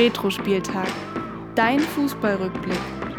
Retro-Spieltag. 0.00 0.88
Dein 1.54 1.78
Fußballrückblick. 1.78 3.09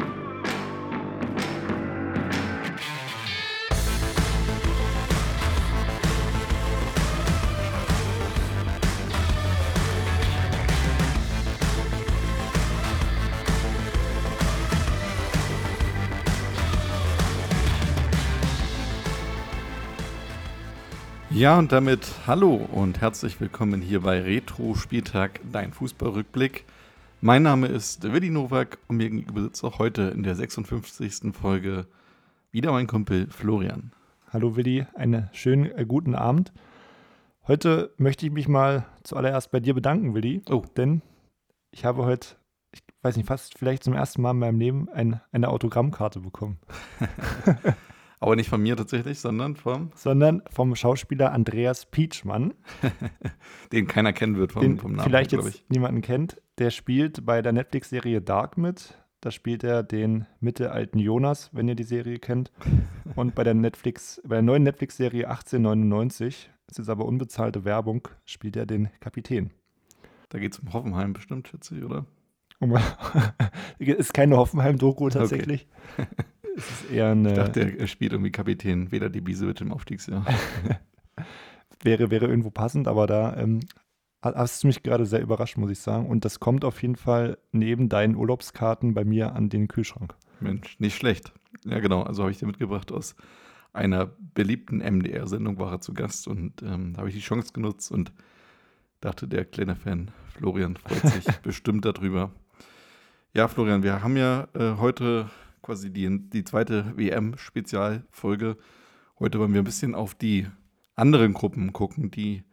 Ja, 21.42 21.58
und 21.58 21.72
damit 21.72 22.28
hallo 22.28 22.54
und 22.72 23.02
herzlich 23.02 23.42
willkommen 23.42 23.82
hier 23.82 24.02
bei 24.02 24.22
Retro 24.22 24.76
Spieltag, 24.76 25.40
dein 25.52 25.74
Fußballrückblick. 25.74 26.66
Mein 27.20 27.42
Name 27.42 27.66
ist 27.66 28.04
Willi 28.04 28.30
Nowak 28.30 28.78
und 28.88 28.98
mir 28.98 29.10
gegenüber 29.10 29.42
sitzt 29.42 29.64
auch 29.64 29.80
heute 29.80 30.04
in 30.04 30.22
der 30.22 30.36
56. 30.36 31.34
Folge 31.34 31.88
wieder 32.52 32.72
mein 32.72 32.86
Kumpel 32.86 33.26
Florian. 33.32 33.92
Hallo 34.32 34.56
Willi, 34.56 34.86
einen 34.94 35.32
schönen 35.34 35.76
äh, 35.76 35.84
guten 35.84 36.14
Abend. 36.14 36.54
Heute 37.48 37.92
möchte 37.98 38.28
ich 38.28 38.32
mich 38.32 38.48
mal 38.48 38.86
zuallererst 39.02 39.50
bei 39.50 39.60
dir 39.60 39.74
bedanken, 39.74 40.14
Willi. 40.14 40.44
Oh. 40.48 40.64
Denn 40.78 41.02
ich 41.72 41.86
habe 41.86 42.06
heute, 42.06 42.36
ich 42.72 42.84
weiß 43.02 43.18
nicht, 43.18 43.26
fast 43.26 43.58
vielleicht 43.58 43.84
zum 43.84 43.96
ersten 43.96 44.22
Mal 44.22 44.30
in 44.30 44.38
meinem 44.38 44.60
Leben 44.60 44.90
ein, 44.90 45.22
eine 45.32 45.48
Autogrammkarte 45.48 46.20
bekommen. 46.20 46.60
Aber 48.22 48.36
nicht 48.36 48.50
von 48.50 48.62
mir 48.62 48.78
tatsächlich, 48.78 49.20
sondern 49.20 49.56
vom, 49.56 49.92
Sondern 49.96 50.44
vom 50.52 50.76
Schauspieler 50.76 51.32
Andreas 51.32 51.88
Pietschmann, 51.88 52.54
den 53.72 53.88
keiner 53.88 54.14
kennen 54.14 54.38
wird 54.38 54.52
vom, 54.52 54.62
den 54.62 54.78
vom 54.78 54.92
Namen, 54.94 55.08
vielleicht 55.08 55.32
jetzt 55.32 55.48
ich. 55.48 55.66
niemanden 55.70 56.02
kennt. 56.02 56.40
Der 56.60 56.70
spielt 56.70 57.26
bei 57.26 57.42
der 57.42 57.52
Netflix-Serie 57.52 58.22
Dark 58.22 58.60
mit. 58.60 58.96
Da 59.22 59.32
spielt 59.32 59.64
er 59.64 59.82
den 59.82 60.28
mittelalten 60.40 61.00
Jonas, 61.00 61.50
wenn 61.52 61.68
ihr 61.68 61.74
die 61.74 61.84
Serie 61.84 62.20
kennt. 62.20 62.52
Und 63.16 63.34
bei 63.34 63.44
der 63.44 63.56
Netflix, 63.56 64.22
bei 64.24 64.36
der 64.36 64.44
neuen 64.44 64.62
Netflix-Serie 64.64 65.28
1899, 65.28 66.52
das 66.68 66.78
ist 66.78 66.90
aber 66.90 67.06
unbezahlte 67.06 67.66
Werbung, 67.66 68.08
spielt 68.26 68.56
er 68.56 68.68
den 68.68 68.90
Kapitän. 69.00 69.50
Da 70.30 70.38
geht 70.38 70.54
es 70.54 70.60
um 70.60 70.72
Hoffenheim 70.74 71.14
bestimmt, 71.14 71.48
schätze 71.48 71.76
ich, 71.76 71.84
oder? 71.84 72.06
Ist 73.80 74.14
keine 74.14 74.38
Hoffenheim-Doku 74.38 75.10
tatsächlich. 75.10 75.68
Es 76.56 76.70
ist 76.70 76.92
eher 76.92 77.12
eine. 77.12 77.30
Ich 77.30 77.36
dachte, 77.36 77.78
er 77.80 77.88
spielt 77.88 78.12
irgendwie 78.14 78.32
Kapitän 78.32 78.92
Weder 78.92 79.10
die 79.10 79.22
Biesewitsch 79.22 79.62
im 79.62 79.72
Aufstiegsjahr. 79.72 80.26
wäre, 81.84 82.12
wäre 82.12 82.28
irgendwo 82.28 82.50
passend, 82.52 82.88
aber 82.88 83.08
da 83.08 83.36
ähm, 83.38 83.62
ha- 84.24 84.34
hast 84.36 84.64
du 84.64 84.68
mich 84.68 84.84
gerade 84.84 85.06
sehr 85.06 85.22
überrascht, 85.22 85.58
muss 85.58 85.72
ich 85.72 85.80
sagen. 85.80 86.08
Und 86.08 86.26
das 86.26 86.40
kommt 86.40 86.66
auf 86.66 86.82
jeden 86.82 86.96
Fall 86.96 87.38
neben 87.52 87.90
deinen 87.90 88.16
Urlaubskarten 88.16 88.94
bei 88.94 89.06
mir 89.06 89.34
an 89.34 89.50
den 89.50 89.68
Kühlschrank. 89.68 90.16
Mensch, 90.40 90.80
nicht 90.80 90.96
schlecht. 90.96 91.34
Ja, 91.66 91.80
genau. 91.80 92.04
Also 92.04 92.24
habe 92.24 92.32
ich 92.32 92.38
dir 92.40 92.48
mitgebracht 92.48 92.92
aus 92.92 93.16
einer 93.74 94.10
beliebten 94.34 94.80
MDR-Sendung 94.80 95.58
war 95.58 95.72
er 95.72 95.80
zu 95.82 95.94
Gast 95.94 96.28
und 96.28 96.62
ähm, 96.62 96.94
da 96.94 97.00
habe 97.00 97.10
ich 97.10 97.16
die 97.16 97.22
Chance 97.22 97.54
genutzt 97.54 97.90
und 97.92 98.12
dachte, 99.00 99.28
der 99.28 99.46
kleine 99.46 99.76
Fan 99.76 100.12
Florian 100.36 100.76
freut 100.76 101.02
sich 101.14 101.26
bestimmt 101.44 101.86
darüber. 101.86 102.32
Ja, 103.34 103.48
Florian, 103.48 103.82
wir 103.82 104.04
haben 104.04 104.18
ja 104.18 104.50
äh, 104.54 104.74
heute 104.78 105.30
quasi 105.62 105.92
die, 105.92 106.30
die 106.30 106.44
zweite 106.44 106.96
WM-Spezialfolge. 106.98 108.58
Heute 109.20 109.40
wollen 109.40 109.54
wir 109.54 109.62
ein 109.62 109.66
bisschen 109.66 109.96
auf 109.96 110.16
die 110.16 110.48
anderen 110.96 111.34
Gruppen 111.34 111.74
gucken, 111.74 112.12
die 112.12 112.44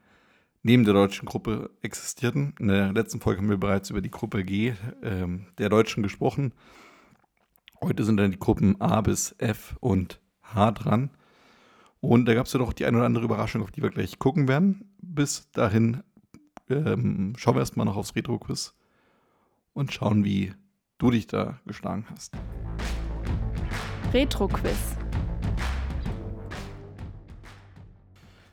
neben 0.62 0.84
der 0.84 0.95
deutschen 0.95 1.27
Gruppe 1.27 1.70
existierten. 1.83 2.55
In 2.59 2.69
der 2.69 2.92
letzten 2.92 3.20
Folge 3.20 3.41
haben 3.41 3.48
wir 3.48 3.56
bereits 3.56 3.91
über 3.91 4.00
die 4.00 4.11
Gruppe 4.11 4.44
G 4.44 4.75
ähm, 5.03 5.47
der 5.59 5.69
Deutschen 5.69 6.03
gesprochen. 6.03 6.53
Heute 7.81 8.05
sind 8.05 8.16
dann 8.16 8.33
die 8.33 8.38
Gruppen 8.38 8.81
A 8.81 9.00
bis 9.00 9.34
F 9.38 9.77
und 9.81 10.21
H 10.43 10.72
dran. 10.72 11.10
Und 12.00 12.27
da 12.27 12.34
gab 12.34 12.47
es 12.47 12.53
ja 12.53 12.59
doch 12.59 12.72
die 12.72 12.87
eine 12.87 12.99
oder 12.99 13.06
andere 13.06 13.25
Überraschung, 13.25 13.62
auf 13.62 13.71
die 13.71 13.83
wir 13.83 13.91
gleich 13.91 14.19
gucken 14.19 14.49
werden. 14.49 14.94
Bis 15.00 15.50
dahin 15.53 16.03
ähm, 16.69 17.34
schauen 17.37 17.54
wir 17.54 17.60
erstmal 17.60 17.87
noch 17.87 17.97
aufs 17.97 18.15
Retro-Quiz 18.15 18.75
und 19.72 19.93
schauen, 19.93 20.25
wie 20.25 20.53
du 20.99 21.10
dich 21.10 21.27
da 21.27 21.60
geschlagen 21.66 22.06
hast. 22.10 22.37
Retro-Quiz. 24.13 24.97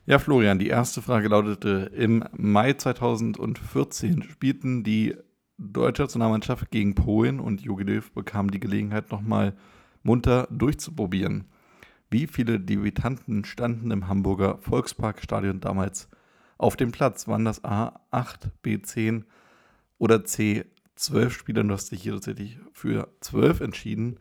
Ja, 0.05 0.19
Florian, 0.19 0.59
die 0.59 0.67
erste 0.67 1.01
Frage 1.01 1.29
lautete: 1.29 1.91
Im 1.95 2.25
Mai 2.35 2.73
2014 2.73 4.23
spielten 4.23 4.83
die 4.83 5.15
deutsche 5.57 6.01
Nationalmannschaft 6.03 6.71
gegen 6.71 6.93
Polen 6.93 7.39
und 7.39 7.61
Jogi 7.61 7.85
Löw 7.85 8.11
bekam 8.11 8.51
die 8.51 8.59
Gelegenheit, 8.59 9.11
nochmal 9.11 9.55
munter 10.03 10.49
durchzuprobieren. 10.51 11.45
Wie 12.09 12.27
viele 12.27 12.59
Debütanten 12.59 13.45
standen 13.45 13.91
im 13.91 14.09
Hamburger 14.09 14.57
Volksparkstadion 14.59 15.61
damals 15.61 16.09
auf 16.57 16.75
dem 16.75 16.91
Platz? 16.91 17.29
Waren 17.29 17.45
das 17.45 17.63
A 17.63 18.01
8, 18.11 18.61
B 18.61 18.81
10 18.81 19.23
oder 19.99 20.25
C 20.25 20.65
12 20.95 21.33
Spieler? 21.33 21.63
Du 21.63 21.73
hast 21.73 21.91
dich 21.91 22.03
hier 22.03 22.13
tatsächlich 22.13 22.59
für 22.73 23.07
12 23.21 23.61
entschieden 23.61 24.19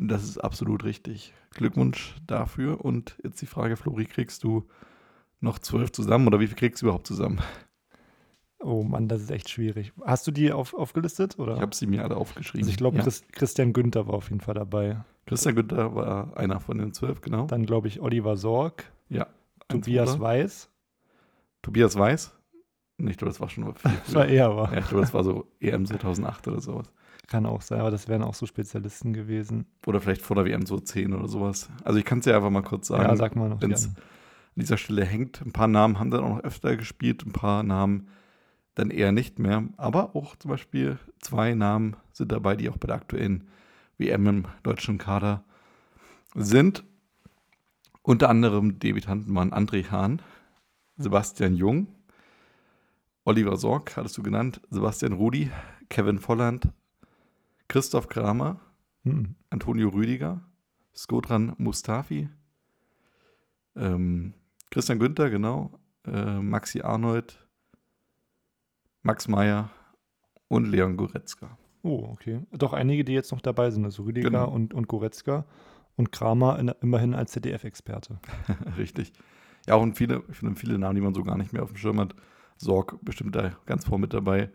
und 0.00 0.08
das 0.08 0.24
ist 0.24 0.38
absolut 0.38 0.84
richtig. 0.84 1.34
Glückwunsch 1.50 2.16
dafür. 2.26 2.84
Und 2.84 3.16
jetzt 3.22 3.40
die 3.42 3.46
Frage, 3.46 3.76
Flori, 3.76 4.06
kriegst 4.06 4.42
du 4.44 4.66
noch 5.40 5.58
zwölf 5.58 5.92
zusammen 5.92 6.26
oder 6.26 6.40
wie 6.40 6.46
viel 6.46 6.56
kriegst 6.56 6.82
du 6.82 6.86
überhaupt 6.86 7.06
zusammen? 7.06 7.40
Oh 8.62 8.82
Mann, 8.82 9.08
das 9.08 9.22
ist 9.22 9.30
echt 9.30 9.48
schwierig. 9.48 9.92
Hast 10.04 10.26
du 10.26 10.30
die 10.30 10.52
auf, 10.52 10.74
aufgelistet? 10.74 11.38
Oder? 11.38 11.54
Ich 11.54 11.60
habe 11.60 11.74
sie 11.74 11.86
mir 11.86 12.04
alle 12.04 12.16
aufgeschrieben. 12.16 12.60
also 12.60 12.70
ich 12.70 12.76
glaube, 12.76 12.98
ja. 12.98 13.02
Chris, 13.02 13.24
Christian 13.32 13.72
Günther 13.72 14.06
war 14.06 14.14
auf 14.14 14.28
jeden 14.28 14.40
Fall 14.40 14.54
dabei. 14.54 15.02
Christian 15.26 15.54
Günther 15.54 15.94
war 15.94 16.36
einer 16.36 16.60
von 16.60 16.78
den 16.78 16.92
zwölf, 16.92 17.20
genau. 17.20 17.46
Dann 17.46 17.64
glaube 17.64 17.88
ich 17.88 18.00
Oliver 18.00 18.36
Sorg, 18.36 18.84
ja. 19.08 19.26
Tobias 19.68 20.14
oder? 20.14 20.20
Weiß. 20.20 20.70
Tobias 21.62 21.96
Weiß? 21.96 22.34
Nee, 22.98 23.12
ich 23.12 23.16
glaube, 23.16 23.30
das 23.30 23.40
war 23.40 23.48
schon 23.48 23.64
viel 23.74 23.92
Das 24.06 24.14
war 24.14 24.24
früher. 24.24 24.34
er, 24.34 24.56
war. 24.56 24.72
Ja, 24.72 24.80
ich 24.80 24.88
glaube, 24.88 25.02
das 25.02 25.14
war 25.14 25.24
so 25.24 25.46
EM 25.60 25.86
2008 25.86 26.48
oder 26.48 26.60
sowas. 26.60 26.92
Kann 27.30 27.46
auch 27.46 27.62
sein, 27.62 27.78
aber 27.78 27.92
das 27.92 28.08
wären 28.08 28.24
auch 28.24 28.34
so 28.34 28.44
Spezialisten 28.44 29.12
gewesen. 29.12 29.66
Oder 29.86 30.00
vielleicht 30.00 30.20
vor 30.20 30.34
der 30.34 30.44
WM 30.46 30.66
so 30.66 30.80
10 30.80 31.14
oder 31.14 31.28
sowas. 31.28 31.70
Also 31.84 32.00
ich 32.00 32.04
kann 32.04 32.18
es 32.18 32.24
ja 32.24 32.34
einfach 32.34 32.50
mal 32.50 32.62
kurz 32.62 32.88
sagen. 32.88 33.04
ja, 33.04 33.14
sag 33.14 33.36
mal 33.36 33.48
noch. 33.48 33.62
wenn's 33.62 33.84
gern. 33.84 33.96
an 33.96 34.60
dieser 34.60 34.76
Stelle 34.76 35.04
hängt. 35.04 35.40
Ein 35.40 35.52
paar 35.52 35.68
Namen 35.68 36.00
haben 36.00 36.10
dann 36.10 36.24
auch 36.24 36.36
noch 36.36 36.42
öfter 36.42 36.76
gespielt, 36.76 37.24
ein 37.24 37.30
paar 37.30 37.62
Namen 37.62 38.08
dann 38.74 38.90
eher 38.90 39.12
nicht 39.12 39.38
mehr. 39.38 39.62
Aber 39.76 40.16
auch 40.16 40.34
zum 40.34 40.50
Beispiel 40.50 40.98
zwei 41.20 41.54
Namen 41.54 41.94
sind 42.12 42.32
dabei, 42.32 42.56
die 42.56 42.68
auch 42.68 42.78
bei 42.78 42.88
der 42.88 42.96
aktuellen 42.96 43.46
WM 43.96 44.26
im 44.26 44.44
deutschen 44.64 44.98
Kader 44.98 45.44
sind. 46.34 46.82
Unter 48.02 48.28
anderem 48.28 48.80
Debütanten 48.80 49.32
waren 49.36 49.52
André 49.52 49.88
Hahn, 49.88 50.20
Sebastian 50.96 51.54
Jung, 51.54 51.86
Oliver 53.24 53.56
Sorg, 53.56 53.96
hattest 53.96 54.18
du 54.18 54.24
genannt, 54.24 54.60
Sebastian 54.70 55.12
Rudi, 55.12 55.52
Kevin 55.90 56.18
Volland, 56.18 56.68
Christoph 57.70 58.08
Kramer, 58.08 58.60
Hm. 59.04 59.36
Antonio 59.48 59.88
Rüdiger, 59.88 60.42
Skodran 60.94 61.54
Mustafi, 61.56 62.28
ähm, 63.76 64.34
Christian 64.70 64.98
Günther, 64.98 65.30
genau, 65.30 65.78
äh, 66.04 66.40
Maxi 66.40 66.82
Arnold, 66.82 67.46
Max 69.02 69.28
Meyer 69.28 69.70
und 70.48 70.66
Leon 70.66 70.96
Goretzka. 70.96 71.56
Oh, 71.82 72.08
okay. 72.12 72.40
Doch 72.52 72.72
einige, 72.74 73.04
die 73.04 73.12
jetzt 73.14 73.32
noch 73.32 73.40
dabei 73.40 73.70
sind, 73.70 73.84
also 73.84 74.02
Rüdiger 74.02 74.28
Genau. 74.30 74.50
und, 74.50 74.74
und 74.74 74.86
Goretzka 74.88 75.46
und 75.96 76.12
Kramer 76.12 76.58
in, 76.58 76.68
immerhin 76.82 77.14
als 77.14 77.32
ZDF-Experte. 77.32 78.18
Richtig. 78.76 79.12
Ja, 79.66 79.76
und 79.76 79.96
viele, 79.96 80.22
ich 80.28 80.36
finde 80.38 80.56
viele 80.56 80.78
Namen, 80.78 80.96
die 80.96 81.00
man 81.00 81.14
so 81.14 81.22
gar 81.22 81.38
nicht 81.38 81.52
mehr 81.52 81.62
auf 81.62 81.70
dem 81.70 81.76
Schirm 81.78 82.00
hat. 82.00 82.14
Sorg 82.58 82.98
bestimmt 83.02 83.34
da 83.34 83.52
ganz 83.64 83.86
vorne 83.86 84.02
mit 84.02 84.12
dabei. 84.12 84.50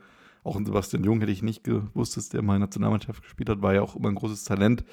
Auch 0.45 0.55
ein 0.55 0.65
Sebastian 0.67 1.03
Jung 1.03 1.21
hätte 1.21 1.31
ich 1.31 1.41
nicht 1.41 1.63
gewusst, 1.63 2.17
dass 2.17 2.29
der 2.29 2.43
mal 2.43 2.53
in 2.53 2.59
der 2.59 2.67
Nationalmannschaft 2.67 3.23
gespielt 3.23 3.49
hat, 3.49 3.63
war 3.63 3.73
ja 3.73 3.81
auch 3.81 3.95
immer 3.95 4.09
ein 4.09 4.15
großes 4.15 4.43
Talent, 4.43 4.85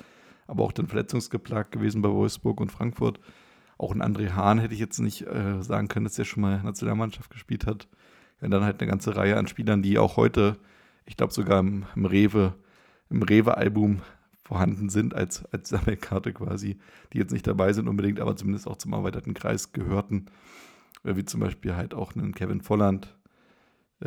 aber 0.47 0.65
auch 0.65 0.73
dann 0.73 0.87
verletzungsgeplagt 0.87 1.73
gewesen 1.73 2.01
bei 2.01 2.09
Wolfsburg 2.09 2.59
und 2.59 2.73
Frankfurt. 2.73 3.21
Auch 3.77 3.93
ein 3.95 4.01
André 4.01 4.31
Hahn 4.31 4.59
hätte 4.59 4.73
ich 4.73 4.81
jetzt 4.81 4.99
nicht 4.99 5.27
äh, 5.27 5.63
sagen 5.63 5.89
können, 5.89 6.05
dass 6.05 6.15
der 6.15 6.25
schon 6.25 6.41
mal 6.41 6.63
Nationalmannschaft 6.63 7.29
gespielt 7.29 7.67
hat. 7.67 7.87
Ja, 8.41 8.49
dann 8.49 8.65
halt 8.65 8.81
eine 8.81 8.91
ganze 8.91 9.15
Reihe 9.15 9.37
an 9.37 9.47
Spielern, 9.47 9.83
die 9.83 9.99
auch 9.99 10.17
heute, 10.17 10.57
ich 11.05 11.19
glaube 11.19 11.35
sogar 11.35 11.61
im, 11.61 11.85
im 11.95 12.07
Rewe, 12.07 12.55
im 13.11 13.23
Rewe-Album 13.23 14.01
vorhanden 14.45 14.89
sind 14.89 15.15
als, 15.15 15.45
als 15.53 15.69
Sammelkarte 15.69 16.33
quasi, 16.33 16.79
die 17.13 17.19
jetzt 17.19 17.33
nicht 17.33 17.47
dabei 17.47 17.75
sind 17.75 17.89
unbedingt, 17.89 18.21
aber 18.21 18.37
zumindest 18.37 18.67
auch 18.67 18.79
zum 18.79 18.95
erweiterten 18.95 19.35
Kreis 19.35 19.75
gehörten. 19.75 20.31
Äh, 21.05 21.15
Wie 21.17 21.27
zum 21.27 21.41
Beispiel 21.41 21.77
halt 21.77 21.93
auch 21.93 22.17
einen 22.17 22.35
Kevin 22.35 22.63
Volland, 22.63 23.15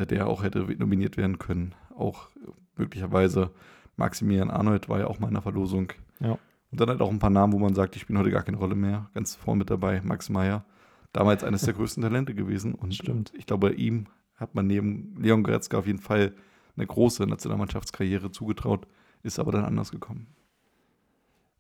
der 0.03 0.27
auch 0.27 0.43
hätte 0.43 0.59
nominiert 0.77 1.17
werden 1.17 1.39
können. 1.39 1.73
Auch 1.95 2.29
äh, 2.35 2.49
möglicherweise 2.75 3.51
Maximilian 3.95 4.49
Arnold 4.49 4.89
war 4.89 4.99
ja 4.99 5.07
auch 5.07 5.19
mal 5.19 5.27
in 5.27 5.33
der 5.33 5.43
Verlosung. 5.43 5.93
Ja. 6.19 6.37
Und 6.71 6.81
dann 6.81 6.89
halt 6.89 7.01
auch 7.01 7.09
ein 7.09 7.19
paar 7.19 7.29
Namen, 7.29 7.53
wo 7.53 7.59
man 7.59 7.73
sagt, 7.75 7.95
die 7.95 7.99
spielen 7.99 8.19
heute 8.19 8.31
gar 8.31 8.43
keine 8.43 8.57
Rolle 8.57 8.75
mehr. 8.75 9.09
Ganz 9.13 9.35
vorne 9.35 9.59
mit 9.59 9.69
dabei, 9.69 10.01
Max 10.03 10.29
Meyer. 10.29 10.65
Damals 11.13 11.43
eines 11.43 11.61
der 11.61 11.73
größten 11.75 12.03
Talente 12.03 12.35
gewesen. 12.35 12.75
Und 12.75 12.93
Stimmt. 12.93 13.31
ich 13.37 13.45
glaube, 13.45 13.73
ihm 13.73 14.07
hat 14.35 14.55
man 14.55 14.67
neben 14.67 15.15
Leon 15.17 15.43
Goretzka 15.43 15.77
auf 15.77 15.87
jeden 15.87 15.99
Fall 15.99 16.33
eine 16.75 16.85
große 16.85 17.25
Nationalmannschaftskarriere 17.25 18.31
zugetraut, 18.31 18.87
ist 19.23 19.39
aber 19.39 19.53
dann 19.53 19.63
anders 19.63 19.91
gekommen. 19.91 20.27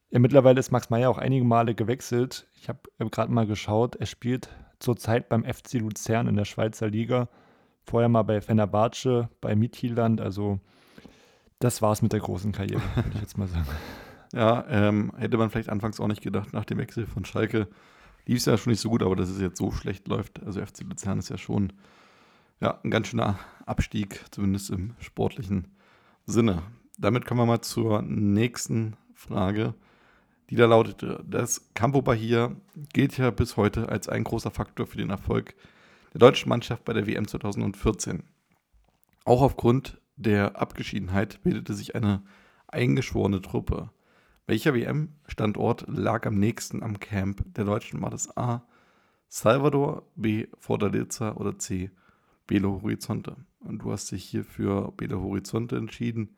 Ja, 0.09 0.19
mittlerweile 0.19 0.59
ist 0.59 0.71
Max 0.71 0.89
Meyer 0.89 1.09
auch 1.09 1.17
einige 1.17 1.45
Male 1.45 1.73
gewechselt. 1.73 2.47
Ich 2.55 2.69
habe 2.69 2.79
gerade 3.09 3.31
mal 3.31 3.47
geschaut, 3.47 3.95
er 3.95 4.05
spielt 4.05 4.49
zurzeit 4.79 5.29
beim 5.29 5.43
FC 5.43 5.75
Luzern 5.75 6.27
in 6.27 6.35
der 6.35 6.45
Schweizer 6.45 6.89
Liga. 6.89 7.29
Vorher 7.85 8.09
mal 8.09 8.23
bei 8.23 8.41
Fenerbahce, 8.41 9.29
bei 9.41 9.55
Midtjylland. 9.55 10.21
Also 10.21 10.59
das 11.59 11.81
war's 11.81 12.01
mit 12.01 12.13
der 12.13 12.19
großen 12.19 12.51
Karriere, 12.51 12.81
würde 12.95 13.11
ich 13.13 13.21
jetzt 13.21 13.37
mal 13.37 13.47
sagen. 13.47 13.67
Ja, 14.33 14.65
ähm, 14.67 15.11
hätte 15.17 15.37
man 15.37 15.49
vielleicht 15.49 15.69
anfangs 15.69 15.99
auch 15.99 16.07
nicht 16.07 16.21
gedacht, 16.21 16.51
nach 16.51 16.65
dem 16.65 16.77
Wechsel 16.77 17.05
von 17.07 17.25
Schalke 17.25 17.67
lief 18.25 18.39
es 18.39 18.45
ja 18.45 18.57
schon 18.57 18.71
nicht 18.71 18.81
so 18.81 18.89
gut, 18.89 19.03
aber 19.03 19.15
dass 19.15 19.29
es 19.29 19.39
jetzt 19.39 19.57
so 19.57 19.71
schlecht 19.71 20.07
läuft. 20.07 20.43
Also 20.43 20.65
FC 20.65 20.81
Luzern 20.81 21.19
ist 21.19 21.29
ja 21.29 21.37
schon 21.37 21.73
ja, 22.59 22.79
ein 22.83 22.91
ganz 22.91 23.07
schöner 23.07 23.39
Abstieg, 23.65 24.25
zumindest 24.31 24.69
im 24.71 24.95
sportlichen 24.99 25.67
Sinne. 26.25 26.63
Damit 26.97 27.25
kommen 27.25 27.41
wir 27.41 27.45
mal 27.45 27.61
zur 27.61 28.01
nächsten 28.01 28.95
Frage, 29.13 29.73
die 30.49 30.55
da 30.55 30.65
lautete: 30.65 31.23
Das 31.27 31.69
Campo 31.73 32.01
Bahia 32.01 32.51
gilt 32.93 33.17
ja 33.17 33.31
bis 33.31 33.57
heute 33.57 33.89
als 33.89 34.09
ein 34.09 34.23
großer 34.23 34.51
Faktor 34.51 34.87
für 34.87 34.97
den 34.97 35.09
Erfolg 35.09 35.55
der 36.15 36.19
deutschen 36.19 36.47
Mannschaft 36.47 36.85
bei 36.85 36.93
der 36.93 37.07
WM 37.07 37.27
2014. 37.27 38.23
Auch 39.25 39.41
aufgrund 39.41 39.99
der 40.15 40.61
Abgeschiedenheit 40.61 41.43
bildete 41.43 41.73
sich 41.73 41.93
eine 41.93 42.23
eingeschworene 42.67 43.41
Truppe. 43.41 43.89
Welcher 44.47 44.73
WM-Standort 44.73 45.83
lag 45.89 46.25
am 46.25 46.35
nächsten 46.35 46.83
am 46.83 47.01
Camp 47.01 47.43
der 47.55 47.65
Deutschen? 47.65 48.01
War 48.01 48.11
das 48.11 48.37
A. 48.37 48.63
Salvador, 49.27 50.03
B. 50.15 50.47
Fortaleza 50.57 51.33
oder 51.33 51.59
C. 51.59 51.91
Belo 52.47 52.81
Horizonte? 52.81 53.35
Und 53.59 53.79
du 53.79 53.91
hast 53.91 54.09
dich 54.09 54.23
hier 54.23 54.45
für 54.45 54.93
Belo 54.93 55.19
Horizonte 55.21 55.75
entschieden. 55.75 56.37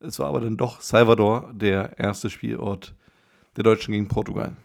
Es 0.00 0.18
war 0.18 0.28
aber 0.28 0.40
dann 0.40 0.56
doch 0.56 0.80
Salvador, 0.80 1.52
der 1.52 1.98
erste 1.98 2.30
Spielort 2.30 2.94
der 3.56 3.64
Deutschen 3.64 3.92
gegen 3.92 4.08
Portugal. 4.08 4.56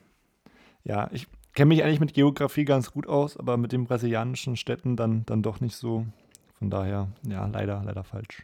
Ja, 0.85 1.09
ich 1.11 1.27
kenne 1.53 1.69
mich 1.69 1.83
eigentlich 1.83 1.99
mit 1.99 2.13
Geografie 2.13 2.65
ganz 2.65 2.91
gut 2.91 3.07
aus, 3.07 3.37
aber 3.37 3.57
mit 3.57 3.71
den 3.71 3.85
brasilianischen 3.85 4.55
Städten 4.55 4.95
dann, 4.95 5.25
dann 5.25 5.43
doch 5.43 5.61
nicht 5.61 5.75
so. 5.75 6.05
Von 6.59 6.69
daher, 6.69 7.09
ja, 7.27 7.45
leider, 7.45 7.83
leider 7.83 8.03
falsch. 8.03 8.43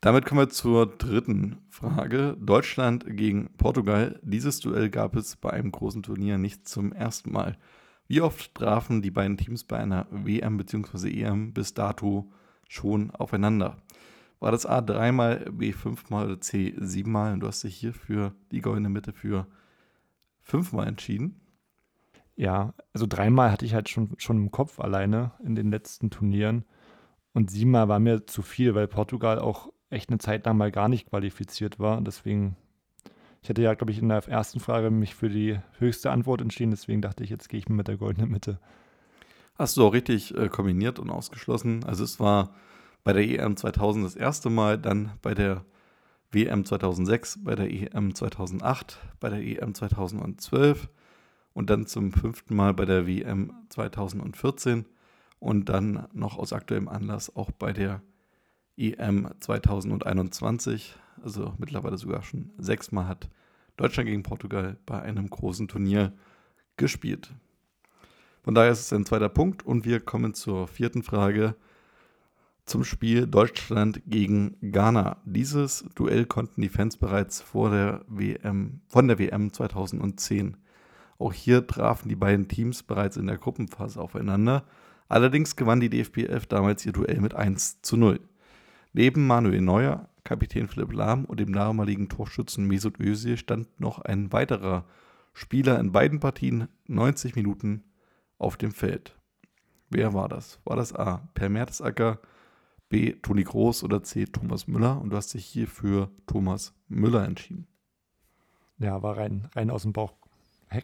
Damit 0.00 0.26
kommen 0.26 0.42
wir 0.42 0.48
zur 0.48 0.86
dritten 0.86 1.58
Frage. 1.68 2.36
Deutschland 2.40 3.04
gegen 3.16 3.50
Portugal. 3.56 4.20
Dieses 4.22 4.60
Duell 4.60 4.90
gab 4.90 5.16
es 5.16 5.34
bei 5.34 5.50
einem 5.50 5.72
großen 5.72 6.04
Turnier 6.04 6.38
nicht 6.38 6.68
zum 6.68 6.92
ersten 6.92 7.32
Mal. 7.32 7.58
Wie 8.06 8.20
oft 8.20 8.54
trafen 8.54 9.02
die 9.02 9.10
beiden 9.10 9.36
Teams 9.36 9.64
bei 9.64 9.76
einer 9.78 10.06
WM 10.10 10.56
bzw. 10.56 11.10
EM 11.10 11.52
bis 11.52 11.74
dato 11.74 12.30
schon 12.68 13.10
aufeinander? 13.10 13.76
War 14.38 14.52
das 14.52 14.66
A 14.66 14.80
dreimal, 14.80 15.50
B 15.50 15.72
fünfmal 15.72 16.26
oder 16.26 16.40
C 16.40 16.74
siebenmal? 16.78 17.32
Und 17.32 17.40
du 17.40 17.48
hast 17.48 17.64
dich 17.64 17.74
hier 17.74 17.92
für 17.92 18.32
die 18.52 18.60
goldene 18.60 18.88
Mitte 18.88 19.12
für 19.12 19.48
fünfmal 20.42 20.86
entschieden. 20.86 21.40
Ja, 22.38 22.72
also 22.92 23.06
dreimal 23.08 23.50
hatte 23.50 23.64
ich 23.64 23.74
halt 23.74 23.88
schon, 23.88 24.14
schon 24.16 24.36
im 24.36 24.52
Kopf 24.52 24.78
alleine 24.78 25.32
in 25.42 25.56
den 25.56 25.72
letzten 25.72 26.08
Turnieren. 26.08 26.64
Und 27.32 27.50
siebenmal 27.50 27.88
war 27.88 27.98
mir 27.98 28.28
zu 28.28 28.42
viel, 28.42 28.76
weil 28.76 28.86
Portugal 28.86 29.40
auch 29.40 29.72
echt 29.90 30.08
eine 30.08 30.18
Zeit 30.18 30.46
lang 30.46 30.56
mal 30.56 30.70
gar 30.70 30.88
nicht 30.88 31.10
qualifiziert 31.10 31.80
war. 31.80 32.00
Deswegen, 32.00 32.56
ich 33.42 33.48
hätte 33.48 33.62
ja, 33.62 33.74
glaube 33.74 33.90
ich, 33.90 33.98
in 33.98 34.08
der 34.08 34.24
ersten 34.28 34.60
Frage 34.60 34.92
mich 34.92 35.16
für 35.16 35.28
die 35.28 35.58
höchste 35.78 36.12
Antwort 36.12 36.40
entschieden. 36.40 36.70
Deswegen 36.70 37.02
dachte 37.02 37.24
ich, 37.24 37.30
jetzt 37.30 37.48
gehe 37.48 37.58
ich 37.58 37.68
mit 37.68 37.88
der 37.88 37.96
goldenen 37.96 38.30
Mitte. 38.30 38.60
Hast 39.56 39.76
du 39.76 39.84
auch 39.84 39.92
richtig 39.92 40.32
äh, 40.36 40.48
kombiniert 40.48 41.00
und 41.00 41.10
ausgeschlossen. 41.10 41.82
Also 41.82 42.04
es 42.04 42.20
war 42.20 42.54
bei 43.02 43.12
der 43.12 43.28
EM 43.28 43.56
2000 43.56 44.04
das 44.04 44.14
erste 44.14 44.48
Mal, 44.48 44.78
dann 44.78 45.10
bei 45.22 45.34
der 45.34 45.64
WM 46.30 46.64
2006, 46.64 47.40
bei 47.42 47.56
der 47.56 47.68
EM 47.68 48.14
2008, 48.14 49.00
bei 49.18 49.28
der 49.28 49.40
EM 49.40 49.74
2012 49.74 50.88
und 51.58 51.70
dann 51.70 51.86
zum 51.86 52.12
fünften 52.12 52.54
Mal 52.54 52.72
bei 52.72 52.84
der 52.84 53.08
WM 53.08 53.52
2014 53.70 54.84
und 55.40 55.68
dann 55.68 56.06
noch 56.12 56.38
aus 56.38 56.52
aktuellem 56.52 56.86
Anlass 56.86 57.34
auch 57.34 57.50
bei 57.50 57.72
der 57.72 58.00
EM 58.76 59.28
2021, 59.40 60.94
also 61.20 61.54
mittlerweile 61.58 61.98
sogar 61.98 62.22
schon 62.22 62.52
sechsmal 62.58 63.08
hat 63.08 63.28
Deutschland 63.76 64.08
gegen 64.08 64.22
Portugal 64.22 64.76
bei 64.86 65.02
einem 65.02 65.28
großen 65.28 65.66
Turnier 65.66 66.12
gespielt. 66.76 67.34
Von 68.44 68.54
daher 68.54 68.70
ist 68.70 68.82
es 68.82 68.92
ein 68.92 69.04
zweiter 69.04 69.28
Punkt 69.28 69.66
und 69.66 69.84
wir 69.84 69.98
kommen 69.98 70.34
zur 70.34 70.68
vierten 70.68 71.02
Frage 71.02 71.56
zum 72.66 72.84
Spiel 72.84 73.26
Deutschland 73.26 74.00
gegen 74.06 74.56
Ghana. 74.60 75.16
Dieses 75.24 75.84
Duell 75.96 76.24
konnten 76.24 76.60
die 76.60 76.68
Fans 76.68 76.96
bereits 76.96 77.40
vor 77.40 77.70
der 77.70 78.04
WM, 78.06 78.80
von 78.86 79.08
der 79.08 79.18
WM 79.18 79.52
2010. 79.52 80.56
Auch 81.18 81.32
hier 81.32 81.66
trafen 81.66 82.08
die 82.08 82.16
beiden 82.16 82.48
Teams 82.48 82.82
bereits 82.82 83.16
in 83.16 83.26
der 83.26 83.38
Gruppenphase 83.38 84.00
aufeinander. 84.00 84.64
Allerdings 85.08 85.56
gewann 85.56 85.80
die 85.80 85.90
DFB 85.90 86.18
11 86.28 86.46
damals 86.46 86.86
ihr 86.86 86.92
Duell 86.92 87.20
mit 87.20 87.34
1 87.34 87.82
zu 87.82 87.96
0. 87.96 88.20
Neben 88.92 89.26
Manuel 89.26 89.60
Neuer, 89.60 90.08
Kapitän 90.24 90.68
Philipp 90.68 90.92
Lahm 90.92 91.24
und 91.24 91.40
dem 91.40 91.52
damaligen 91.52 92.08
Torschützen 92.08 92.66
Mesut 92.66 93.00
Özil 93.00 93.36
stand 93.36 93.80
noch 93.80 94.00
ein 94.00 94.32
weiterer 94.32 94.84
Spieler 95.32 95.78
in 95.78 95.92
beiden 95.92 96.20
Partien 96.20 96.68
90 96.86 97.34
Minuten 97.34 97.84
auf 98.38 98.56
dem 98.56 98.72
Feld. 98.72 99.16
Wer 99.90 100.12
war 100.14 100.28
das? 100.28 100.60
War 100.64 100.76
das 100.76 100.94
A. 100.94 101.28
Per 101.34 101.48
Mertesacker, 101.48 102.20
B. 102.88 103.12
Toni 103.12 103.44
Groß 103.44 103.84
oder 103.84 104.02
C. 104.02 104.26
Thomas 104.26 104.66
Müller? 104.66 105.00
Und 105.00 105.10
du 105.10 105.16
hast 105.16 105.32
dich 105.34 105.46
hier 105.46 105.66
für 105.66 106.10
Thomas 106.26 106.74
Müller 106.88 107.24
entschieden. 107.24 107.66
Ja, 108.78 109.02
war 109.02 109.16
rein, 109.16 109.48
rein 109.54 109.70
aus 109.70 109.82
dem 109.82 109.92
Bauch. 109.92 110.14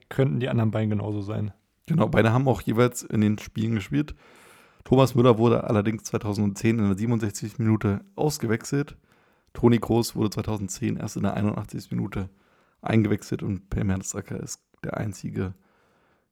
Könnten 0.09 0.41
die 0.41 0.49
anderen 0.49 0.71
beiden 0.71 0.91
genauso 0.91 1.21
sein. 1.21 1.53
Genau, 1.87 2.09
beide 2.09 2.33
haben 2.33 2.49
auch 2.49 2.63
jeweils 2.63 3.03
in 3.03 3.21
den 3.21 3.39
Spielen 3.39 3.75
gespielt. 3.75 4.15
Thomas 4.85 5.15
Müller 5.15 5.39
wurde 5.39 5.65
allerdings 5.65 6.05
2010 6.05 6.79
in 6.79 6.87
der 6.87 6.97
67. 6.97 7.59
Minute 7.59 8.01
ausgewechselt. 8.17 8.97
Toni 9.53 9.79
Kroos 9.79 10.17
wurde 10.17 10.31
2010 10.31 10.97
erst 10.97 11.17
in 11.17 11.23
der 11.23 11.35
81. 11.35 11.91
Minute 11.91 12.29
eingewechselt 12.83 13.43
und 13.43 13.71
Per 13.71 13.85
Mertesacker 13.85 14.39
ist 14.41 14.61
der 14.83 14.97
einzige 14.97 15.55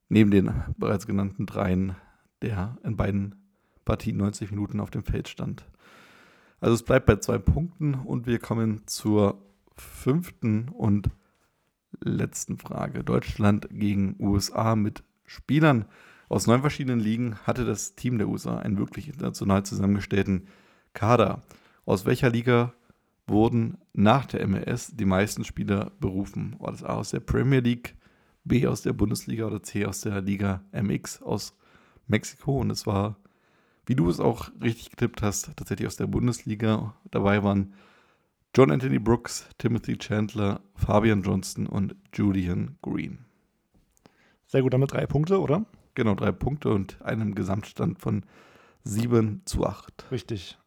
neben 0.09 0.31
den 0.31 0.53
bereits 0.77 1.07
genannten 1.07 1.47
dreien, 1.47 1.97
der 2.43 2.77
in 2.85 2.97
beiden 2.97 3.35
Partien 3.85 4.19
90 4.19 4.51
Minuten 4.51 4.81
auf 4.81 4.91
dem 4.91 5.05
Feld 5.05 5.29
stand. 5.29 5.65
Also 6.61 6.75
es 6.75 6.83
bleibt 6.83 7.07
bei 7.07 7.17
zwei 7.17 7.39
Punkten 7.39 7.95
und 7.95 8.27
wir 8.27 8.39
kommen 8.39 8.83
zur 8.87 9.43
fünften 9.77 10.69
und 10.69 11.09
letzten 12.01 12.59
Frage. 12.59 13.05
Deutschland 13.05 13.69
gegen 13.71 14.17
USA 14.19 14.77
mit 14.77 15.03
Spielern 15.25 15.87
aus 16.33 16.47
neun 16.47 16.63
verschiedenen 16.63 16.99
Ligen 16.99 17.37
hatte 17.47 17.67
das 17.67 17.95
Team 17.95 18.17
der 18.17 18.27
USA 18.27 18.57
einen 18.57 18.79
wirklich 18.79 19.07
international 19.07 19.65
zusammengestellten 19.65 20.47
Kader. 20.95 21.43
Aus 21.85 22.07
welcher 22.07 22.31
Liga 22.31 22.73
wurden 23.27 23.77
nach 23.93 24.25
der 24.25 24.49
MLS 24.49 24.93
die 24.97 25.05
meisten 25.05 25.45
Spieler 25.45 25.93
berufen? 26.01 26.57
War 26.59 26.73
das 26.73 26.85
A 26.85 26.95
aus 26.95 27.11
der 27.11 27.21
Premier 27.21 27.61
League, 27.61 27.97
B 28.45 28.67
aus 28.67 28.81
der 28.81 28.95
Bundesliga 28.95 29.45
oder 29.45 29.63
C 29.63 29.85
aus 29.85 30.01
der 30.01 30.23
Liga 30.23 30.65
MX 30.73 31.21
aus 31.21 31.55
Mexiko? 32.07 32.61
Und 32.61 32.71
es 32.71 32.87
war, 32.87 33.17
wie 33.85 33.95
du 33.95 34.09
es 34.09 34.19
auch 34.19 34.51
richtig 34.63 34.89
getippt 34.89 35.21
hast, 35.21 35.55
tatsächlich 35.55 35.87
aus 35.87 35.97
der 35.97 36.07
Bundesliga. 36.07 36.95
Dabei 37.11 37.43
waren 37.43 37.75
John 38.55 38.71
Anthony 38.71 38.99
Brooks, 38.99 39.49
Timothy 39.57 39.97
Chandler, 39.97 40.61
Fabian 40.75 41.23
Johnston 41.23 41.67
und 41.67 41.97
Julian 42.13 42.77
Green. 42.83 43.25
Sehr 44.47 44.61
gut, 44.61 44.75
damit 44.75 44.93
drei 44.93 45.07
Punkte, 45.07 45.41
oder? 45.41 45.65
Genau, 45.95 46.15
drei 46.15 46.33
Punkte 46.33 46.69
und 46.69 47.01
einem 47.01 47.35
Gesamtstand 47.35 47.99
von 47.99 48.27
7 48.85 49.41
zu 49.47 49.65
8. 49.65 50.11
Richtig. 50.11 50.59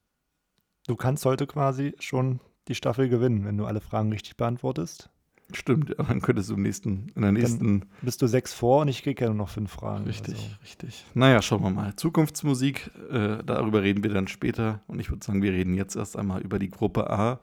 Du 0.87 0.95
kannst 0.95 1.25
heute 1.25 1.45
quasi 1.45 1.93
schon 1.99 2.39
die 2.67 2.73
Staffel 2.73 3.07
gewinnen, 3.07 3.45
wenn 3.45 3.55
du 3.55 3.65
alle 3.65 3.81
Fragen 3.81 4.11
richtig 4.11 4.35
beantwortest. 4.35 5.11
Stimmt, 5.51 5.89
ja, 5.89 6.03
dann 6.03 6.21
könntest 6.21 6.49
du 6.49 6.55
im 6.55 6.63
nächsten, 6.63 7.11
in 7.13 7.21
der 7.21 7.33
nächsten. 7.33 7.81
Dann 7.81 7.89
bist 8.01 8.19
du 8.19 8.25
sechs 8.25 8.51
vor 8.51 8.81
und 8.81 8.87
ich 8.87 9.03
kriege 9.03 9.25
ja 9.25 9.29
nur 9.29 9.37
noch 9.37 9.49
fünf 9.49 9.71
Fragen. 9.71 10.05
Richtig, 10.05 10.33
also. 10.33 10.55
richtig. 10.63 11.05
Naja, 11.13 11.39
schauen 11.43 11.61
wir 11.61 11.69
mal. 11.69 11.95
Zukunftsmusik, 11.95 12.89
äh, 13.11 13.43
darüber 13.45 13.83
reden 13.83 14.03
wir 14.03 14.09
dann 14.09 14.27
später. 14.27 14.81
Und 14.87 14.99
ich 14.99 15.11
würde 15.11 15.23
sagen, 15.23 15.43
wir 15.43 15.51
reden 15.51 15.75
jetzt 15.75 15.95
erst 15.95 16.17
einmal 16.17 16.41
über 16.41 16.57
die 16.57 16.71
Gruppe 16.71 17.11
A 17.11 17.41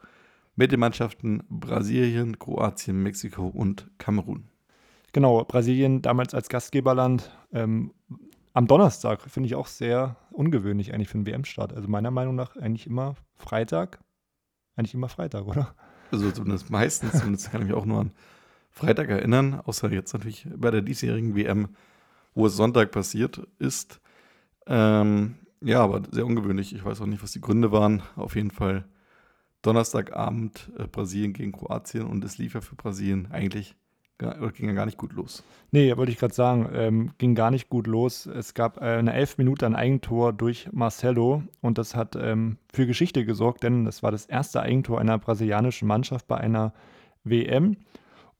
mit 0.54 0.73
den 0.73 0.80
Mannschaften 0.80 1.42
Brasilien, 1.49 2.38
Kroatien, 2.38 3.02
Mexiko 3.02 3.47
und 3.47 3.90
Kamerun. 3.99 4.49
Genau, 5.12 5.44
Brasilien 5.44 6.02
damals 6.02 6.35
als 6.35 6.49
Gastgeberland. 6.49 7.30
Ähm, 7.52 7.92
am 8.54 8.66
Donnerstag 8.66 9.23
finde 9.23 9.47
ich 9.47 9.54
auch 9.54 9.66
sehr 9.66 10.16
ungewöhnlich 10.30 10.92
eigentlich 10.92 11.09
für 11.09 11.18
einen 11.18 11.26
WM-Start. 11.26 11.73
Also 11.73 11.88
meiner 11.88 12.11
Meinung 12.11 12.35
nach 12.35 12.56
eigentlich 12.56 12.87
immer 12.87 13.14
Freitag. 13.37 14.00
Eigentlich 14.76 14.94
immer 14.94 15.09
Freitag, 15.09 15.47
oder? 15.47 15.75
Also 16.11 16.30
zumindest 16.30 16.71
meistens, 16.71 17.12
zumindest 17.12 17.50
kann 17.50 17.62
ich 17.62 17.68
mich 17.68 17.76
auch 17.76 17.87
nur 17.87 18.00
an 18.00 18.12
Freitag 18.71 19.09
erinnern, 19.09 19.61
außer 19.64 19.90
jetzt 19.92 20.12
natürlich 20.14 20.47
bei 20.56 20.71
der 20.71 20.82
diesjährigen 20.82 21.37
WM, 21.37 21.68
wo 22.35 22.47
es 22.47 22.56
Sonntag 22.56 22.90
passiert 22.90 23.47
ist. 23.59 24.00
Ähm, 24.66 25.37
ja, 25.61 25.80
aber 25.82 26.02
sehr 26.11 26.26
ungewöhnlich. 26.26 26.75
Ich 26.75 26.85
weiß 26.85 27.00
auch 27.00 27.06
nicht, 27.06 27.23
was 27.23 27.32
die 27.32 27.40
Gründe 27.40 27.71
waren. 27.71 28.02
Auf 28.16 28.35
jeden 28.35 28.50
Fall 28.50 28.85
Donnerstagabend 29.62 30.71
äh, 30.78 30.87
Brasilien 30.87 31.33
gegen 31.33 31.52
Kroatien 31.52 32.04
und 32.07 32.25
es 32.25 32.38
lief 32.38 32.54
ja 32.54 32.61
für 32.61 32.75
Brasilien 32.75 33.28
eigentlich 33.31 33.76
gar, 34.19 34.52
ging 34.52 34.69
ja 34.69 34.75
gar 34.75 34.87
nicht 34.87 34.99
gut 34.99 35.12
los. 35.12 35.42
Nee, 35.71 35.97
wollte 35.97 36.12
ich 36.12 36.19
gerade 36.19 36.35
sagen, 36.35 36.69
ähm, 36.75 37.11
ging 37.19 37.35
gar 37.35 37.50
nicht 37.50 37.69
gut 37.69 37.87
los. 37.87 38.26
Es 38.26 38.54
gab 38.54 38.78
äh, 38.78 38.85
eine 38.85 39.12
elf 39.12 39.38
Minute 39.38 39.66
ein 39.66 39.75
Eigentor 39.75 40.33
durch 40.33 40.69
Marcelo 40.73 41.42
und 41.61 41.78
das 41.78 41.95
hat 41.95 42.16
ähm, 42.16 42.59
für 42.73 42.87
Geschichte 42.87 43.25
gesorgt, 43.25 43.62
denn 43.62 43.85
das 43.85 44.02
war 44.02 44.11
das 44.11 44.26
erste 44.26 44.61
Eigentor 44.61 45.00
einer 45.00 45.19
brasilianischen 45.19 45.88
Mannschaft 45.88 46.26
bei 46.26 46.37
einer 46.37 46.73
WM. 47.25 47.76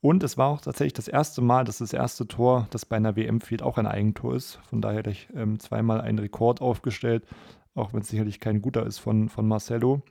Und 0.01 0.21
es 0.23 0.37
war 0.37 0.49
auch 0.49 0.59
tatsächlich 0.59 0.93
das 0.93 1.07
erste 1.07 1.41
Mal, 1.41 1.63
dass 1.63 1.77
das 1.77 1.93
erste 1.93 2.27
Tor, 2.27 2.67
das 2.71 2.85
bei 2.85 2.97
einer 2.97 3.15
WM 3.15 3.39
fiel, 3.39 3.61
auch 3.61 3.77
ein 3.77 3.87
Eigentor 3.87 4.35
ist. 4.35 4.59
Von 4.69 4.81
daher 4.81 4.99
hätte 4.99 5.11
ich 5.11 5.29
ähm, 5.33 5.59
zweimal 5.59 6.01
einen 6.01 6.19
Rekord 6.19 6.59
aufgestellt, 6.59 7.25
auch 7.73 7.93
wenn 7.93 8.01
es 8.01 8.09
sicherlich 8.09 8.41
kein 8.41 8.61
guter 8.61 8.85
ist 8.85 8.97
von, 8.97 9.29
von 9.29 9.47
Marcelo. 9.47 10.01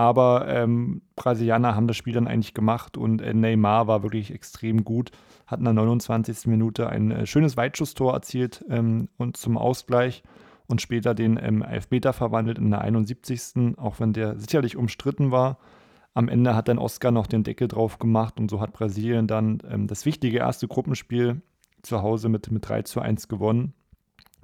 Aber 0.00 0.48
ähm, 0.48 1.02
Brasilianer 1.14 1.76
haben 1.76 1.86
das 1.86 1.98
Spiel 1.98 2.14
dann 2.14 2.26
eigentlich 2.26 2.54
gemacht 2.54 2.96
und 2.96 3.20
äh, 3.20 3.34
Neymar 3.34 3.86
war 3.86 4.02
wirklich 4.02 4.32
extrem 4.32 4.82
gut, 4.82 5.10
hat 5.46 5.58
in 5.58 5.66
der 5.66 5.74
29. 5.74 6.46
Minute 6.46 6.88
ein 6.88 7.10
äh, 7.10 7.26
schönes 7.26 7.58
Weitschusstor 7.58 8.14
erzielt 8.14 8.64
ähm, 8.70 9.10
und 9.18 9.36
zum 9.36 9.58
Ausgleich 9.58 10.22
und 10.68 10.80
später 10.80 11.12
den 11.14 11.38
ähm, 11.38 11.60
Elfmeter 11.60 12.14
verwandelt 12.14 12.56
in 12.56 12.70
der 12.70 12.80
71. 12.80 13.76
Auch 13.76 14.00
wenn 14.00 14.14
der 14.14 14.38
sicherlich 14.38 14.74
umstritten 14.78 15.32
war. 15.32 15.58
Am 16.14 16.28
Ende 16.30 16.56
hat 16.56 16.68
dann 16.68 16.78
Oscar 16.78 17.10
noch 17.10 17.26
den 17.26 17.44
Deckel 17.44 17.68
drauf 17.68 17.98
gemacht 17.98 18.40
und 18.40 18.50
so 18.50 18.58
hat 18.58 18.72
Brasilien 18.72 19.26
dann 19.26 19.58
ähm, 19.70 19.86
das 19.86 20.06
wichtige 20.06 20.38
erste 20.38 20.66
Gruppenspiel 20.66 21.42
zu 21.82 22.00
Hause 22.00 22.30
mit, 22.30 22.50
mit 22.50 22.66
3 22.66 22.84
zu 22.84 23.00
1 23.02 23.28
gewonnen. 23.28 23.74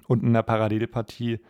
Und 0.07 0.23
in 0.23 0.35
der 0.35 0.43
Parallelpartie, 0.43 1.41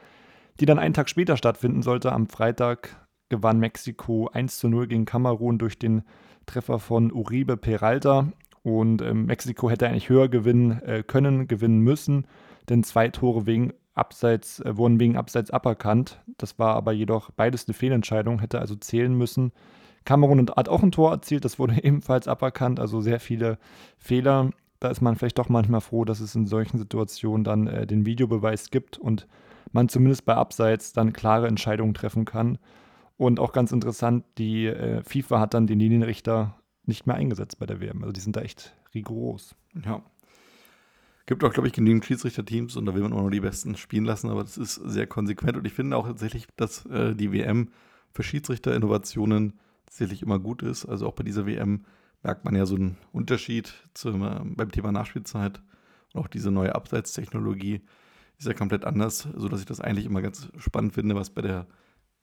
die 0.60 0.64
dann 0.64 0.78
einen 0.78 0.94
Tag 0.94 1.08
später 1.08 1.36
stattfinden 1.36 1.82
sollte, 1.82 2.12
am 2.12 2.28
Freitag 2.28 3.04
gewann 3.28 3.58
Mexiko 3.58 4.28
1 4.28 4.58
zu 4.58 4.68
0 4.68 4.86
gegen 4.86 5.04
Kamerun 5.04 5.58
durch 5.58 5.78
den 5.78 6.02
Treffer 6.46 6.78
von 6.78 7.12
Uribe 7.12 7.56
Peralta. 7.56 8.28
Und 8.62 9.02
ähm, 9.02 9.26
Mexiko 9.26 9.70
hätte 9.70 9.86
eigentlich 9.86 10.08
höher 10.08 10.28
gewinnen 10.28 10.82
äh, 10.82 11.02
können, 11.06 11.46
gewinnen 11.46 11.78
müssen, 11.78 12.26
denn 12.68 12.82
zwei 12.82 13.08
Tore 13.08 13.46
wegen 13.46 13.72
Abseits, 13.94 14.60
äh, 14.60 14.76
wurden 14.76 14.98
wegen 14.98 15.16
Abseits 15.16 15.50
aberkannt. 15.50 16.20
Das 16.36 16.58
war 16.58 16.74
aber 16.74 16.92
jedoch 16.92 17.30
beides 17.30 17.68
eine 17.68 17.74
Fehlentscheidung, 17.74 18.40
hätte 18.40 18.60
also 18.60 18.74
zählen 18.74 19.16
müssen. 19.16 19.52
Kamerun 20.04 20.50
hat 20.56 20.68
auch 20.68 20.82
ein 20.82 20.92
Tor 20.92 21.12
erzielt, 21.12 21.44
das 21.44 21.58
wurde 21.58 21.76
ebenfalls 21.82 22.28
aberkannt, 22.28 22.80
also 22.80 23.00
sehr 23.00 23.20
viele 23.20 23.58
Fehler. 23.98 24.50
Da 24.80 24.88
ist 24.88 25.00
man 25.00 25.16
vielleicht 25.16 25.38
doch 25.38 25.48
manchmal 25.48 25.80
froh, 25.80 26.04
dass 26.04 26.20
es 26.20 26.34
in 26.34 26.46
solchen 26.46 26.78
Situationen 26.78 27.44
dann 27.44 27.66
äh, 27.66 27.86
den 27.86 28.04
Videobeweis 28.04 28.70
gibt 28.70 28.98
und 28.98 29.26
man 29.72 29.88
zumindest 29.88 30.24
bei 30.24 30.34
Abseits 30.34 30.92
dann 30.92 31.12
klare 31.12 31.46
Entscheidungen 31.46 31.94
treffen 31.94 32.24
kann. 32.24 32.58
Und 33.16 33.40
auch 33.40 33.52
ganz 33.52 33.72
interessant, 33.72 34.24
die 34.38 34.66
äh, 34.66 35.02
FIFA 35.02 35.40
hat 35.40 35.54
dann 35.54 35.66
den 35.66 35.78
Linienrichter 35.78 36.60
nicht 36.84 37.06
mehr 37.06 37.16
eingesetzt 37.16 37.58
bei 37.58 37.66
der 37.66 37.80
WM. 37.80 38.02
Also 38.02 38.12
die 38.12 38.20
sind 38.20 38.36
da 38.36 38.42
echt 38.42 38.74
rigoros. 38.94 39.56
Ja. 39.84 40.02
Gibt 41.26 41.42
auch, 41.42 41.52
glaube 41.52 41.66
ich, 41.66 41.72
genügend 41.72 42.04
Schiedsrichterteams 42.04 42.76
und 42.76 42.86
da 42.86 42.94
will 42.94 43.02
man 43.02 43.12
auch 43.12 43.22
nur 43.22 43.30
die 43.30 43.40
Besten 43.40 43.76
spielen 43.76 44.04
lassen, 44.04 44.30
aber 44.30 44.42
das 44.42 44.56
ist 44.56 44.74
sehr 44.74 45.08
konsequent. 45.08 45.56
Und 45.56 45.66
ich 45.66 45.72
finde 45.72 45.96
auch 45.96 46.06
tatsächlich, 46.06 46.46
dass 46.56 46.86
äh, 46.86 47.14
die 47.14 47.32
WM 47.32 47.70
für 48.12 48.22
Schiedsrichterinnovationen 48.22 49.58
tatsächlich 49.86 50.22
immer 50.22 50.38
gut 50.38 50.62
ist. 50.62 50.86
Also 50.86 51.08
auch 51.08 51.14
bei 51.14 51.24
dieser 51.24 51.46
WM 51.46 51.84
merkt 52.22 52.44
man 52.44 52.54
ja 52.54 52.64
so 52.64 52.76
einen 52.76 52.96
Unterschied 53.12 53.74
zum, 53.94 54.22
äh, 54.22 54.40
beim 54.44 54.70
Thema 54.70 54.92
Nachspielzeit. 54.92 55.62
Und 56.12 56.20
auch 56.20 56.28
diese 56.28 56.52
neue 56.52 56.74
Abseitstechnologie 56.74 57.80
ist 58.38 58.46
ja 58.46 58.54
komplett 58.54 58.84
anders, 58.84 59.26
sodass 59.34 59.60
ich 59.60 59.66
das 59.66 59.80
eigentlich 59.80 60.06
immer 60.06 60.22
ganz 60.22 60.48
spannend 60.58 60.94
finde, 60.94 61.16
was 61.16 61.30
bei 61.30 61.42
der 61.42 61.66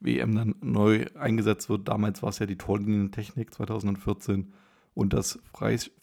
WM 0.00 0.34
dann 0.34 0.54
neu 0.60 1.06
eingesetzt 1.14 1.68
wird. 1.68 1.88
Damals 1.88 2.22
war 2.22 2.30
es 2.30 2.38
ja 2.38 2.46
die 2.46 2.58
Torlinientechnik 2.58 3.52
2014 3.52 4.52
und 4.94 5.12
das 5.12 5.40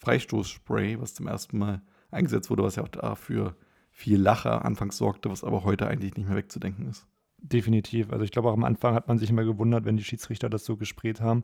Freistoßspray, 0.00 1.00
was 1.00 1.14
zum 1.14 1.26
ersten 1.26 1.58
Mal 1.58 1.82
eingesetzt 2.10 2.50
wurde, 2.50 2.62
was 2.62 2.76
ja 2.76 2.82
auch 2.82 2.88
dafür 2.88 3.56
viel 3.90 4.20
Lacher 4.20 4.64
anfangs 4.64 4.96
sorgte, 4.96 5.30
was 5.30 5.44
aber 5.44 5.64
heute 5.64 5.86
eigentlich 5.86 6.14
nicht 6.16 6.26
mehr 6.26 6.36
wegzudenken 6.36 6.88
ist. 6.88 7.06
Definitiv. 7.38 8.12
Also 8.12 8.24
ich 8.24 8.30
glaube 8.30 8.48
auch 8.48 8.54
am 8.54 8.64
Anfang 8.64 8.94
hat 8.94 9.08
man 9.08 9.18
sich 9.18 9.30
immer 9.30 9.44
gewundert, 9.44 9.84
wenn 9.84 9.96
die 9.96 10.04
Schiedsrichter 10.04 10.48
das 10.48 10.64
so 10.64 10.76
gesprayt 10.76 11.20
haben. 11.20 11.42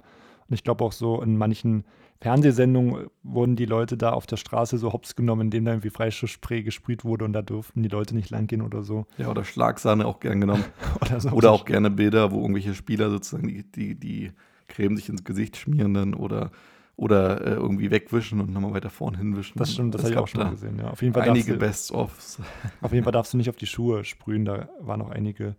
Und 0.48 0.54
ich 0.54 0.64
glaube 0.64 0.84
auch 0.84 0.92
so 0.92 1.20
in 1.22 1.36
manchen 1.36 1.84
Fernsehsendungen 2.20 3.08
wurden 3.22 3.54
die 3.54 3.66
Leute 3.66 3.96
da 3.96 4.10
auf 4.10 4.26
der 4.26 4.36
Straße 4.36 4.76
so 4.78 4.92
hops 4.92 5.14
genommen, 5.14 5.42
indem 5.42 5.64
da 5.64 5.72
irgendwie 5.72 5.90
Freistoßspray 5.90 6.62
gesprüht 6.62 7.04
wurde 7.04 7.24
und 7.24 7.32
da 7.32 7.42
durften 7.42 7.82
die 7.82 7.88
Leute 7.88 8.16
nicht 8.16 8.30
langgehen 8.30 8.62
oder 8.62 8.82
so. 8.82 9.06
Ja, 9.18 9.28
oder 9.28 9.44
Schlagsahne 9.44 10.06
auch 10.06 10.18
gern 10.18 10.40
genommen. 10.40 10.64
oder, 11.00 11.20
so 11.20 11.30
oder 11.30 11.52
auch 11.52 11.64
gerne 11.64 11.90
Bilder, 11.90 12.32
wo 12.32 12.40
irgendwelche 12.40 12.74
Spieler 12.74 13.10
sozusagen 13.10 13.46
die, 13.46 13.62
die, 13.70 13.94
die 13.94 14.32
Creme 14.66 14.96
sich 14.96 15.08
ins 15.08 15.22
Gesicht 15.22 15.56
schmieren 15.56 15.94
dann 15.94 16.14
oder 16.14 16.50
oder 16.96 17.46
äh, 17.46 17.50
irgendwie 17.52 17.92
wegwischen 17.92 18.40
und 18.40 18.52
nochmal 18.52 18.74
weiter 18.74 18.90
vorne 18.90 19.18
hinwischen. 19.18 19.56
Das 19.56 19.72
stimmt, 19.72 19.94
das, 19.94 20.02
das 20.02 20.10
habe 20.10 20.14
ich 20.14 20.18
auch 20.18 20.26
schon 20.26 20.40
mal 20.42 20.50
gesehen. 20.50 20.80
Ja. 20.80 20.90
Auf 20.90 21.00
jeden 21.00 21.14
Fall 21.14 21.30
einige 21.30 21.56
Best-ofs. 21.56 22.40
Auf 22.80 22.92
jeden 22.92 23.04
Fall 23.04 23.12
darfst 23.18 23.32
du 23.32 23.36
nicht 23.36 23.48
auf 23.48 23.56
die 23.56 23.66
Schuhe 23.66 24.04
sprühen, 24.04 24.44
da 24.44 24.68
waren 24.80 24.98
noch 24.98 25.10
einige 25.10 25.54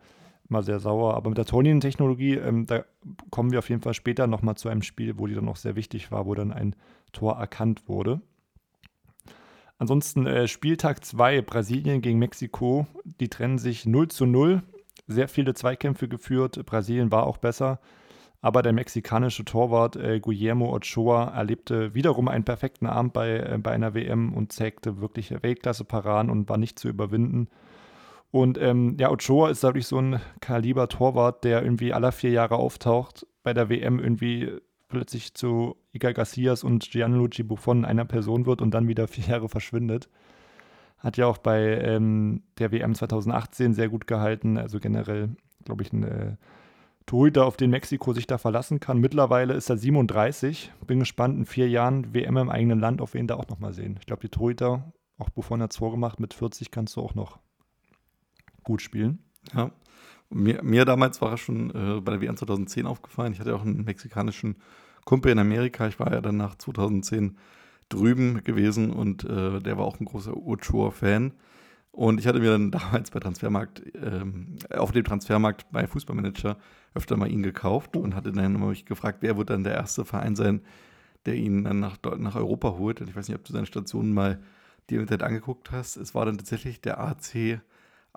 mal 0.49 0.63
sehr 0.63 0.79
sauer. 0.79 1.15
Aber 1.15 1.29
mit 1.29 1.37
der 1.37 1.45
Tonien-Technologie, 1.45 2.35
ähm, 2.35 2.65
da 2.65 2.85
kommen 3.29 3.51
wir 3.51 3.59
auf 3.59 3.69
jeden 3.69 3.81
Fall 3.81 3.93
später 3.93 4.27
nochmal 4.27 4.55
zu 4.55 4.69
einem 4.69 4.81
Spiel, 4.81 5.17
wo 5.17 5.27
die 5.27 5.35
dann 5.35 5.45
noch 5.45 5.55
sehr 5.55 5.75
wichtig 5.75 6.11
war, 6.11 6.25
wo 6.25 6.35
dann 6.35 6.51
ein 6.51 6.75
Tor 7.11 7.37
erkannt 7.37 7.87
wurde. 7.87 8.21
Ansonsten 9.77 10.25
äh, 10.27 10.47
Spieltag 10.47 11.05
2, 11.05 11.41
Brasilien 11.41 12.01
gegen 12.01 12.19
Mexiko. 12.19 12.85
Die 13.05 13.29
trennen 13.29 13.57
sich 13.57 13.85
0 13.85 14.09
zu 14.09 14.25
0. 14.25 14.61
Sehr 15.07 15.29
viele 15.29 15.53
Zweikämpfe 15.53 16.07
geführt. 16.09 16.65
Brasilien 16.65 17.11
war 17.11 17.25
auch 17.25 17.37
besser. 17.37 17.79
Aber 18.41 18.61
der 18.61 18.73
mexikanische 18.73 19.43
Torwart 19.43 19.95
äh, 19.97 20.19
Guillermo 20.19 20.73
Ochoa 20.73 21.29
erlebte 21.29 21.93
wiederum 21.93 22.29
einen 22.29 22.45
perfekten 22.45 22.85
Abend 22.87 23.13
bei, 23.13 23.37
äh, 23.37 23.57
bei 23.57 23.71
einer 23.71 23.93
WM 23.93 24.33
und 24.33 24.51
zeigte 24.51 25.01
wirklich 25.01 25.31
Weltklasse-Paraden 25.31 26.31
und 26.31 26.47
war 26.49 26.57
nicht 26.57 26.79
zu 26.79 26.87
überwinden. 26.87 27.49
Und 28.31 28.59
ähm, 28.59 28.95
ja, 28.99 29.09
Ochoa 29.09 29.49
ist 29.49 29.63
dadurch 29.63 29.87
so 29.87 29.99
ein 29.99 30.19
Kaliber-Torwart, 30.39 31.43
der 31.43 31.63
irgendwie 31.63 31.93
alle 31.93 32.11
vier 32.11 32.29
Jahre 32.29 32.57
auftaucht, 32.57 33.25
bei 33.43 33.53
der 33.53 33.69
WM 33.69 33.99
irgendwie 33.99 34.59
plötzlich 34.87 35.33
zu 35.33 35.77
Iker 35.93 36.13
Garcias 36.13 36.63
und 36.63 36.89
Gianluigi 36.91 37.43
Buffon 37.43 37.85
einer 37.85 38.05
Person 38.05 38.45
wird 38.45 38.61
und 38.61 38.71
dann 38.71 38.87
wieder 38.87 39.07
vier 39.07 39.25
Jahre 39.25 39.49
verschwindet. 39.49 40.09
Hat 40.97 41.17
ja 41.17 41.27
auch 41.27 41.37
bei 41.37 41.79
ähm, 41.81 42.43
der 42.57 42.71
WM 42.71 42.93
2018 42.93 43.73
sehr 43.73 43.89
gut 43.89 44.05
gehalten. 44.05 44.57
Also 44.57 44.79
generell, 44.79 45.29
glaube 45.63 45.83
ich, 45.83 45.93
ein 45.93 46.03
äh, 46.03 46.35
Torhüter, 47.05 47.45
auf 47.45 47.57
den 47.57 47.71
Mexiko 47.71 48.13
sich 48.13 48.27
da 48.27 48.37
verlassen 48.37 48.79
kann. 48.79 48.99
Mittlerweile 48.99 49.53
ist 49.53 49.69
er 49.69 49.77
37. 49.77 50.71
Bin 50.85 50.99
gespannt, 50.99 51.37
in 51.37 51.45
vier 51.45 51.69
Jahren 51.69 52.13
WM 52.13 52.37
im 52.37 52.49
eigenen 52.49 52.79
Land, 52.79 53.01
auf 53.01 53.13
wen 53.13 53.27
da 53.27 53.35
auch 53.35 53.47
nochmal 53.47 53.73
sehen. 53.73 53.95
Ich 53.99 54.05
glaube, 54.05 54.21
die 54.21 54.29
Torhüter, 54.29 54.91
auch 55.17 55.29
Buffon 55.29 55.61
hat 55.63 55.71
es 55.71 55.77
vorgemacht, 55.77 56.19
mit 56.19 56.33
40 56.33 56.69
kannst 56.69 56.95
du 56.95 57.01
auch 57.01 57.15
noch 57.15 57.39
gut 58.63 58.81
spielen. 58.81 59.19
Ja. 59.53 59.71
Mir, 60.29 60.61
mir 60.63 60.85
damals 60.85 61.21
war 61.21 61.31
er 61.31 61.37
schon 61.37 61.71
äh, 61.71 62.01
bei 62.01 62.11
der 62.11 62.21
WM 62.21 62.37
2010 62.37 62.85
aufgefallen. 62.85 63.33
Ich 63.33 63.39
hatte 63.39 63.55
auch 63.55 63.63
einen 63.65 63.83
mexikanischen 63.83 64.57
Kumpel 65.05 65.31
in 65.31 65.39
Amerika. 65.39 65.87
Ich 65.87 65.99
war 65.99 66.11
ja 66.11 66.21
dann 66.21 66.37
nach 66.37 66.55
2010 66.55 67.37
drüben 67.89 68.43
gewesen 68.43 68.91
und 68.91 69.23
äh, 69.23 69.59
der 69.59 69.77
war 69.77 69.85
auch 69.85 69.99
ein 69.99 70.05
großer 70.05 70.35
Ochoa-Fan. 70.37 71.33
Und 71.91 72.19
ich 72.19 72.27
hatte 72.27 72.39
mir 72.39 72.51
dann 72.51 72.71
damals 72.71 73.09
bei 73.09 73.19
Transfermarkt, 73.19 73.81
ähm, 73.95 74.57
auf 74.69 74.91
dem 74.91 75.03
Transfermarkt 75.03 75.65
bei 75.71 75.87
Fußballmanager 75.87 76.57
öfter 76.93 77.17
mal 77.17 77.31
ihn 77.31 77.43
gekauft 77.43 77.97
und 77.97 78.15
hatte 78.15 78.31
dann 78.31 78.55
immer 78.55 78.67
mich 78.67 78.85
gefragt, 78.85 79.19
wer 79.21 79.37
wird 79.37 79.49
dann 79.49 79.63
der 79.63 79.73
erste 79.73 80.05
Verein 80.05 80.35
sein, 80.35 80.61
der 81.25 81.35
ihn 81.35 81.63
dann 81.63 81.79
nach, 81.79 81.97
nach 82.17 82.35
Europa 82.35 82.75
holt. 82.77 83.01
Und 83.01 83.09
ich 83.09 83.15
weiß 83.15 83.27
nicht, 83.27 83.37
ob 83.37 83.43
du 83.43 83.53
seine 83.53 83.65
Stationen 83.65 84.13
mal 84.13 84.39
im 84.89 85.01
Internet 85.01 85.23
angeguckt 85.23 85.71
hast. 85.71 85.97
Es 85.97 86.15
war 86.15 86.25
dann 86.25 86.37
tatsächlich 86.37 86.81
der 86.81 86.99
AC 86.99 87.61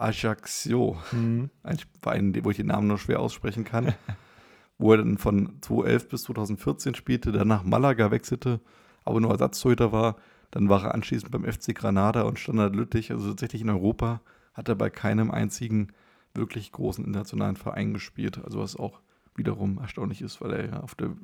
Ajaccio, 0.03 0.97
mhm. 1.13 1.51
ein 1.63 1.79
Verein, 2.01 2.37
wo 2.45 2.51
ich 2.51 2.57
den 2.57 2.67
Namen 2.67 2.89
nur 2.89 2.99
schwer 2.99 3.21
aussprechen 3.21 3.65
kann, 3.65 3.95
wo 4.79 4.93
er 4.93 4.99
dann 4.99 5.19
von 5.19 5.59
2011 5.61 6.09
bis 6.09 6.23
2014 6.25 6.95
spielte, 6.95 7.33
dann 7.33 7.49
nach 7.49 7.65
Malaga 7.65 8.11
wechselte, 8.11 8.61
aber 9.05 9.21
nur 9.21 9.31
Ersatztorhüter 9.31 9.93
war. 9.93 10.17
Dann 10.51 10.69
war 10.69 10.85
er 10.85 10.95
anschließend 10.95 11.31
beim 11.31 11.51
FC 11.51 11.75
Granada 11.75 12.23
und 12.23 12.39
Standard 12.39 12.77
Lüttich, 12.77 13.11
also 13.11 13.29
tatsächlich 13.29 13.63
in 13.63 13.71
Europa, 13.71 14.21
hat 14.53 14.69
er 14.69 14.75
bei 14.75 14.91
keinem 14.91 15.31
einzigen 15.31 15.93
wirklich 16.35 16.73
großen 16.73 17.05
internationalen 17.05 17.57
Verein 17.57 17.95
gespielt. 17.95 18.43
Also 18.45 18.61
was 18.61 18.77
auch 18.77 19.01
wiederum 19.35 19.79
erstaunlich 19.79 20.21
ist, 20.21 20.41
weil 20.41 20.53
er 20.53 20.67
ja 20.67 20.81
auf 20.81 20.95
der 20.95 21.17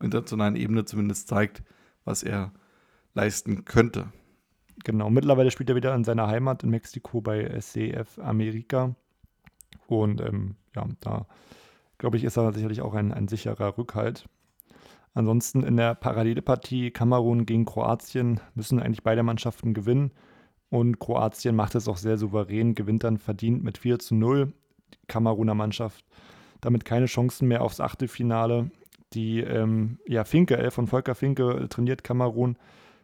internationalen 0.00 0.56
Ebene 0.56 0.84
zumindest 0.84 1.28
zeigt, 1.28 1.62
was 2.04 2.22
er 2.22 2.52
leisten 3.14 3.64
könnte. 3.64 4.12
Genau, 4.84 5.10
mittlerweile 5.10 5.50
spielt 5.50 5.70
er 5.70 5.76
wieder 5.76 5.94
in 5.94 6.04
seiner 6.04 6.26
Heimat 6.26 6.62
in 6.62 6.70
Mexiko 6.70 7.20
bei 7.20 7.60
SCF 7.60 8.18
Amerika. 8.18 8.94
Und 9.86 10.20
ähm, 10.20 10.56
ja, 10.74 10.86
da 11.00 11.26
glaube 11.98 12.16
ich, 12.16 12.24
ist 12.24 12.36
er 12.36 12.52
sicherlich 12.52 12.82
auch 12.82 12.94
ein, 12.94 13.12
ein 13.12 13.28
sicherer 13.28 13.78
Rückhalt. 13.78 14.28
Ansonsten 15.14 15.62
in 15.62 15.76
der 15.76 15.94
Parallelpartie 15.94 16.90
Kamerun 16.90 17.44
gegen 17.44 17.66
Kroatien 17.66 18.40
müssen 18.54 18.80
eigentlich 18.80 19.02
beide 19.02 19.22
Mannschaften 19.22 19.74
gewinnen. 19.74 20.12
Und 20.70 20.98
Kroatien 20.98 21.54
macht 21.54 21.74
es 21.74 21.86
auch 21.86 21.98
sehr 21.98 22.16
souverän, 22.16 22.74
gewinnt 22.74 23.04
dann 23.04 23.18
verdient 23.18 23.62
mit 23.62 23.76
4 23.76 23.98
zu 23.98 24.14
0. 24.14 24.52
Die 24.94 25.06
Kameruner 25.06 25.54
Mannschaft 25.54 26.04
damit 26.62 26.84
keine 26.86 27.06
Chancen 27.06 27.48
mehr 27.48 27.62
aufs 27.62 27.80
Achtelfinale. 27.80 28.70
Die 29.12 29.40
ähm, 29.40 29.98
ja, 30.06 30.24
Finke, 30.24 30.70
von 30.70 30.86
Volker 30.86 31.14
Finke 31.14 31.68
trainiert 31.68 32.02
Kamerun, 32.02 32.56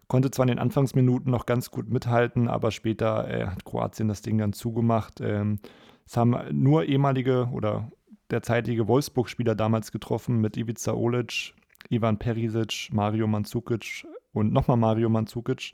konnte 0.09 0.31
zwar 0.31 0.45
in 0.45 0.49
den 0.49 0.59
Anfangsminuten 0.59 1.31
noch 1.31 1.47
ganz 1.47 1.71
gut 1.71 1.88
mithalten, 1.88 2.49
aber 2.49 2.71
später 2.71 3.29
äh, 3.29 3.47
hat 3.47 3.65
Kroatien 3.65 4.09
das 4.09 4.23
Ding 4.23 4.38
dann 4.38 4.53
zugemacht. 4.53 5.21
Ähm, 5.21 5.61
es 6.07 6.17
haben 6.17 6.35
nur 6.50 6.85
ehemalige 6.87 7.49
oder 7.53 7.93
derzeitige 8.31 8.88
Wolfsburg-Spieler 8.88 9.55
damals 9.55 9.93
getroffen 9.93 10.41
mit 10.41 10.57
Ivica 10.57 10.93
Olic, 10.95 11.55
Ivan 11.91 12.19
Perisic, 12.19 12.88
Mario 12.93 13.27
Mandzukic 13.27 14.07
und 14.33 14.53
nochmal 14.53 14.79
Mario 14.79 15.09
Mandzukic. 15.09 15.73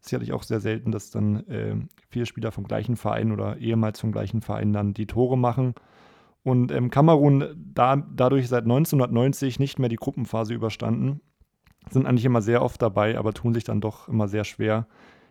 Sicherlich 0.00 0.32
auch 0.32 0.42
sehr 0.42 0.60
selten, 0.60 0.92
dass 0.92 1.10
dann 1.10 1.46
äh, 1.48 1.76
vier 2.08 2.26
Spieler 2.26 2.52
vom 2.52 2.64
gleichen 2.64 2.96
Verein 2.96 3.32
oder 3.32 3.58
ehemals 3.58 4.00
vom 4.00 4.12
gleichen 4.12 4.40
Verein 4.40 4.72
dann 4.72 4.94
die 4.94 5.06
Tore 5.06 5.36
machen. 5.36 5.74
Und 6.42 6.72
ähm, 6.72 6.90
Kamerun 6.90 7.54
da, 7.56 7.96
dadurch 7.96 8.48
seit 8.48 8.64
1990 8.64 9.58
nicht 9.60 9.78
mehr 9.78 9.90
die 9.90 9.96
Gruppenphase 9.96 10.54
überstanden. 10.54 11.20
Sind 11.88 12.06
eigentlich 12.06 12.24
immer 12.24 12.42
sehr 12.42 12.62
oft 12.62 12.82
dabei, 12.82 13.18
aber 13.18 13.32
tun 13.32 13.54
sich 13.54 13.64
dann 13.64 13.80
doch 13.80 14.08
immer 14.08 14.28
sehr 14.28 14.44
schwer, 14.44 14.86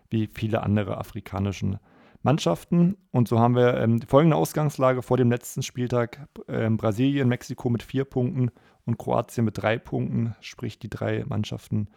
wie 0.09 0.29
viele 0.33 0.63
andere 0.63 0.97
afrikanischen 0.97 1.79
Mannschaften. 2.23 2.97
Und 3.11 3.27
so 3.27 3.39
haben 3.39 3.55
wir 3.55 3.77
ähm, 3.77 3.99
die 3.99 4.07
folgende 4.07 4.35
Ausgangslage 4.35 5.01
vor 5.01 5.17
dem 5.17 5.29
letzten 5.29 5.63
Spieltag. 5.63 6.27
Ähm, 6.47 6.77
Brasilien, 6.77 7.29
Mexiko 7.29 7.69
mit 7.69 7.83
vier 7.83 8.05
Punkten 8.05 8.51
und 8.85 8.97
Kroatien 8.97 9.45
mit 9.45 9.57
drei 9.57 9.77
Punkten. 9.77 10.35
Sprich, 10.41 10.79
die 10.79 10.89
drei 10.89 11.23
Mannschaften 11.27 11.87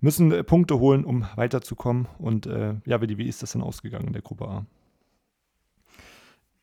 müssen 0.00 0.30
äh, 0.32 0.44
Punkte 0.44 0.78
holen, 0.78 1.04
um 1.04 1.26
weiterzukommen. 1.36 2.06
Und 2.18 2.46
äh, 2.46 2.74
ja, 2.84 3.00
wie, 3.00 3.18
wie 3.18 3.28
ist 3.28 3.42
das 3.42 3.52
denn 3.52 3.62
ausgegangen 3.62 4.08
in 4.08 4.12
der 4.12 4.22
Gruppe 4.22 4.48
A? 4.48 4.66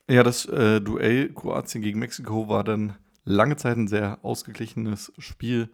Ja, 0.10 0.24
das 0.24 0.46
äh, 0.46 0.82
Duell 0.82 1.30
Kroatien 1.34 1.82
gegen 1.82 2.00
Mexiko 2.00 2.48
war 2.50 2.64
dann 2.64 2.96
lange 3.26 3.56
Zeit 3.56 3.78
ein 3.78 3.88
sehr 3.88 4.20
ausgeglichenes 4.22 5.14
Spiel. 5.18 5.70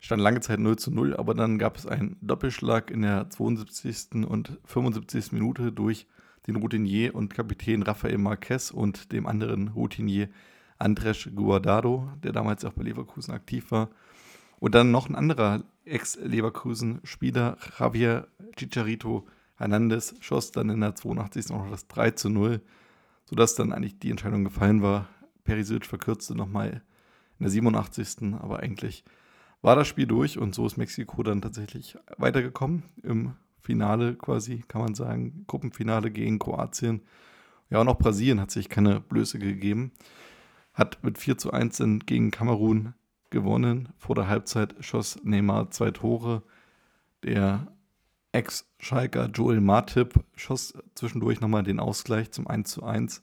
Stand 0.00 0.22
lange 0.22 0.40
Zeit 0.40 0.60
0 0.60 0.76
zu 0.76 0.90
0, 0.90 1.16
aber 1.16 1.34
dann 1.34 1.58
gab 1.58 1.76
es 1.76 1.86
einen 1.86 2.16
Doppelschlag 2.20 2.90
in 2.90 3.02
der 3.02 3.28
72. 3.30 4.26
und 4.26 4.58
75. 4.64 5.32
Minute 5.32 5.72
durch 5.72 6.06
den 6.46 6.56
Routinier 6.56 7.14
und 7.14 7.34
Kapitän 7.34 7.82
Rafael 7.82 8.18
Marquez 8.18 8.70
und 8.70 9.12
dem 9.12 9.26
anderen 9.26 9.68
Routinier 9.68 10.28
Andres 10.78 11.28
Guardado, 11.34 12.10
der 12.22 12.32
damals 12.32 12.64
auch 12.64 12.72
bei 12.72 12.84
Leverkusen 12.84 13.34
aktiv 13.34 13.70
war. 13.70 13.90
Und 14.60 14.74
dann 14.74 14.90
noch 14.90 15.08
ein 15.08 15.16
anderer 15.16 15.64
Ex-Leverkusen-Spieler, 15.84 17.58
Javier 17.78 18.28
Chicharito 18.56 19.26
Hernandez, 19.56 20.14
schoss 20.20 20.52
dann 20.52 20.70
in 20.70 20.80
der 20.80 20.94
82. 20.94 21.48
noch 21.50 21.68
das 21.70 21.88
3 21.88 22.12
zu 22.12 22.30
0, 22.30 22.60
sodass 23.24 23.56
dann 23.56 23.72
eigentlich 23.72 23.98
die 23.98 24.10
Entscheidung 24.10 24.44
gefallen 24.44 24.82
war. 24.82 25.08
Perisic 25.44 25.84
verkürzte 25.84 26.36
nochmal 26.36 26.82
in 27.38 27.44
der 27.44 27.50
87. 27.50 28.34
Aber 28.40 28.60
eigentlich 28.60 29.04
war 29.62 29.76
das 29.76 29.88
Spiel 29.88 30.06
durch 30.06 30.38
und 30.38 30.54
so 30.54 30.66
ist 30.66 30.76
Mexiko 30.76 31.22
dann 31.22 31.42
tatsächlich 31.42 31.96
weitergekommen 32.16 32.84
im 33.02 33.34
Finale 33.60 34.14
quasi, 34.14 34.64
kann 34.66 34.80
man 34.80 34.94
sagen. 34.94 35.44
Gruppenfinale 35.46 36.10
gegen 36.10 36.38
Kroatien. 36.38 37.02
Ja, 37.70 37.80
und 37.80 37.88
auch 37.88 37.98
Brasilien 37.98 38.40
hat 38.40 38.50
sich 38.50 38.68
keine 38.68 39.00
Blöße 39.00 39.38
gegeben. 39.38 39.92
Hat 40.72 41.02
mit 41.02 41.18
4 41.18 41.38
zu 41.38 41.52
1 41.52 41.82
gegen 42.06 42.30
Kamerun 42.30 42.94
gewonnen. 43.30 43.90
Vor 43.98 44.14
der 44.14 44.28
Halbzeit 44.28 44.74
schoss 44.80 45.18
Neymar 45.22 45.70
zwei 45.70 45.90
Tore. 45.90 46.42
Der 47.24 47.66
Ex-Schalker 48.32 49.26
Joel 49.26 49.60
Martip 49.60 50.24
schoss 50.36 50.72
zwischendurch 50.94 51.40
nochmal 51.40 51.62
den 51.62 51.80
Ausgleich 51.80 52.30
zum 52.30 52.46
1 52.46 52.70
zu 52.70 52.84
1. 52.84 53.22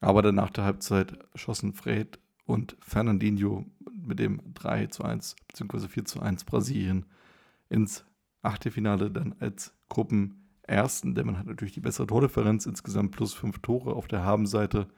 Aber 0.00 0.20
dann 0.20 0.34
nach 0.34 0.50
der 0.50 0.64
Halbzeit 0.64 1.18
schossen 1.34 1.72
Fred 1.72 2.18
und 2.44 2.76
Fernandinho 2.80 3.64
mit 4.06 4.18
dem 4.18 4.40
3 4.54 4.86
zu 4.86 5.04
1 5.04 5.36
bzw. 5.48 5.88
4 5.88 6.04
zu 6.04 6.20
1 6.20 6.44
Brasilien 6.44 7.06
ins 7.68 8.04
Achtelfinale 8.42 9.10
dann 9.10 9.34
als 9.40 9.74
Gruppenersten, 9.88 11.14
denn 11.14 11.26
man 11.26 11.38
hat 11.38 11.46
natürlich 11.46 11.74
die 11.74 11.80
bessere 11.80 12.06
Tordifferenz, 12.06 12.66
insgesamt 12.66 13.12
plus 13.12 13.32
fünf 13.32 13.60
Tore 13.60 13.94
auf 13.94 14.06
der 14.06 14.24
Habenseite. 14.24 14.88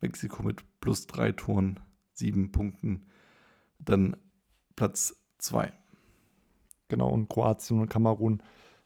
Mexiko 0.00 0.42
mit 0.42 0.62
plus 0.80 1.06
drei 1.06 1.32
Toren, 1.32 1.80
sieben 2.12 2.52
Punkten, 2.52 3.06
dann 3.78 4.16
Platz 4.76 5.16
zwei. 5.38 5.72
Genau, 6.88 7.08
und 7.08 7.28
Kroatien 7.28 7.80
und 7.80 7.88
Kamerun 7.88 8.42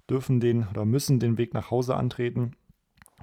dürfen 0.09 0.41
den 0.41 0.67
oder 0.69 0.85
müssen 0.85 1.21
den 1.21 1.39
Weg 1.39 1.55
nach 1.55 1.71
Hause 1.71 1.97
antreten. 1.97 2.53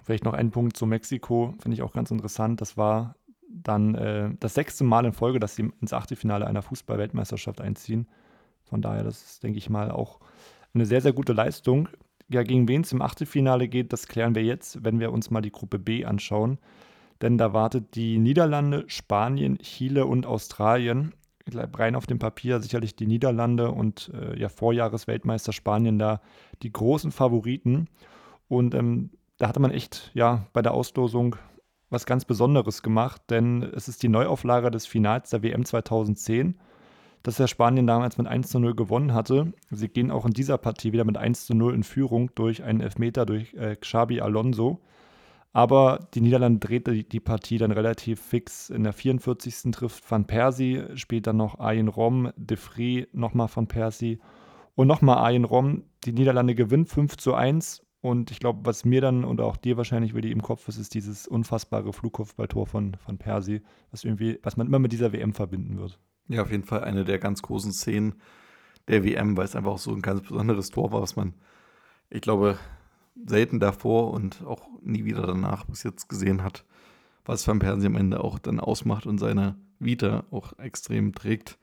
Vielleicht 0.04 0.26
noch 0.26 0.34
ein 0.34 0.52
Punkt 0.52 0.78
zu 0.78 0.86
Mexiko, 0.86 1.56
finde 1.60 1.76
ich 1.76 1.82
auch 1.82 1.94
ganz 1.94 2.12
interessant. 2.12 2.62
Das 2.62 2.78
war 2.78 3.16
dann 3.64 3.96
äh, 3.96 4.30
das 4.40 4.54
sechste 4.54 4.84
Mal 4.84 5.06
in 5.06 5.14
Folge, 5.14 5.40
dass 5.40 5.56
sie 5.56 5.72
ins 5.82 5.94
Achtelfinale 5.94 6.48
einer 6.48 6.62
Fußball-Weltmeisterschaft 6.62 7.62
einziehen. 7.62 8.08
Von 8.64 8.82
daher, 8.82 9.04
das 9.04 9.24
ist, 9.24 9.44
denke 9.44 9.58
ich 9.58 9.70
mal, 9.70 9.92
auch 9.92 10.20
eine 10.74 10.86
sehr, 10.86 11.02
sehr 11.02 11.14
gute 11.14 11.34
Leistung. 11.34 11.88
Ja, 12.28 12.44
gegen 12.44 12.68
wen 12.68 12.82
es 12.82 12.92
im 12.92 13.02
Achtelfinale 13.02 13.68
geht, 13.68 13.94
das 13.94 14.08
klären 14.08 14.36
wir 14.36 14.44
jetzt, 14.44 14.84
wenn 14.84 15.00
wir 15.00 15.12
uns 15.12 15.30
mal 15.30 15.42
die 15.42 15.52
Gruppe 15.52 15.80
B 15.80 16.06
anschauen. 16.06 16.58
Denn 17.22 17.38
da 17.38 17.54
wartet 17.54 17.96
die 17.96 18.18
Niederlande, 18.18 18.84
Spanien, 18.88 19.58
Chile 19.60 20.06
und 20.06 20.26
Australien. 20.26 21.14
Rein 21.54 21.96
auf 21.96 22.08
dem 22.08 22.18
Papier 22.18 22.60
sicherlich 22.60 22.96
die 22.96 23.06
Niederlande 23.06 23.70
und 23.72 24.12
äh, 24.14 24.38
ja, 24.38 24.50
Vorjahresweltmeister 24.50 25.54
Spanien 25.54 26.00
da 26.00 26.20
die 26.64 26.74
großen 26.74 27.12
Favoriten. 27.12 27.88
Und 28.48 28.74
ähm, 28.74 29.12
da 29.38 29.48
hatte 29.48 29.60
man 29.60 29.72
echt 29.72 30.12
ja 30.16 30.48
bei 30.54 30.64
der 30.64 30.74
Auslosung 30.74 31.36
was 31.96 32.06
ganz 32.06 32.26
Besonderes 32.26 32.84
gemacht, 32.84 33.22
denn 33.30 33.64
es 33.64 33.88
ist 33.88 34.04
die 34.04 34.10
Neuauflage 34.10 34.70
des 34.70 34.86
Finals 34.86 35.32
der 35.32 35.42
WM 35.42 35.66
2010 35.66 36.60
dass 37.26 37.38
der 37.38 37.48
Spanien 37.48 37.88
damals 37.88 38.20
mit 38.20 38.28
1 38.28 38.50
zu 38.50 38.60
0 38.60 38.76
gewonnen 38.76 39.16
hatte. 39.16 39.52
Sie 39.72 39.88
gehen 39.88 40.12
auch 40.12 40.28
in 40.28 40.34
dieser 40.34 40.60
Partie 40.60 40.94
wieder 40.94 41.06
mit 41.06 41.18
1 41.18 41.48
zu 41.48 41.56
0 41.56 41.74
in 41.74 41.84
Führung 41.84 42.30
durch 42.36 42.62
einen 42.62 42.82
Elfmeter 42.82 43.26
durch 43.26 43.52
äh, 43.56 43.76
Xabi 43.76 44.22
Alonso. 44.22 44.80
Aber 45.52 46.08
die 46.14 46.22
Niederlande 46.22 46.60
drehte 46.60 46.92
die, 46.92 47.08
die, 47.10 47.20
Partie 47.20 47.58
dann 47.58 47.72
relativ 47.72 48.22
fix. 48.22 48.70
In 48.70 48.84
der 48.84 48.94
44. 48.94 49.72
trifft 49.72 50.10
Van 50.10 50.26
Persie, 50.26 50.84
dann 51.24 51.38
noch 51.38 51.60
Ayen 51.60 51.88
Rom, 51.88 52.32
De 52.36 52.58
Vries 52.58 53.08
nochmal 53.12 53.50
Van 53.52 53.66
Persie 53.66 54.20
und 54.76 54.86
nochmal 54.86 55.18
Ayen 55.26 55.46
Rom. 55.46 55.82
Die 56.04 56.14
Niederlande 56.14 56.54
gewinnt 56.54 56.90
5 56.90 57.18
zu 57.18 57.34
1. 57.34 57.85
Und 58.06 58.30
ich 58.30 58.38
glaube, 58.38 58.60
was 58.66 58.86
mir 58.86 59.02
dann 59.02 59.24
und 59.24 59.42
auch 59.42 59.58
dir 59.58 59.78
wahrscheinlich 59.78 60.14
wieder 60.14 60.30
im 60.30 60.44
Kopf 60.44 60.68
ist, 60.68 60.78
ist 60.78 60.94
dieses 60.94 61.28
unfassbare 61.28 61.92
Flugkopfballtor 61.92 62.68
von 62.68 62.96
Van 63.04 63.18
Persie, 63.18 63.64
was, 63.90 64.04
irgendwie, 64.04 64.38
was 64.44 64.58
man 64.58 64.68
immer 64.68 64.78
mit 64.78 64.92
dieser 64.92 65.12
WM 65.12 65.34
verbinden 65.34 65.80
wird. 65.80 65.98
Ja, 66.28 66.44
auf 66.44 66.52
jeden 66.52 66.66
Fall 66.66 66.84
eine 66.84 67.04
der 67.04 67.18
ganz 67.18 67.42
großen 67.42 67.72
Szenen 67.74 68.14
der 68.88 69.04
WM, 69.04 69.36
weil 69.36 69.46
es 69.46 69.56
einfach 69.56 69.72
auch 69.72 69.80
so 69.80 69.92
ein 69.92 70.04
ganz 70.04 70.22
besonderes 70.22 70.70
Tor 70.70 70.92
war, 70.92 71.02
was 71.02 71.16
man, 71.16 71.34
ich 72.12 72.22
glaube, 72.22 72.60
selten 73.26 73.60
davor 73.60 74.12
und 74.12 74.46
auch 74.46 74.68
nie 74.84 75.04
wieder 75.04 75.26
danach 75.26 75.66
bis 75.66 75.82
jetzt 75.82 76.08
gesehen 76.08 76.44
hat, 76.44 76.64
was 77.26 77.48
Van 77.48 77.58
Persie 77.58 77.88
am 77.88 77.96
Ende 77.96 78.24
auch 78.24 78.38
dann 78.38 78.60
ausmacht 78.60 79.08
und 79.08 79.18
seine 79.18 79.56
Vita 79.80 80.26
auch 80.30 80.60
extrem 80.60 81.16
trägt. 81.16 81.58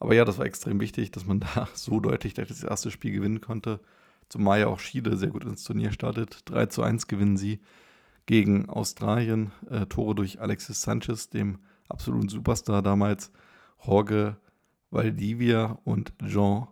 Aber 0.00 0.14
ja, 0.14 0.26
das 0.26 0.36
war 0.36 0.44
extrem 0.44 0.80
wichtig, 0.80 1.12
dass 1.12 1.24
man 1.24 1.40
da 1.54 1.66
so 1.72 1.98
deutlich 1.98 2.34
das 2.34 2.62
erste 2.62 2.90
Spiel 2.90 3.12
gewinnen 3.12 3.40
konnte. 3.40 3.80
Zumal 4.28 4.60
ja 4.60 4.66
auch 4.68 4.80
Chile 4.80 5.16
sehr 5.16 5.30
gut 5.30 5.44
ins 5.44 5.64
Turnier 5.64 5.92
startet. 5.92 6.40
3 6.46 6.66
zu 6.66 6.82
1 6.82 7.06
gewinnen 7.06 7.36
sie 7.36 7.60
gegen 8.26 8.68
Australien. 8.68 9.52
Äh, 9.68 9.86
Tore 9.86 10.14
durch 10.14 10.40
Alexis 10.40 10.82
Sanchez, 10.82 11.28
dem 11.28 11.58
absoluten 11.88 12.28
Superstar 12.28 12.82
damals. 12.82 13.32
Jorge 13.84 14.36
Valdivia 14.90 15.78
und 15.84 16.12
Jean 16.26 16.68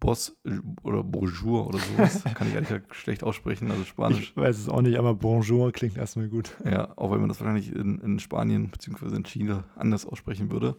Boss 0.00 0.34
oder 0.82 1.04
Bonjour 1.04 1.66
oder 1.66 1.78
sowas. 1.78 2.24
Kann 2.34 2.48
ich 2.48 2.56
eigentlich 2.56 2.82
schlecht 2.92 3.22
aussprechen, 3.22 3.70
also 3.70 3.84
Spanisch. 3.84 4.30
Ich 4.30 4.36
weiß 4.36 4.58
es 4.58 4.68
auch 4.68 4.80
nicht, 4.80 4.98
aber 4.98 5.14
Bonjour 5.14 5.70
klingt 5.72 5.98
erstmal 5.98 6.28
gut. 6.28 6.56
Ja, 6.64 6.96
auch 6.96 7.12
wenn 7.12 7.20
man 7.20 7.28
das 7.28 7.38
wahrscheinlich 7.40 7.74
in, 7.74 7.98
in 7.98 8.18
Spanien 8.18 8.70
bzw. 8.70 9.14
in 9.14 9.24
Chile 9.24 9.64
anders 9.76 10.06
aussprechen 10.06 10.50
würde. 10.50 10.76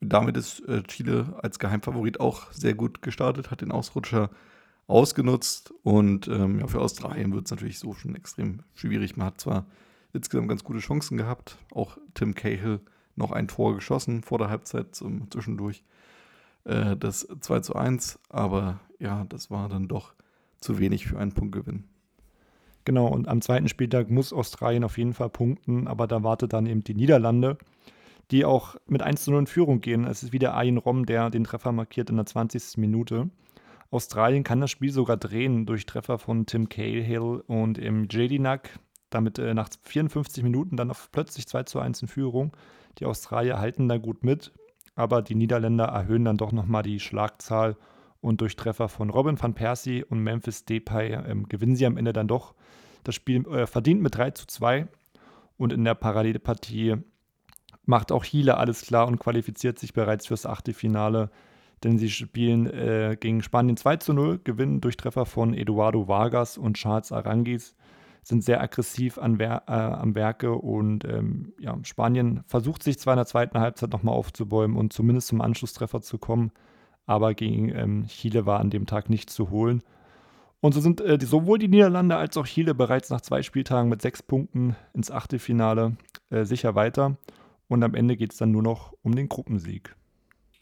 Damit 0.00 0.36
ist 0.36 0.60
äh, 0.60 0.82
Chile 0.84 1.38
als 1.42 1.58
Geheimfavorit 1.58 2.20
auch 2.20 2.50
sehr 2.52 2.74
gut 2.74 3.02
gestartet, 3.02 3.50
hat 3.50 3.60
den 3.60 3.70
Ausrutscher 3.70 4.30
ausgenutzt 4.88 5.72
und 5.84 6.26
ähm, 6.28 6.58
ja, 6.58 6.66
für 6.66 6.80
Australien 6.80 7.32
wird 7.32 7.44
es 7.44 7.50
natürlich 7.52 7.78
so 7.78 7.94
schon 7.94 8.16
extrem 8.16 8.62
schwierig. 8.74 9.16
Man 9.16 9.28
hat 9.28 9.40
zwar 9.40 9.66
insgesamt 10.12 10.48
ganz 10.48 10.64
gute 10.64 10.80
Chancen 10.80 11.16
gehabt, 11.16 11.58
auch 11.72 11.98
Tim 12.14 12.34
Cahill 12.34 12.80
noch 13.14 13.30
ein 13.30 13.48
Tor 13.48 13.74
geschossen 13.74 14.22
vor 14.22 14.38
der 14.38 14.48
Halbzeit 14.48 14.94
zum 14.94 15.30
zwischendurch. 15.30 15.84
Äh, 16.64 16.96
das 16.96 17.28
2 17.40 17.60
zu 17.60 17.76
1, 17.76 18.18
aber 18.28 18.80
ja, 18.98 19.24
das 19.28 19.50
war 19.50 19.68
dann 19.68 19.88
doch 19.88 20.14
zu 20.60 20.78
wenig 20.78 21.06
für 21.06 21.18
einen 21.18 21.32
Punktgewinn. 21.32 21.84
Genau, 22.84 23.06
und 23.08 23.28
am 23.28 23.42
zweiten 23.42 23.68
Spieltag 23.68 24.08
muss 24.08 24.32
Australien 24.32 24.84
auf 24.84 24.96
jeden 24.96 25.12
Fall 25.12 25.28
punkten, 25.28 25.86
aber 25.86 26.06
da 26.06 26.22
wartet 26.22 26.54
dann 26.54 26.66
eben 26.66 26.82
die 26.82 26.94
Niederlande, 26.94 27.58
die 28.30 28.46
auch 28.46 28.76
mit 28.86 29.02
1 29.02 29.24
zu 29.24 29.30
0 29.30 29.40
in 29.40 29.46
Führung 29.46 29.80
gehen. 29.80 30.04
Es 30.04 30.22
ist 30.22 30.32
wieder 30.32 30.54
Ayin 30.54 30.78
Rom, 30.78 31.04
der 31.04 31.28
den 31.28 31.44
Treffer 31.44 31.72
markiert 31.72 32.08
in 32.08 32.16
der 32.16 32.26
20. 32.26 32.78
Minute. 32.78 33.28
Australien 33.90 34.44
kann 34.44 34.60
das 34.60 34.70
Spiel 34.70 34.92
sogar 34.92 35.16
drehen 35.16 35.64
durch 35.66 35.86
Treffer 35.86 36.18
von 36.18 36.46
Tim 36.46 36.68
Cahill 36.68 37.42
und 37.46 37.78
im 37.78 38.06
Jedinak. 38.10 38.78
Damit 39.10 39.38
äh, 39.38 39.54
nach 39.54 39.70
54 39.84 40.42
Minuten 40.42 40.76
dann 40.76 40.90
auf 40.90 41.10
plötzlich 41.10 41.46
2 41.48 41.62
zu 41.62 41.80
1 41.80 42.02
in 42.02 42.08
Führung. 42.08 42.54
Die 42.98 43.06
Australier 43.06 43.58
halten 43.58 43.88
da 43.88 43.96
gut 43.98 44.24
mit. 44.24 44.52
aber 44.98 45.22
die 45.22 45.36
Niederländer 45.36 45.84
erhöhen 45.84 46.24
dann 46.24 46.36
doch 46.36 46.50
nochmal 46.50 46.82
die 46.82 46.98
Schlagzahl 46.98 47.76
und 48.20 48.40
durch 48.40 48.56
Treffer 48.56 48.88
von 48.88 49.10
Robin 49.10 49.40
van 49.40 49.54
Persie 49.54 50.02
und 50.02 50.20
Memphis 50.24 50.64
Depay 50.64 51.12
ähm, 51.12 51.48
gewinnen 51.48 51.76
sie 51.76 51.86
am 51.86 51.96
Ende 51.96 52.12
dann 52.12 52.26
doch 52.26 52.54
das 53.04 53.14
Spiel 53.14 53.46
äh, 53.46 53.68
verdient 53.68 54.02
mit 54.02 54.16
3 54.16 54.32
zu 54.32 54.46
2 54.48 54.88
und 55.56 55.72
in 55.72 55.84
der 55.84 55.94
Parallelpartie 55.94 56.96
macht 57.84 58.10
auch 58.10 58.24
Chile 58.24 58.56
alles 58.56 58.82
klar 58.82 59.06
und 59.06 59.20
qualifiziert 59.20 59.78
sich 59.78 59.92
bereits 59.92 60.26
fürs 60.26 60.46
Achtelfinale, 60.46 61.30
denn 61.84 61.98
sie 61.98 62.10
spielen 62.10 62.66
äh, 62.66 63.16
gegen 63.18 63.42
Spanien 63.42 63.76
2 63.76 63.96
zu 63.96 64.12
0, 64.12 64.40
gewinnen 64.44 64.80
durch 64.80 64.96
Treffer 64.96 65.26
von 65.26 65.54
Eduardo 65.54 66.08
Vargas 66.08 66.58
und 66.58 66.76
Charles 66.76 67.12
Arangis 67.12 67.74
sind 68.22 68.44
sehr 68.44 68.60
aggressiv 68.60 69.18
an 69.18 69.38
Wer 69.38 69.62
äh, 69.66 69.72
am 69.72 70.14
Werke 70.14 70.52
und 70.52 71.04
ähm, 71.04 71.54
ja, 71.58 71.78
Spanien 71.82 72.42
versucht 72.46 72.82
sich 72.82 72.98
zwar 72.98 73.14
in 73.14 73.18
der 73.18 73.26
zweiten 73.26 73.58
Halbzeit 73.58 73.90
nochmal 73.90 74.14
aufzubäumen 74.14 74.76
und 74.76 74.92
zumindest 74.92 75.28
zum 75.28 75.40
Anschlusstreffer 75.40 76.02
zu 76.02 76.18
kommen, 76.18 76.52
aber 77.06 77.34
gegen 77.34 77.70
ähm, 77.70 78.06
Chile 78.08 78.44
war 78.44 78.60
an 78.60 78.70
dem 78.70 78.86
Tag 78.86 79.08
nicht 79.08 79.30
zu 79.30 79.50
holen. 79.50 79.82
Und 80.60 80.74
so 80.74 80.80
sind 80.80 81.00
äh, 81.00 81.18
sowohl 81.22 81.58
die 81.58 81.68
Niederlande 81.68 82.16
als 82.16 82.36
auch 82.36 82.46
Chile 82.46 82.74
bereits 82.74 83.10
nach 83.10 83.20
zwei 83.20 83.42
Spieltagen 83.42 83.88
mit 83.88 84.02
sechs 84.02 84.22
Punkten 84.22 84.76
ins 84.92 85.10
Achtelfinale 85.10 85.96
äh, 86.30 86.44
sicher 86.44 86.74
weiter. 86.74 87.16
Und 87.68 87.82
am 87.82 87.94
Ende 87.94 88.16
geht 88.16 88.32
es 88.32 88.38
dann 88.38 88.50
nur 88.50 88.62
noch 88.62 88.92
um 89.02 89.14
den 89.14 89.28
Gruppensieg. 89.28 89.94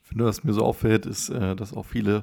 Ich 0.06 0.10
finde, 0.10 0.24
was 0.24 0.44
mir 0.44 0.52
so 0.52 0.64
auffällt, 0.64 1.04
ist, 1.04 1.30
äh, 1.30 1.56
dass 1.56 1.74
auch 1.74 1.84
viele 1.84 2.22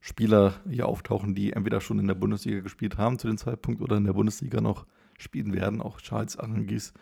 Spieler 0.00 0.54
hier 0.66 0.88
auftauchen, 0.88 1.34
die 1.34 1.52
entweder 1.52 1.82
schon 1.82 1.98
in 1.98 2.06
der 2.06 2.14
Bundesliga 2.14 2.60
gespielt 2.60 2.96
haben 2.96 3.18
zu 3.18 3.26
dem 3.26 3.36
Zeitpunkt 3.36 3.82
oder 3.82 3.98
in 3.98 4.04
der 4.04 4.14
Bundesliga 4.14 4.62
noch 4.62 4.86
spielen 5.18 5.52
werden. 5.52 5.82
Auch 5.82 6.00
Charles 6.00 6.38
Arangis, 6.38 6.94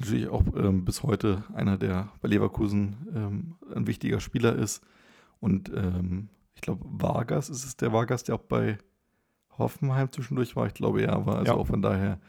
natürlich 0.00 0.28
auch 0.28 0.42
ähm, 0.56 0.86
bis 0.86 1.02
heute 1.02 1.44
einer, 1.52 1.76
der 1.76 2.08
bei 2.22 2.28
Leverkusen 2.28 2.96
ähm, 3.14 3.56
ein 3.74 3.86
wichtiger 3.86 4.20
Spieler 4.20 4.56
ist. 4.56 4.82
Und 5.38 5.68
ähm, 5.68 6.30
ich 6.54 6.62
glaube, 6.62 6.86
Vargas 6.88 7.50
ist 7.50 7.66
es 7.66 7.76
der 7.76 7.92
Vargas, 7.92 8.24
der 8.24 8.36
auch 8.36 8.42
bei 8.42 8.78
Hoffenheim 9.58 10.10
zwischendurch 10.10 10.56
war. 10.56 10.66
Ich 10.66 10.74
glaube, 10.74 11.02
er 11.02 11.26
war 11.26 11.40
also 11.40 11.52
ja. 11.52 11.58
auch 11.58 11.66
von 11.66 11.82
daher 11.82 12.20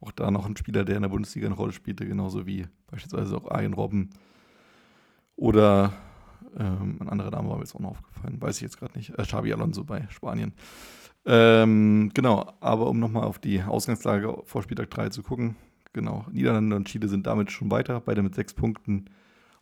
auch 0.00 0.12
da 0.12 0.30
noch 0.30 0.44
ein 0.44 0.58
Spieler, 0.58 0.84
der 0.84 0.96
in 0.96 1.02
der 1.02 1.08
Bundesliga 1.08 1.46
eine 1.46 1.56
Rolle 1.56 1.72
spielte, 1.72 2.06
genauso 2.06 2.44
wie 2.44 2.66
beispielsweise 2.90 3.34
auch 3.38 3.50
Arjen 3.50 3.72
Robben 3.72 4.10
oder 5.34 5.94
ähm, 6.56 6.98
ein 7.00 7.08
anderer 7.08 7.30
Name 7.30 7.48
war 7.48 7.56
mir 7.56 7.62
jetzt 7.62 7.74
auch 7.74 7.80
noch 7.80 7.90
aufgefallen, 7.90 8.40
weiß 8.40 8.56
ich 8.56 8.62
jetzt 8.62 8.78
gerade 8.78 8.96
nicht. 8.96 9.10
Äh, 9.18 9.22
Xabi 9.22 9.52
Alonso 9.52 9.84
bei 9.84 10.06
Spanien. 10.10 10.52
Ähm, 11.24 12.10
genau, 12.14 12.52
aber 12.60 12.88
um 12.88 12.98
nochmal 12.98 13.24
auf 13.24 13.38
die 13.38 13.62
Ausgangslage 13.62 14.42
vor 14.44 14.62
Spieltag 14.62 14.90
3 14.90 15.10
zu 15.10 15.22
gucken. 15.22 15.56
Genau, 15.92 16.26
Niederlande 16.32 16.74
und 16.76 16.88
Chile 16.88 17.08
sind 17.08 17.26
damit 17.26 17.52
schon 17.52 17.70
weiter, 17.70 18.00
beide 18.00 18.22
mit 18.22 18.34
sechs 18.34 18.54
Punkten. 18.54 19.06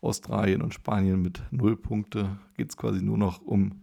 Australien 0.00 0.62
und 0.62 0.72
Spanien 0.72 1.20
mit 1.20 1.42
null 1.50 1.76
Punkte. 1.76 2.38
Geht 2.56 2.70
es 2.70 2.76
quasi 2.76 3.02
nur 3.02 3.18
noch 3.18 3.42
um 3.42 3.82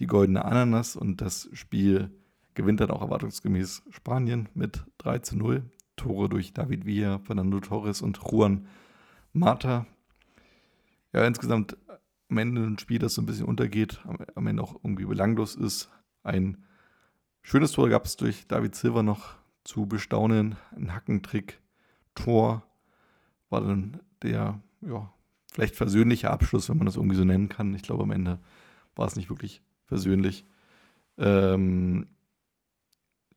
die 0.00 0.06
goldene 0.06 0.44
Ananas 0.44 0.96
und 0.96 1.20
das 1.20 1.48
Spiel 1.52 2.10
gewinnt 2.54 2.80
dann 2.80 2.90
auch 2.90 3.00
erwartungsgemäß 3.00 3.82
Spanien 3.90 4.48
mit 4.54 4.84
3 4.98 5.20
zu 5.20 5.36
0. 5.36 5.64
Tore 5.96 6.28
durch 6.28 6.52
David 6.52 6.86
Villa, 6.86 7.20
Fernando 7.20 7.60
Torres 7.60 8.02
und 8.02 8.18
Juan 8.18 8.66
Mata. 9.32 9.86
Ja, 11.12 11.24
insgesamt 11.24 11.76
am 12.34 12.38
Ende 12.38 12.62
ein 12.62 12.78
Spiel, 12.78 12.98
das 12.98 13.14
so 13.14 13.22
ein 13.22 13.26
bisschen 13.26 13.46
untergeht, 13.46 14.04
am 14.34 14.46
Ende 14.48 14.62
auch 14.62 14.74
irgendwie 14.82 15.04
belanglos 15.04 15.54
ist. 15.54 15.88
Ein 16.24 16.64
schönes 17.42 17.70
Tor 17.70 17.88
gab 17.88 18.06
es 18.06 18.16
durch 18.16 18.48
David 18.48 18.74
Silva 18.74 19.04
noch 19.04 19.36
zu 19.62 19.86
bestaunen. 19.86 20.56
Ein 20.74 20.92
Hackentrick, 20.92 21.60
Tor 22.16 22.64
war 23.50 23.60
dann 23.60 24.00
der, 24.22 24.60
ja, 24.80 25.12
vielleicht 25.52 25.76
versöhnliche 25.76 26.30
Abschluss, 26.30 26.68
wenn 26.68 26.78
man 26.78 26.86
das 26.86 26.96
irgendwie 26.96 27.16
so 27.16 27.24
nennen 27.24 27.48
kann. 27.48 27.72
Ich 27.74 27.82
glaube, 27.82 28.02
am 28.02 28.10
Ende 28.10 28.40
war 28.96 29.06
es 29.06 29.14
nicht 29.14 29.30
wirklich 29.30 29.62
versöhnlich. 29.84 30.44
Ähm, 31.18 32.08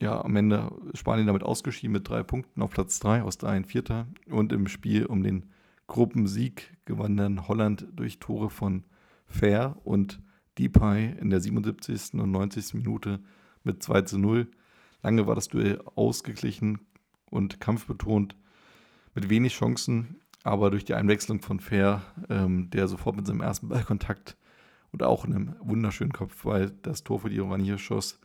ja, 0.01 0.23
am 0.23 0.35
Ende 0.35 0.71
Spanien 0.95 1.27
damit 1.27 1.43
ausgeschieden 1.43 1.91
mit 1.91 2.09
drei 2.09 2.23
Punkten 2.23 2.63
auf 2.63 2.71
Platz 2.71 2.99
drei, 2.99 3.21
aus 3.21 3.37
drei 3.37 3.51
ein 3.51 3.65
Vierter. 3.65 4.07
Und 4.27 4.51
im 4.53 4.67
Spiel 4.67 5.05
um 5.05 5.21
den 5.21 5.51
Gruppensieg 5.87 6.77
gewann 6.85 7.17
dann 7.17 7.47
Holland 7.47 7.87
durch 7.93 8.19
Tore 8.19 8.49
von 8.49 8.83
Fair 9.25 9.77
und 9.83 10.21
Depay 10.57 11.15
in 11.19 11.29
der 11.29 11.39
77. 11.39 12.13
und 12.15 12.31
90. 12.31 12.73
Minute 12.75 13.19
mit 13.63 13.83
2 13.83 14.01
zu 14.03 14.17
0. 14.17 14.47
Lange 15.03 15.27
war 15.27 15.35
das 15.35 15.47
Duell 15.47 15.81
ausgeglichen 15.95 16.79
und 17.29 17.59
kampfbetont 17.59 18.35
mit 19.15 19.29
wenig 19.29 19.53
Chancen, 19.53 20.21
aber 20.43 20.71
durch 20.71 20.85
die 20.85 20.93
Einwechslung 20.93 21.41
von 21.41 21.59
Fair, 21.59 22.01
ähm, 22.29 22.69
der 22.69 22.87
sofort 22.87 23.15
mit 23.15 23.27
seinem 23.27 23.41
ersten 23.41 23.69
Ballkontakt 23.69 24.37
und 24.91 25.03
auch 25.03 25.25
in 25.25 25.33
einem 25.33 25.55
wunderschönen 25.59 26.13
Kopf, 26.13 26.45
weil 26.45 26.71
das 26.81 27.03
Tor 27.03 27.19
für 27.19 27.29
die 27.29 27.41
Oranier 27.41 27.77
schoss, 27.77 28.19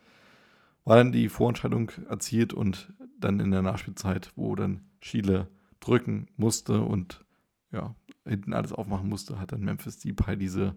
war 0.85 0.97
dann 0.97 1.11
die 1.11 1.29
Vorentscheidung 1.29 1.91
erzielt 2.09 2.53
und 2.53 2.93
dann 3.19 3.39
in 3.39 3.51
der 3.51 3.61
Nachspielzeit, 3.61 4.31
wo 4.35 4.55
dann 4.55 4.81
Chile 5.01 5.47
drücken 5.79 6.27
musste 6.37 6.81
und 6.81 7.23
ja, 7.73 7.95
hinten 8.25 8.53
alles 8.53 8.71
aufmachen 8.71 9.09
musste, 9.09 9.39
hat 9.39 9.51
dann 9.51 9.61
Memphis 9.61 9.99
Depay 9.99 10.37
diese 10.37 10.75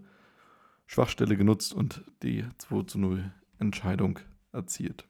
Schwachstelle 0.87 1.37
genutzt 1.37 1.75
und 1.75 2.03
die 2.23 2.45
2 2.59 2.83
zu 2.85 2.99
0 2.99 3.33
Entscheidung 3.59 4.19
erzielt. 4.53 5.07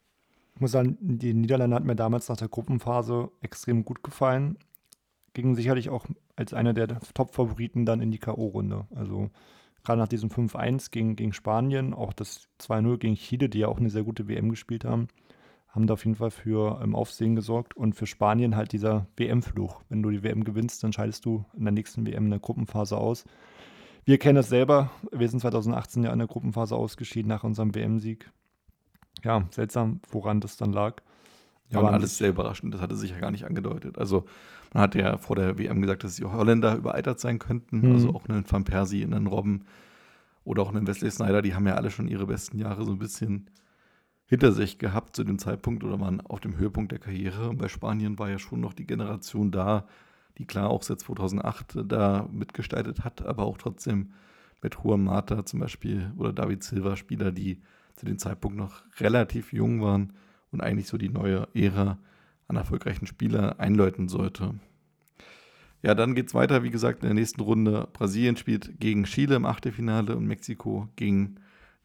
Ich 0.55 0.61
muss 0.61 0.73
sagen, 0.73 0.97
die 1.01 1.35
Niederlande 1.35 1.77
hat 1.77 1.85
mir 1.85 1.97
damals 1.97 2.29
nach 2.29 2.37
der 2.37 2.49
Gruppenphase 2.49 3.31
extrem 3.41 3.85
gut 3.85 4.03
gefallen. 4.03 4.59
Gingen 5.35 5.55
sicherlich 5.55 5.91
auch 5.91 6.07
als 6.35 6.55
einer 6.55 6.73
der 6.73 6.99
Top-Favoriten 7.15 7.85
dann 7.85 8.01
in 8.01 8.11
die 8.11 8.19
K.O.-Runde. 8.19 8.87
Also 8.95 9.31
gerade 9.85 10.01
nach 10.01 10.09
diesem 10.09 10.31
5-1 10.31 10.91
gegen, 10.91 11.15
gegen 11.15 11.35
Spanien, 11.35 11.93
auch 11.93 12.15
das 12.15 12.49
2-0 12.61 12.97
gegen 12.97 13.17
Chile, 13.17 13.51
die 13.51 13.61
ja 13.61 13.69
auch 13.69 13.79
eine 13.79 13.91
sehr 13.91 14.03
gute 14.03 14.29
WM 14.29 14.49
gespielt 14.49 14.87
haben, 14.87 15.09
haben 15.69 15.87
da 15.87 15.95
auf 15.95 16.05
jeden 16.05 16.17
Fall 16.17 16.31
für 16.31 16.81
ähm, 16.83 16.95
Aufsehen 16.95 17.37
gesorgt. 17.37 17.77
Und 17.77 17.95
für 17.95 18.07
Spanien 18.07 18.57
halt 18.57 18.73
dieser 18.73 19.07
WM-Fluch. 19.17 19.83
Wenn 19.89 20.03
du 20.03 20.11
die 20.11 20.23
WM 20.23 20.45
gewinnst, 20.45 20.83
dann 20.83 20.93
scheidest 20.93 21.25
du 21.25 21.45
in 21.57 21.65
der 21.65 21.73
nächsten 21.73 22.07
WM 22.07 22.25
in 22.25 22.31
der 22.31 22.41
Gruppenphase 22.41 22.97
aus. 22.97 23.25
Wir 24.05 24.19
kennen 24.19 24.37
das 24.37 24.49
selber. 24.49 24.91
Wir 25.11 25.29
sind 25.29 25.41
2018 25.41 26.05
ja 26.05 26.13
in 26.13 26.19
der 26.19 26.29
Gruppenphase 26.29 26.77
ausgeschieden 26.77 27.29
nach 27.29 27.45
unserem 27.45 27.75
WM-Sieg. 27.75 28.31
Ja, 29.25 29.45
seltsam, 29.51 30.01
woran 30.11 30.41
das 30.41 30.57
dann 30.57 30.73
lag. 30.73 31.03
Ja, 31.71 31.81
aber 31.81 31.93
alles 31.93 32.17
sehr 32.17 32.29
überraschend. 32.29 32.73
Das 32.73 32.81
hatte 32.81 32.95
sich 32.95 33.11
ja 33.11 33.19
gar 33.19 33.33
nicht 33.33 33.45
angedeutet. 33.45 33.99
Also, 33.99 34.25
man 34.73 34.85
hat 34.85 34.95
ja 34.95 35.19
vor 35.19 35.37
der 35.37 35.59
WM 35.59 35.83
gesagt, 35.83 36.05
dass 36.05 36.17
die 36.17 36.25
Holländer 36.25 36.77
überaltert 36.77 37.19
sein 37.19 37.39
könnten. 37.39 37.81
Mhm. 37.81 37.93
Also 37.93 38.15
auch 38.15 38.29
einen 38.29 38.51
Van 38.51 38.65
Persie, 38.65 39.03
einen 39.03 39.27
Robben 39.27 39.65
oder 40.45 40.63
auch 40.63 40.73
einen 40.73 40.87
Wesley 40.87 41.11
Snyder. 41.11 41.43
Die 41.43 41.55
haben 41.55 41.67
ja 41.67 41.75
alle 41.75 41.91
schon 41.91 42.09
ihre 42.09 42.27
besten 42.27 42.59
Jahre 42.59 42.85
so 42.85 42.93
ein 42.93 42.99
bisschen 42.99 43.51
hinter 44.27 44.53
sich 44.53 44.79
gehabt 44.79 45.17
zu 45.17 45.25
dem 45.25 45.39
Zeitpunkt 45.39 45.85
oder 45.85 46.01
waren 46.01 46.21
auf 46.21 46.41
dem 46.41 46.59
Höhepunkt 46.59 46.93
der 46.93 46.99
Karriere. 46.99 47.49
Und 47.49 47.59
bei 47.59 47.69
Spanien 47.69 48.19
war 48.19 48.29
ja 48.29 48.39
schon 48.39 48.61
noch 48.61 48.75
die 48.75 48.87
Generation 48.87 49.51
da, 49.51 49.87
die 50.39 50.47
klar 50.47 50.69
auch 50.69 50.83
seit 50.83 51.01
2008 51.01 51.79
da 51.87 52.29
mitgestaltet 52.31 53.05
hat, 53.05 53.25
aber 53.25 53.45
auch 53.45 53.57
trotzdem 53.57 54.13
mit 54.63 54.77
Juan 54.83 55.05
Mata 55.05 55.47
zum 55.47 55.61
Beispiel 55.61 56.13
oder 56.17 56.33
David 56.33 56.63
Silva 56.63 56.97
Spieler, 56.97 57.31
die 57.31 57.63
zu 57.95 58.05
dem 58.05 58.19
Zeitpunkt 58.19 58.57
noch 58.57 58.83
relativ 59.01 59.53
jung 59.53 59.81
waren 59.81 60.13
und 60.51 60.61
eigentlich 60.61 60.89
so 60.89 60.99
die 60.99 61.09
neue 61.09 61.49
Ära 61.55 61.99
an 62.49 62.57
erfolgreichen 62.57 63.07
Spielern 63.07 63.59
einläuten 63.59 64.09
sollte. 64.09 64.55
Ja, 65.83 65.95
dann 65.95 66.15
geht 66.15 66.29
es 66.29 66.35
weiter, 66.35 66.63
wie 66.63 66.71
gesagt, 66.71 67.03
in 67.03 67.09
der 67.09 67.15
nächsten 67.15 67.41
Runde. 67.41 67.89
Brasilien 67.93 68.37
spielt 68.37 68.81
gegen 68.81 69.05
Chile 69.05 69.37
im 69.37 69.47
Achtelfinale 69.47 70.17
und 70.17 70.27
Mexiko 70.27 70.89
gegen 70.97 71.37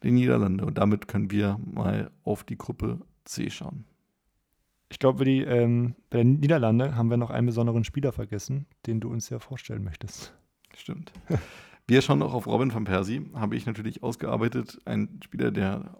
die 0.02 0.10
Niederlande. 0.10 0.64
Und 0.64 0.78
damit 0.78 1.08
können 1.08 1.30
wir 1.30 1.58
mal 1.64 2.10
auf 2.24 2.44
die 2.44 2.58
Gruppe 2.58 3.00
C 3.24 3.50
schauen. 3.50 3.84
Ich 4.90 4.98
glaube, 4.98 5.24
ähm, 5.24 5.94
bei 6.10 6.18
den 6.18 6.40
Niederlande 6.40 6.96
haben 6.96 7.08
wir 7.08 7.16
noch 7.16 7.30
einen 7.30 7.46
besonderen 7.46 7.84
Spieler 7.84 8.12
vergessen, 8.12 8.66
den 8.86 9.00
du 9.00 9.08
uns 9.08 9.30
ja 9.30 9.38
vorstellen 9.38 9.84
möchtest. 9.84 10.34
Stimmt. 10.76 11.12
Wir 11.86 12.00
schauen 12.00 12.20
noch 12.20 12.32
auf 12.32 12.46
Robin 12.46 12.72
van 12.72 12.84
Persie, 12.84 13.28
habe 13.34 13.56
ich 13.56 13.66
natürlich 13.66 14.02
ausgearbeitet. 14.02 14.78
Ein 14.84 15.20
Spieler, 15.24 15.50
der 15.50 15.96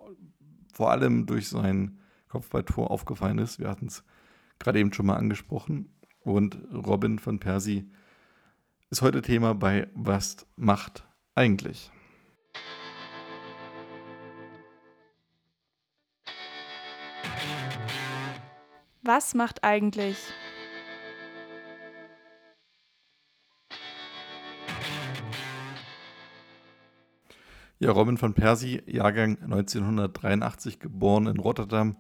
vor 0.72 0.90
allem 0.90 1.26
durch 1.26 1.48
sein 1.48 1.98
Kopfballtor 2.28 2.90
aufgefallen 2.90 3.38
ist. 3.38 3.58
Wir 3.58 3.68
hatten 3.68 3.86
es 3.86 4.04
gerade 4.58 4.78
eben 4.78 4.92
schon 4.92 5.06
mal 5.06 5.16
angesprochen. 5.16 5.92
Und 6.20 6.58
Robin 6.72 7.20
van 7.24 7.40
Persie 7.40 7.90
ist 8.90 9.02
heute 9.02 9.22
Thema 9.22 9.54
bei 9.54 9.88
Was 9.94 10.46
macht 10.56 11.06
eigentlich? 11.34 11.90
Was 19.02 19.34
macht 19.34 19.64
eigentlich? 19.64 20.16
Ja, 27.78 27.90
Robin 27.90 28.20
van 28.20 28.34
Persie, 28.34 28.80
Jahrgang 28.86 29.38
1983, 29.42 30.78
geboren 30.78 31.26
in 31.26 31.38
Rotterdam, 31.38 31.96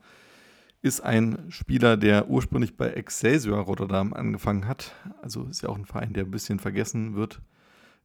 ist 0.80 1.00
ein 1.00 1.50
Spieler, 1.50 1.96
der 1.96 2.28
ursprünglich 2.28 2.76
bei 2.76 2.90
Excelsior 2.90 3.60
Rotterdam 3.64 4.12
angefangen 4.12 4.68
hat. 4.68 4.94
Also 5.20 5.44
ist 5.44 5.62
ja 5.62 5.68
auch 5.68 5.76
ein 5.76 5.86
Verein, 5.86 6.12
der 6.12 6.24
ein 6.24 6.30
bisschen 6.30 6.60
vergessen 6.60 7.14
wird 7.14 7.40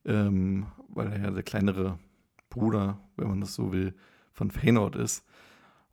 ähm, 0.08 0.68
weil 0.90 1.12
er 1.12 1.20
ja 1.20 1.32
der 1.32 1.44
kleinere 1.44 2.00
Bruder, 2.50 3.00
wenn 3.18 3.28
man 3.28 3.42
das 3.42 3.54
so 3.54 3.72
will, 3.72 3.94
von 4.32 4.50
Feyenoord 4.50 4.96
ist. 4.96 5.26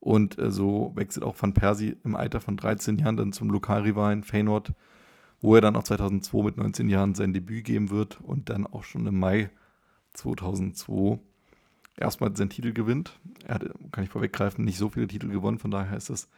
Und 0.05 0.39
äh, 0.39 0.51
so 0.51 0.93
wechselt 0.97 1.25
auch 1.25 1.35
Van 1.41 1.55
Persie 1.55 1.97
im 2.05 2.15
Alter 2.15 2.43
von 2.43 2.59
13 2.59 2.99
Jahren 2.99 3.17
dann 3.17 3.33
zum 3.33 3.49
Lokalrivalen 3.49 4.23
Feyenoord, 4.23 4.75
wo 5.41 5.55
er 5.55 5.63
dann 5.63 5.77
auch 5.77 5.83
2002 5.83 6.43
mit 6.43 6.59
19 6.59 6.91
Jahren 6.91 7.15
sein 7.15 7.33
Debüt 7.33 7.65
geben 7.65 7.89
wird 7.89 8.21
und 8.21 8.51
dann 8.51 8.67
auch 8.67 8.85
schon 8.85 9.07
im 9.07 9.19
Mai 9.19 9.49
2002 10.13 11.19
erstmal 11.97 12.37
seinen 12.37 12.51
Titel 12.51 12.75
gewinnt. 12.75 13.19
Er 13.47 13.55
hat, 13.55 13.65
kann 13.93 14.05
ich 14.05 14.11
vorweggreifen, 14.11 14.63
nicht 14.67 14.77
so 14.77 14.91
viele 14.91 15.07
Titel 15.07 15.29
gewonnen, 15.29 15.59
von 15.59 15.71
daher 15.71 15.97
ist 15.97 16.11
es 16.11 16.29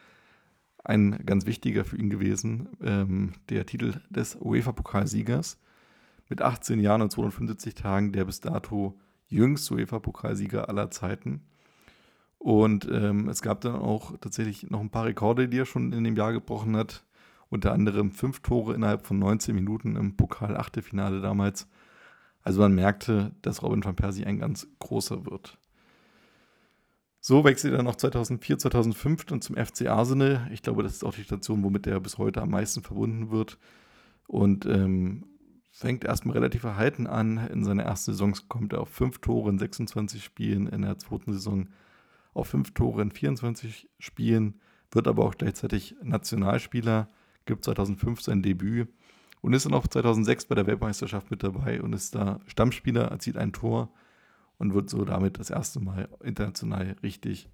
ein 0.84 1.26
ganz 1.26 1.44
wichtiger 1.46 1.84
für 1.84 1.96
ihn 1.96 2.08
gewesen, 2.08 2.68
ähm, 2.80 3.32
der 3.48 3.66
Titel 3.66 3.94
des 4.10 4.36
UEFA-Pokalsiegers 4.40 5.58
mit 6.28 6.40
18 6.40 6.78
Jahren 6.78 7.02
und 7.02 7.10
275 7.10 7.74
Tagen, 7.74 8.12
der 8.12 8.26
bis 8.26 8.40
dato 8.40 8.96
jüngste 9.26 9.74
UEFA-Pokalsieger 9.74 10.68
aller 10.68 10.92
Zeiten. 10.92 11.40
Und 12.46 12.88
ähm, 12.88 13.28
es 13.28 13.42
gab 13.42 13.62
dann 13.62 13.74
auch 13.74 14.16
tatsächlich 14.20 14.70
noch 14.70 14.78
ein 14.78 14.90
paar 14.90 15.06
Rekorde, 15.06 15.48
die 15.48 15.58
er 15.58 15.66
schon 15.66 15.92
in 15.92 16.04
dem 16.04 16.14
Jahr 16.14 16.32
gebrochen 16.32 16.76
hat. 16.76 17.02
Unter 17.50 17.72
anderem 17.72 18.12
fünf 18.12 18.38
Tore 18.38 18.72
innerhalb 18.72 19.04
von 19.04 19.18
19 19.18 19.52
Minuten 19.52 19.96
im 19.96 20.16
Pokal-Achtelfinale 20.16 21.20
damals. 21.20 21.66
Also 22.42 22.60
man 22.60 22.72
merkte, 22.72 23.32
dass 23.42 23.64
Robin 23.64 23.84
van 23.84 23.96
Persie 23.96 24.26
ein 24.26 24.38
ganz 24.38 24.68
großer 24.78 25.26
wird. 25.26 25.58
So 27.18 27.42
wechselt 27.42 27.74
er 27.74 27.82
noch 27.82 27.96
2004, 27.96 28.58
2005 28.58 29.24
dann 29.24 29.42
zum 29.42 29.56
FC 29.56 29.88
Arsenal. 29.88 30.48
Ich 30.52 30.62
glaube, 30.62 30.84
das 30.84 30.92
ist 30.92 31.04
auch 31.04 31.14
die 31.14 31.24
Station, 31.24 31.64
womit 31.64 31.88
er 31.88 31.98
bis 31.98 32.16
heute 32.16 32.42
am 32.42 32.50
meisten 32.50 32.80
verbunden 32.80 33.32
wird. 33.32 33.58
Und 34.28 34.66
ähm, 34.66 35.24
fängt 35.72 36.04
erstmal 36.04 36.34
relativ 36.34 36.60
verhalten 36.60 37.08
an. 37.08 37.38
In 37.48 37.64
seiner 37.64 37.82
ersten 37.82 38.12
Saison 38.12 38.36
kommt 38.48 38.72
er 38.72 38.82
auf 38.82 38.90
fünf 38.90 39.18
Tore 39.18 39.50
in 39.50 39.58
26 39.58 40.22
Spielen. 40.22 40.68
In 40.68 40.82
der 40.82 40.96
zweiten 41.00 41.32
Saison 41.32 41.66
auf 42.36 42.48
fünf 42.48 42.72
Tore 42.74 43.02
in 43.02 43.10
24 43.10 43.88
Spielen. 43.98 44.60
Wird 44.90 45.08
aber 45.08 45.24
auch 45.24 45.34
gleichzeitig 45.34 45.96
Nationalspieler. 46.02 47.08
Gibt 47.44 47.64
2005 47.64 48.20
sein 48.20 48.42
Debüt 48.42 48.88
und 49.40 49.52
ist 49.52 49.66
dann 49.66 49.74
auch 49.74 49.86
2006 49.86 50.46
bei 50.46 50.54
der 50.54 50.66
Weltmeisterschaft 50.66 51.30
mit 51.30 51.42
dabei 51.42 51.80
und 51.80 51.92
ist 51.92 52.14
da 52.14 52.40
Stammspieler, 52.46 53.04
erzielt 53.04 53.36
ein 53.36 53.52
Tor 53.52 53.92
und 54.58 54.74
wird 54.74 54.90
so 54.90 55.04
damit 55.04 55.38
das 55.38 55.50
erste 55.50 55.80
Mal 55.80 56.08
international 56.22 56.96
richtig 57.02 57.48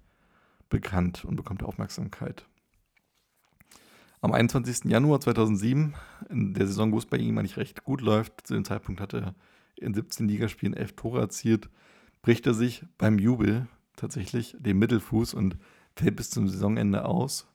bekannt 0.69 1.25
und 1.25 1.35
bekommt 1.35 1.63
Aufmerksamkeit. 1.63 2.47
Am 4.21 4.31
21. 4.31 4.85
Januar 4.85 5.19
2007, 5.19 5.93
in 6.29 6.53
der 6.53 6.65
Saison, 6.65 6.91
wo 6.91 6.97
es 6.97 7.05
bei 7.05 7.17
ihm 7.17 7.37
eigentlich 7.37 7.57
recht 7.57 7.83
gut 7.83 8.01
läuft, 8.01 8.47
zu 8.47 8.53
dem 8.53 8.65
Zeitpunkt 8.65 9.01
hat 9.01 9.13
er 9.13 9.35
in 9.75 9.93
17 9.93 10.27
Ligaspielen 10.27 10.73
11 10.73 10.95
Tore 10.95 11.19
erzielt, 11.19 11.69
bricht 12.21 12.47
er 12.47 12.53
sich 12.53 12.85
beim 12.97 13.19
Jubel 13.19 13.67
tatsächlich 13.95 14.55
den 14.59 14.79
Mittelfuß 14.79 15.33
und 15.33 15.57
fällt 15.95 16.15
bis 16.15 16.29
zum 16.29 16.47
Saisonende 16.47 17.05
aus. 17.05 17.47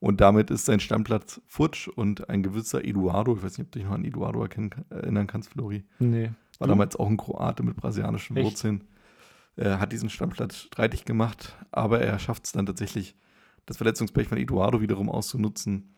Und 0.00 0.20
damit 0.22 0.50
ist 0.50 0.64
sein 0.64 0.80
Stammplatz 0.80 1.40
futsch 1.46 1.88
und 1.88 2.30
ein 2.30 2.42
gewisser 2.42 2.84
Eduardo, 2.84 3.36
ich 3.36 3.42
weiß 3.42 3.58
nicht, 3.58 3.66
ob 3.66 3.72
du 3.72 3.78
dich 3.78 3.86
noch 3.86 3.94
an 3.94 4.04
Eduardo 4.04 4.42
erinnern 4.42 5.26
kannst, 5.26 5.50
Flori. 5.50 5.84
Nee. 5.98 6.30
War 6.58 6.68
du? 6.68 6.72
damals 6.72 6.96
auch 6.96 7.08
ein 7.08 7.18
Kroate 7.18 7.62
mit 7.62 7.76
brasilianischen 7.76 8.36
Echt? 8.36 8.46
Wurzeln. 8.46 8.84
Er 9.56 9.78
hat 9.78 9.92
diesen 9.92 10.08
Stammplatz 10.08 10.56
streitig 10.56 11.04
gemacht, 11.04 11.56
aber 11.70 12.00
er 12.00 12.18
schafft 12.18 12.46
es 12.46 12.52
dann 12.52 12.64
tatsächlich, 12.64 13.14
das 13.66 13.76
Verletzungspech 13.76 14.26
von 14.26 14.38
Eduardo 14.38 14.80
wiederum 14.80 15.10
auszunutzen 15.10 15.94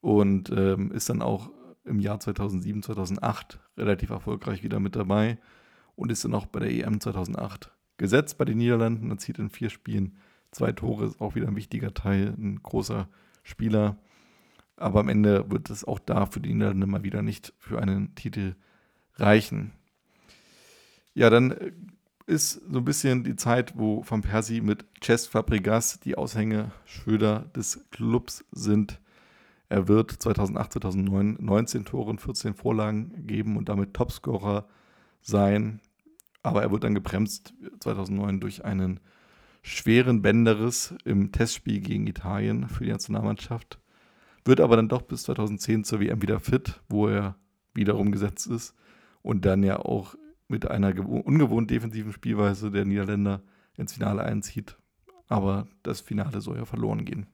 und 0.00 0.50
ähm, 0.50 0.92
ist 0.92 1.10
dann 1.10 1.20
auch 1.20 1.50
im 1.84 1.98
Jahr 1.98 2.20
2007, 2.20 2.82
2008 2.82 3.58
relativ 3.76 4.10
erfolgreich 4.10 4.62
wieder 4.62 4.78
mit 4.78 4.94
dabei 4.94 5.38
und 5.96 6.12
ist 6.12 6.24
dann 6.24 6.34
auch 6.34 6.46
bei 6.46 6.60
der 6.60 6.70
EM 6.70 7.00
2008 7.00 7.72
gesetzt 8.02 8.36
bei 8.36 8.44
den 8.44 8.58
Niederlanden, 8.58 9.10
erzielt 9.10 9.38
in 9.38 9.48
vier 9.48 9.70
Spielen 9.70 10.16
zwei 10.50 10.72
Tore, 10.72 11.06
ist 11.06 11.20
auch 11.20 11.36
wieder 11.36 11.46
ein 11.46 11.54
wichtiger 11.54 11.94
Teil, 11.94 12.34
ein 12.36 12.60
großer 12.60 13.08
Spieler. 13.44 13.96
Aber 14.76 14.98
am 15.00 15.08
Ende 15.08 15.48
wird 15.52 15.70
es 15.70 15.84
auch 15.84 16.00
da 16.00 16.26
für 16.26 16.40
die 16.40 16.52
Niederlande 16.52 16.88
mal 16.88 17.04
wieder 17.04 17.22
nicht 17.22 17.54
für 17.58 17.80
einen 17.80 18.16
Titel 18.16 18.56
reichen. 19.14 19.70
Ja, 21.14 21.30
dann 21.30 21.52
äh, 21.52 21.70
ist 22.26 22.60
so 22.68 22.78
ein 22.78 22.84
bisschen 22.84 23.22
die 23.22 23.36
Zeit, 23.36 23.78
wo 23.78 24.04
Van 24.04 24.22
Persie 24.22 24.62
mit 24.62 24.84
Chess 25.00 25.28
Fabregas 25.28 26.00
die 26.00 26.18
Aushängeschilder 26.18 27.50
des 27.54 27.86
Clubs 27.92 28.44
sind. 28.50 29.00
Er 29.68 29.86
wird 29.86 30.10
2008, 30.10 30.72
2009 30.72 31.36
19 31.38 31.84
Tore 31.84 32.10
und 32.10 32.20
14 32.20 32.54
Vorlagen 32.54 33.28
geben 33.28 33.56
und 33.56 33.68
damit 33.68 33.94
Topscorer 33.94 34.66
sein. 35.20 35.80
Aber 36.42 36.62
er 36.62 36.70
wird 36.70 36.84
dann 36.84 36.94
gebremst 36.94 37.54
2009 37.80 38.40
durch 38.40 38.64
einen 38.64 39.00
schweren 39.62 40.22
Bänderriss 40.22 40.94
im 41.04 41.30
Testspiel 41.30 41.80
gegen 41.80 42.06
Italien 42.06 42.68
für 42.68 42.84
die 42.84 42.90
Nationalmannschaft. 42.90 43.78
Wird 44.44 44.60
aber 44.60 44.76
dann 44.76 44.88
doch 44.88 45.02
bis 45.02 45.22
2010 45.22 45.84
zur 45.84 46.00
WM 46.00 46.20
wieder 46.20 46.40
fit, 46.40 46.80
wo 46.88 47.06
er 47.06 47.36
wiederum 47.74 48.10
gesetzt 48.10 48.48
ist 48.48 48.74
und 49.22 49.44
dann 49.44 49.62
ja 49.62 49.78
auch 49.78 50.16
mit 50.48 50.68
einer 50.68 50.98
ungewohnt 51.08 51.70
defensiven 51.70 52.12
Spielweise 52.12 52.70
der 52.70 52.84
Niederländer 52.84 53.42
ins 53.76 53.94
Finale 53.94 54.22
einzieht. 54.22 54.76
Aber 55.28 55.68
das 55.82 56.00
Finale 56.00 56.40
soll 56.40 56.58
ja 56.58 56.64
verloren 56.64 57.04
gehen. 57.04 57.26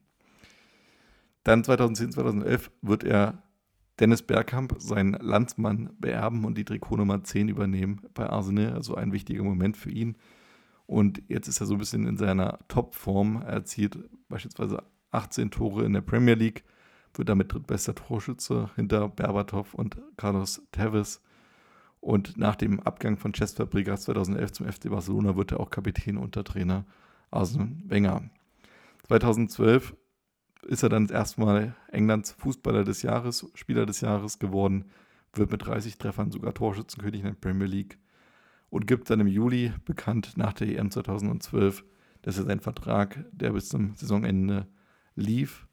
Dann 1.43 1.63
2010, 1.63 2.11
2011 2.11 2.71
wird 2.81 3.03
er 3.03 3.41
Dennis 3.99 4.21
Bergkamp, 4.21 4.75
seinen 4.77 5.13
Landsmann, 5.13 5.89
beerben 5.99 6.45
und 6.45 6.57
die 6.57 6.65
Trikotnummer 6.65 7.23
10 7.23 7.49
übernehmen 7.49 8.01
bei 8.13 8.29
Arsenal. 8.29 8.73
Also 8.73 8.95
ein 8.95 9.11
wichtiger 9.11 9.43
Moment 9.43 9.75
für 9.75 9.91
ihn. 9.91 10.15
Und 10.85 11.21
jetzt 11.27 11.47
ist 11.47 11.59
er 11.59 11.67
so 11.67 11.75
ein 11.75 11.79
bisschen 11.79 12.07
in 12.07 12.17
seiner 12.17 12.59
Topform. 12.67 13.43
Er 13.43 13.53
erzielt 13.53 13.99
beispielsweise 14.29 14.83
18 15.11 15.51
Tore 15.51 15.85
in 15.85 15.93
der 15.93 16.01
Premier 16.01 16.35
League, 16.35 16.63
wird 17.13 17.29
damit 17.29 17.53
drittbester 17.53 17.93
Torschütze 17.93 18.69
hinter 18.75 19.09
Berbatov 19.09 19.73
und 19.73 19.97
Carlos 20.17 20.61
Tevez. 20.71 21.21
Und 21.99 22.37
nach 22.37 22.55
dem 22.55 22.79
Abgang 22.79 23.17
von 23.17 23.33
Cesc 23.33 23.57
Fabregas 23.57 24.03
2011 24.03 24.51
zum 24.53 24.71
FC 24.71 24.89
Barcelona 24.89 25.35
wird 25.35 25.51
er 25.51 25.59
auch 25.59 25.69
Kapitän 25.69 26.17
unter 26.17 26.43
Trainer 26.43 26.85
Arsene 27.31 27.77
Wenger. 27.85 28.29
2012 29.07 29.95
ist 30.67 30.83
er 30.83 30.89
dann 30.89 31.07
erstmal 31.07 31.75
Englands 31.91 32.31
Fußballer 32.31 32.83
des 32.83 33.01
Jahres, 33.01 33.49
Spieler 33.55 33.85
des 33.85 34.01
Jahres 34.01 34.39
geworden, 34.39 34.85
wird 35.33 35.51
mit 35.51 35.65
30 35.65 35.97
Treffern 35.97 36.31
sogar 36.31 36.53
Torschützenkönig 36.53 37.21
in 37.21 37.27
der 37.27 37.33
Premier 37.33 37.67
League 37.67 37.97
und 38.69 38.87
gibt 38.87 39.09
dann 39.09 39.19
im 39.19 39.27
Juli 39.27 39.73
bekannt 39.85 40.33
nach 40.37 40.53
der 40.53 40.67
EM 40.67 40.91
2012, 40.91 41.83
dass 42.21 42.37
er 42.37 42.45
seinen 42.45 42.59
Vertrag, 42.59 43.25
der 43.31 43.51
bis 43.51 43.69
zum 43.69 43.95
Saisonende 43.95 44.67
lief, 45.15 45.67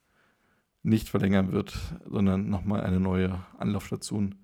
nicht 0.83 1.09
verlängern 1.09 1.53
wird, 1.53 1.77
sondern 2.05 2.49
nochmal 2.49 2.83
eine 2.83 3.01
neue 3.01 3.45
Anlaufstation 3.59 4.37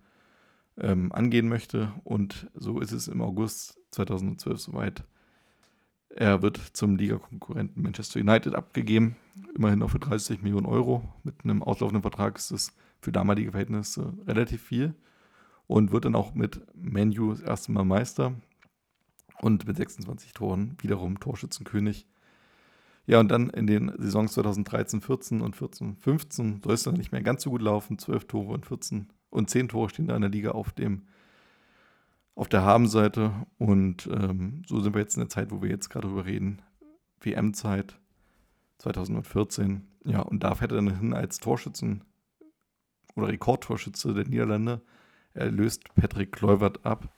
ähm, 0.77 1.13
angehen 1.13 1.49
möchte. 1.49 1.93
Und 2.03 2.51
so 2.55 2.81
ist 2.81 2.93
es 2.93 3.07
im 3.07 3.23
August 3.23 3.79
2012 3.93 4.61
soweit. 4.61 5.05
Er 6.15 6.43
wird 6.43 6.59
zum 6.59 6.97
Ligakonkurrenten 6.97 7.83
Manchester 7.83 8.21
United 8.21 8.55
abgegeben, 8.55 9.17
immerhin 9.55 9.79
noch 9.79 9.91
für 9.91 9.99
30 9.99 10.43
Millionen 10.43 10.67
Euro. 10.67 11.09
Mit 11.25 11.43
einem 11.43 11.63
auslaufenden 11.63 12.03
Vertrag 12.03 12.37
ist 12.37 12.51
das 12.51 12.73
für 13.01 13.13
damalige 13.13 13.53
Verhältnisse 13.53 14.13
relativ 14.27 14.63
viel 14.63 14.95
und 15.67 15.91
wird 15.91 16.05
dann 16.05 16.15
auch 16.15 16.35
mit 16.35 16.61
Menu 16.75 17.31
das 17.31 17.41
erste 17.41 17.73
Mal 17.73 17.85
Meister 17.85 18.35
und 19.41 19.67
mit 19.67 19.77
26 19.77 20.35
Toren 20.35 20.77
wiederum 20.81 21.19
Torschützenkönig. 21.19 22.07
Ja, 23.07 23.19
und 23.19 23.29
dann 23.29 23.51
in 23.51 23.67
den 23.67 23.91
Saisons 23.97 24.35
2013, 24.35 25.01
14 25.01 25.41
und 25.41 25.57
14, 25.57 25.97
15 25.97 26.61
soll 26.63 26.75
es 26.75 26.83
dann 26.85 26.95
nicht 26.95 27.11
mehr 27.11 27.23
ganz 27.23 27.43
so 27.43 27.51
gut 27.51 27.63
laufen. 27.63 27.99
12 27.99 28.27
Tore 28.27 28.53
und 28.53 28.67
14 28.67 29.09
und 29.31 29.51
10 29.51 29.69
Tore 29.69 29.89
stehen 29.89 30.07
da 30.07 30.15
in 30.15 30.21
der 30.21 30.31
Liga 30.31 30.51
auf 30.53 30.73
dem 30.73 31.03
auf 32.35 32.49
der 32.49 32.63
Habenseite. 32.63 33.33
Und 33.59 34.09
ähm, 34.13 34.63
so 34.67 34.81
sind 34.81 34.95
wir 34.95 35.01
jetzt 35.01 35.17
in 35.17 35.21
der 35.21 35.29
Zeit, 35.29 35.51
wo 35.51 35.63
wir 35.63 35.71
jetzt 35.71 35.89
gerade 35.89 36.09
drüber 36.09 36.27
reden. 36.27 36.63
WM-Zeit 37.21 37.99
2014. 38.79 39.87
Ja, 40.05 40.21
und 40.21 40.43
da 40.43 40.55
fährt 40.55 40.73
er 40.73 40.77
dann 40.77 40.99
hin 40.99 41.15
als 41.15 41.39
Torschützen 41.39 42.05
oder 43.15 43.29
Rekordtorschütze 43.29 44.15
der 44.15 44.27
Niederlande. 44.27 44.81
Er 45.35 45.51
löst 45.51 45.95
Patrick 45.95 46.33
Kluivert 46.33 46.85
ab 46.85 47.15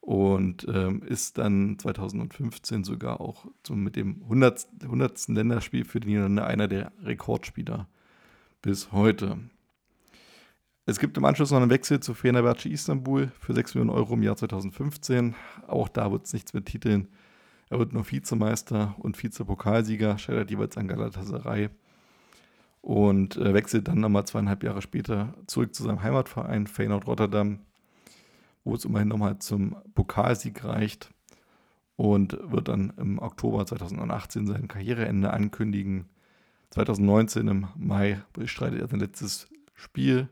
und 0.00 0.66
ähm, 0.72 1.02
ist 1.02 1.38
dann 1.38 1.78
2015 1.78 2.84
sogar 2.84 3.20
auch 3.20 3.46
so 3.66 3.74
mit 3.74 3.96
dem 3.96 4.22
100. 4.22 4.68
100. 4.82 5.28
Länderspiel 5.28 5.84
für 5.84 6.00
die 6.00 6.08
Niederlande 6.08 6.44
einer 6.44 6.68
der 6.68 6.92
Rekordspieler 7.02 7.88
bis 8.62 8.92
heute. 8.92 9.38
Es 10.88 11.00
gibt 11.00 11.16
im 11.18 11.24
Anschluss 11.24 11.50
noch 11.50 11.60
einen 11.60 11.70
Wechsel 11.70 11.98
zu 11.98 12.14
Fenerbahce 12.14 12.68
Istanbul 12.68 13.32
für 13.40 13.52
6 13.52 13.74
Millionen 13.74 13.90
Euro 13.90 14.14
im 14.14 14.22
Jahr 14.22 14.36
2015. 14.36 15.34
Auch 15.66 15.88
da 15.88 16.12
wird 16.12 16.26
es 16.26 16.32
nichts 16.32 16.54
mit 16.54 16.66
Titeln. 16.66 17.08
Er 17.68 17.80
wird 17.80 17.92
nur 17.92 18.08
Vizemeister 18.08 18.94
und 18.98 19.20
Vizepokalsieger, 19.20 20.16
scheitert 20.16 20.48
jeweils 20.48 20.76
an 20.76 20.86
Galatasaray 20.86 21.70
und 22.82 23.36
äh, 23.36 23.52
wechselt 23.52 23.88
dann 23.88 23.98
nochmal 23.98 24.26
zweieinhalb 24.26 24.62
Jahre 24.62 24.80
später 24.80 25.34
zurück 25.48 25.74
zu 25.74 25.82
seinem 25.82 26.04
Heimatverein 26.04 26.68
Feyenoord 26.68 27.08
Rotterdam, 27.08 27.58
wo 28.62 28.76
es 28.76 28.84
immerhin 28.84 29.08
nochmal 29.08 29.40
zum 29.40 29.74
Pokalsieg 29.96 30.62
reicht 30.62 31.10
und 31.96 32.38
wird 32.40 32.68
dann 32.68 32.92
im 32.96 33.18
Oktober 33.18 33.66
2018 33.66 34.46
sein 34.46 34.68
Karriereende 34.68 35.32
ankündigen. 35.32 36.08
2019 36.70 37.48
im 37.48 37.66
Mai 37.74 38.22
bestreitet 38.32 38.82
er 38.82 38.86
sein 38.86 39.00
letztes 39.00 39.48
Spiel 39.74 40.28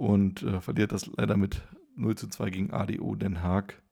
und 0.00 0.42
äh, 0.42 0.62
verliert 0.62 0.92
das 0.92 1.10
leider 1.18 1.36
mit 1.36 1.60
0 1.94 2.16
zu 2.16 2.28
2 2.28 2.48
gegen 2.48 2.70
ADO 2.70 3.14
Den 3.16 3.42
Haag 3.42 3.82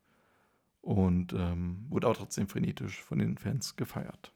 und 0.80 1.34
ähm, 1.34 1.84
wurde 1.90 2.08
auch 2.08 2.16
trotzdem 2.16 2.48
frenetisch 2.48 3.02
von 3.02 3.18
den 3.18 3.36
Fans 3.36 3.76
gefeiert. 3.76 4.32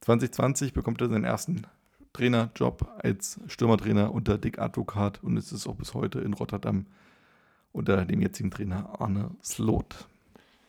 2020 0.00 0.72
bekommt 0.72 1.02
er 1.02 1.10
seinen 1.10 1.24
ersten 1.24 1.66
Trainerjob 2.14 2.90
als 3.04 3.38
Stürmertrainer 3.46 4.14
unter 4.14 4.38
Dick 4.38 4.58
Advokat 4.58 5.22
und 5.22 5.36
ist 5.36 5.52
es 5.52 5.66
auch 5.66 5.74
bis 5.76 5.92
heute 5.92 6.20
in 6.20 6.32
Rotterdam 6.32 6.86
unter 7.72 8.06
dem 8.06 8.22
jetzigen 8.22 8.50
Trainer 8.50 9.02
Arne 9.02 9.32
Slot. 9.44 10.08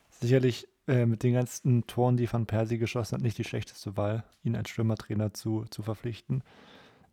Sicherlich 0.10 0.68
äh, 0.88 1.06
mit 1.06 1.24
den 1.24 1.36
ganzen 1.36 1.88
Toren, 1.88 2.18
die 2.18 2.32
Van 2.32 2.48
Persie 2.48 2.80
geschossen 2.80 3.16
hat, 3.16 3.22
nicht 3.22 3.38
die 3.38 3.46
schlechteste 3.46 3.96
Wahl, 3.96 4.26
ihn 4.44 4.58
als 4.58 4.72
Stürmertrainer 4.72 5.34
zu, 5.34 5.64
zu 5.70 5.84
verpflichten. 5.84 6.44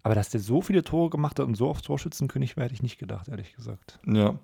Aber 0.09 0.15
dass 0.15 0.31
der 0.31 0.41
so 0.41 0.63
viele 0.63 0.83
Tore 0.83 1.11
gemacht 1.11 1.39
hat 1.39 1.47
und 1.47 1.55
so 1.55 1.69
oft 1.69 1.85
Torschützenkönig 1.85 2.57
war, 2.57 2.65
hätte 2.65 2.73
ich 2.73 2.83
nicht 2.83 2.97
gedacht, 2.97 3.29
ehrlich 3.29 3.55
gesagt. 3.55 4.01
Ja. 4.07 4.39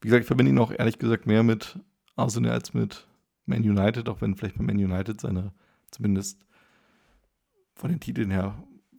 Wie 0.00 0.08
gesagt, 0.08 0.22
ich 0.22 0.26
verbinde 0.26 0.52
ihn 0.52 0.58
auch 0.58 0.72
ehrlich 0.72 0.98
gesagt 0.98 1.26
mehr 1.26 1.42
mit 1.42 1.78
Arsenal 2.16 2.52
als 2.52 2.72
mit 2.72 3.06
Man 3.44 3.60
United, 3.60 4.08
auch 4.08 4.22
wenn 4.22 4.36
vielleicht 4.36 4.56
bei 4.56 4.64
Man 4.64 4.78
United 4.78 5.20
seine 5.20 5.52
zumindest 5.90 6.40
von 7.74 7.90
den 7.90 8.00
Titeln 8.00 8.30
her 8.30 8.54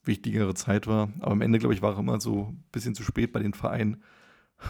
wichtigere 0.05 0.53
Zeit 0.53 0.85
war. 0.85 1.11
Aber 1.19 1.31
am 1.31 1.41
Ende, 1.41 1.57
glaube 1.57 1.73
ich, 1.73 1.81
war 1.81 1.93
er 1.93 1.99
immer 1.99 2.21
so 2.21 2.49
ein 2.51 2.63
bisschen 2.71 2.93
zu 2.93 3.01
spät 3.01 3.31
bei 3.31 3.39
den 3.39 3.55
Vereinen, 3.55 4.03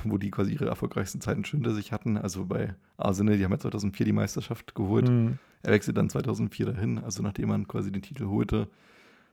wo 0.05 0.17
die 0.17 0.31
quasi 0.31 0.53
ihre 0.53 0.67
erfolgreichsten 0.67 1.19
Zeiten 1.19 1.43
schon 1.43 1.59
hinter 1.59 1.75
sich 1.75 1.91
hatten. 1.91 2.17
Also 2.17 2.45
bei 2.45 2.73
Arsenal, 2.95 3.35
die 3.35 3.43
haben 3.43 3.51
ja 3.51 3.59
2004 3.59 4.05
die 4.05 4.13
Meisterschaft 4.13 4.75
geholt. 4.75 5.09
Mhm. 5.09 5.39
Er 5.61 5.73
wechselt 5.73 5.97
dann 5.97 6.09
2004 6.09 6.67
dahin, 6.67 6.99
also 6.99 7.21
nachdem 7.21 7.49
man 7.49 7.67
quasi 7.67 7.91
den 7.91 8.01
Titel 8.01 8.27
holte. 8.27 8.69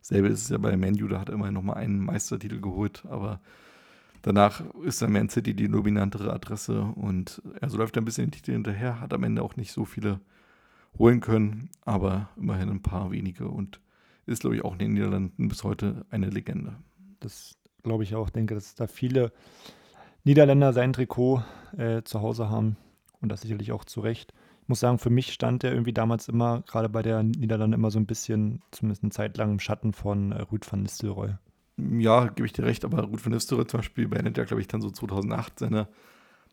Selbe 0.05 0.29
ist 0.29 0.43
es 0.43 0.49
ja 0.51 0.59
bei 0.59 0.77
Manu, 0.77 1.09
da 1.09 1.19
hat 1.19 1.31
er 1.31 1.35
immerhin 1.35 1.55
nochmal 1.55 1.79
einen 1.79 1.99
Meistertitel 1.99 2.61
geholt, 2.61 3.05
aber 3.09 3.41
danach 4.21 4.63
ist 4.85 5.01
dann 5.01 5.13
Man 5.13 5.31
City 5.31 5.55
die 5.55 5.67
dominantere 5.67 6.31
Adresse 6.31 6.83
und 6.83 7.41
er 7.59 7.71
so 7.71 7.79
läuft 7.79 7.97
ein 7.97 8.05
bisschen 8.05 8.27
den 8.27 8.33
Titel 8.33 8.53
hinterher, 8.53 9.01
hat 9.01 9.15
am 9.15 9.25
Ende 9.25 9.43
auch 9.43 9.57
nicht 9.57 9.73
so 9.73 9.87
viele 9.87 10.21
holen 10.99 11.21
können, 11.21 11.71
aber 11.87 12.29
immerhin 12.37 12.69
ein 12.69 12.83
paar 12.83 13.13
wenige 13.13 13.49
und 13.49 13.81
ist, 14.27 14.41
glaube 14.41 14.57
ich, 14.57 14.63
auch 14.63 14.75
in 14.75 14.79
den 14.81 14.93
Niederlanden 14.93 15.49
bis 15.49 15.65
heute 15.65 16.05
eine 16.11 16.29
Legende. 16.29 16.77
Das 17.21 17.57
glaube 17.83 18.03
ich 18.03 18.15
auch. 18.15 18.29
denke, 18.29 18.55
dass 18.55 18.75
da 18.75 18.87
viele 18.87 19.33
Niederländer 20.23 20.75
sein 20.75 20.93
Trikot 20.93 21.43
äh, 21.79 22.03
zu 22.03 22.21
Hause 22.21 22.51
haben 22.51 22.77
und 23.23 23.31
das 23.31 23.41
sicherlich 23.41 23.73
auch 23.73 23.87
zu 23.87 24.03
Recht. 24.03 24.35
Ich 24.65 24.69
muss 24.71 24.81
sagen, 24.81 24.99
für 24.99 25.11
mich 25.11 25.31
stand 25.35 25.63
er 25.63 25.73
irgendwie 25.73 25.93
damals 25.93 26.27
immer, 26.27 26.63
gerade 26.63 26.89
bei 26.89 27.03
der 27.03 27.23
Niederlande, 27.23 27.75
immer 27.75 27.91
so 27.91 27.99
ein 27.99 28.07
bisschen, 28.07 28.63
zumindest 28.71 29.03
eine 29.03 29.11
Zeit 29.11 29.37
lang 29.37 29.53
im 29.53 29.61
Schatten 29.61 29.93
von 29.93 30.33
äh, 30.33 30.41
Ruud 30.41 30.67
van 30.67 30.81
Nistelrooy. 30.81 31.35
Ja, 31.77 32.29
gebe 32.29 32.47
ich 32.47 32.55
dir 32.55 32.65
recht, 32.65 32.83
aber 32.87 33.03
Ruud 33.03 33.23
van 33.23 33.33
Nistelrooy 33.35 33.67
zum 33.67 33.81
Beispiel 33.81 34.09
beendet 34.09 34.39
ja, 34.39 34.45
glaube 34.45 34.63
ich, 34.63 34.69
dann 34.69 34.81
so 34.81 34.91
2008 34.91 35.59
seine 35.59 35.87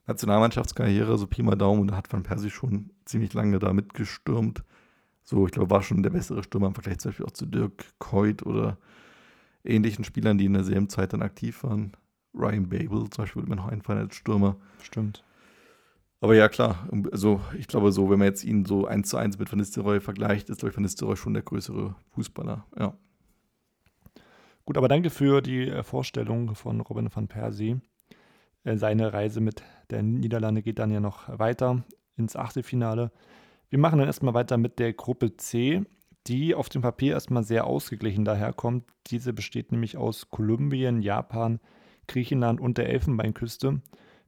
Nationalmannschaftskarriere, 0.07 1.17
so 1.17 1.25
Pi 1.25 1.41
mal 1.41 1.55
Daumen, 1.55 1.79
und 1.79 1.87
da 1.91 1.95
hat 1.95 2.11
Van 2.11 2.23
Persie 2.23 2.49
schon 2.49 2.89
ziemlich 3.05 3.33
lange 3.33 3.59
da 3.59 3.71
mitgestürmt. 3.71 4.61
So, 5.23 5.45
ich 5.45 5.53
glaube, 5.53 5.69
war 5.69 5.81
schon 5.81 6.03
der 6.03 6.09
bessere 6.09 6.43
Stürmer 6.43 6.67
im 6.67 6.73
Vergleich 6.73 6.99
zum 6.99 7.11
Beispiel 7.11 7.25
auch 7.25 7.31
zu 7.31 7.45
Dirk 7.45 7.85
Coit 7.99 8.45
oder 8.45 8.77
ähnlichen 9.63 10.03
Spielern, 10.03 10.37
die 10.37 10.47
in 10.47 10.53
derselben 10.53 10.89
Zeit 10.89 11.13
dann 11.13 11.21
aktiv 11.21 11.63
waren. 11.63 11.93
Ryan 12.33 12.67
Babel 12.67 13.09
zum 13.09 13.23
Beispiel 13.23 13.43
würde 13.43 13.51
mir 13.51 13.55
noch 13.55 13.69
einfallen 13.69 13.99
als 13.99 14.15
Stürmer. 14.15 14.57
Stimmt. 14.83 15.23
Aber 16.21 16.35
ja, 16.35 16.49
klar, 16.49 16.87
also 17.11 17.41
ich 17.57 17.67
glaube 17.67 17.91
so, 17.91 18.11
wenn 18.11 18.19
man 18.19 18.27
jetzt 18.27 18.43
ihn 18.43 18.63
so 18.63 18.85
eins 18.85 19.09
zu 19.09 19.17
eins 19.17 19.39
mit 19.39 19.51
Van 19.51 19.57
Nistelrooy 19.57 19.99
vergleicht, 19.99 20.49
ist, 20.49 20.59
glaube 20.59 20.69
ich, 20.69 20.77
Van 20.77 20.83
Nistelrooy 20.83 21.17
schon 21.17 21.33
der 21.33 21.41
größere 21.41 21.95
Fußballer, 22.11 22.65
ja. 22.77 22.95
Gut, 24.63 24.77
aber 24.77 24.87
danke 24.87 25.09
für 25.09 25.41
die 25.41 25.67
äh, 25.67 25.81
Vorstellung 25.81 26.53
von 26.53 26.79
Robin 26.81 27.09
van 27.13 27.27
Persie. 27.27 27.81
Äh, 28.63 28.77
seine 28.77 29.11
Reise 29.13 29.41
mit 29.41 29.63
der 29.89 30.03
Niederlande 30.03 30.61
geht 30.61 30.77
dann 30.77 30.91
ja 30.91 30.99
noch 30.99 31.27
weiter 31.39 31.83
ins 32.15 32.35
Achtelfinale. 32.35 33.11
Wir 33.69 33.79
machen 33.79 33.97
dann 33.97 34.07
erstmal 34.07 34.35
weiter 34.35 34.57
mit 34.57 34.77
der 34.77 34.93
Gruppe 34.93 35.35
C, 35.37 35.81
die 36.27 36.53
auf 36.53 36.69
dem 36.69 36.83
Papier 36.83 37.13
erstmal 37.13 37.43
sehr 37.43 37.65
ausgeglichen 37.65 38.25
daherkommt. 38.25 38.85
Diese 39.07 39.33
besteht 39.33 39.71
nämlich 39.71 39.97
aus 39.97 40.29
Kolumbien, 40.29 41.01
Japan, 41.01 41.59
Griechenland 42.07 42.61
und 42.61 42.77
der 42.77 42.89
Elfenbeinküste. 42.89 43.81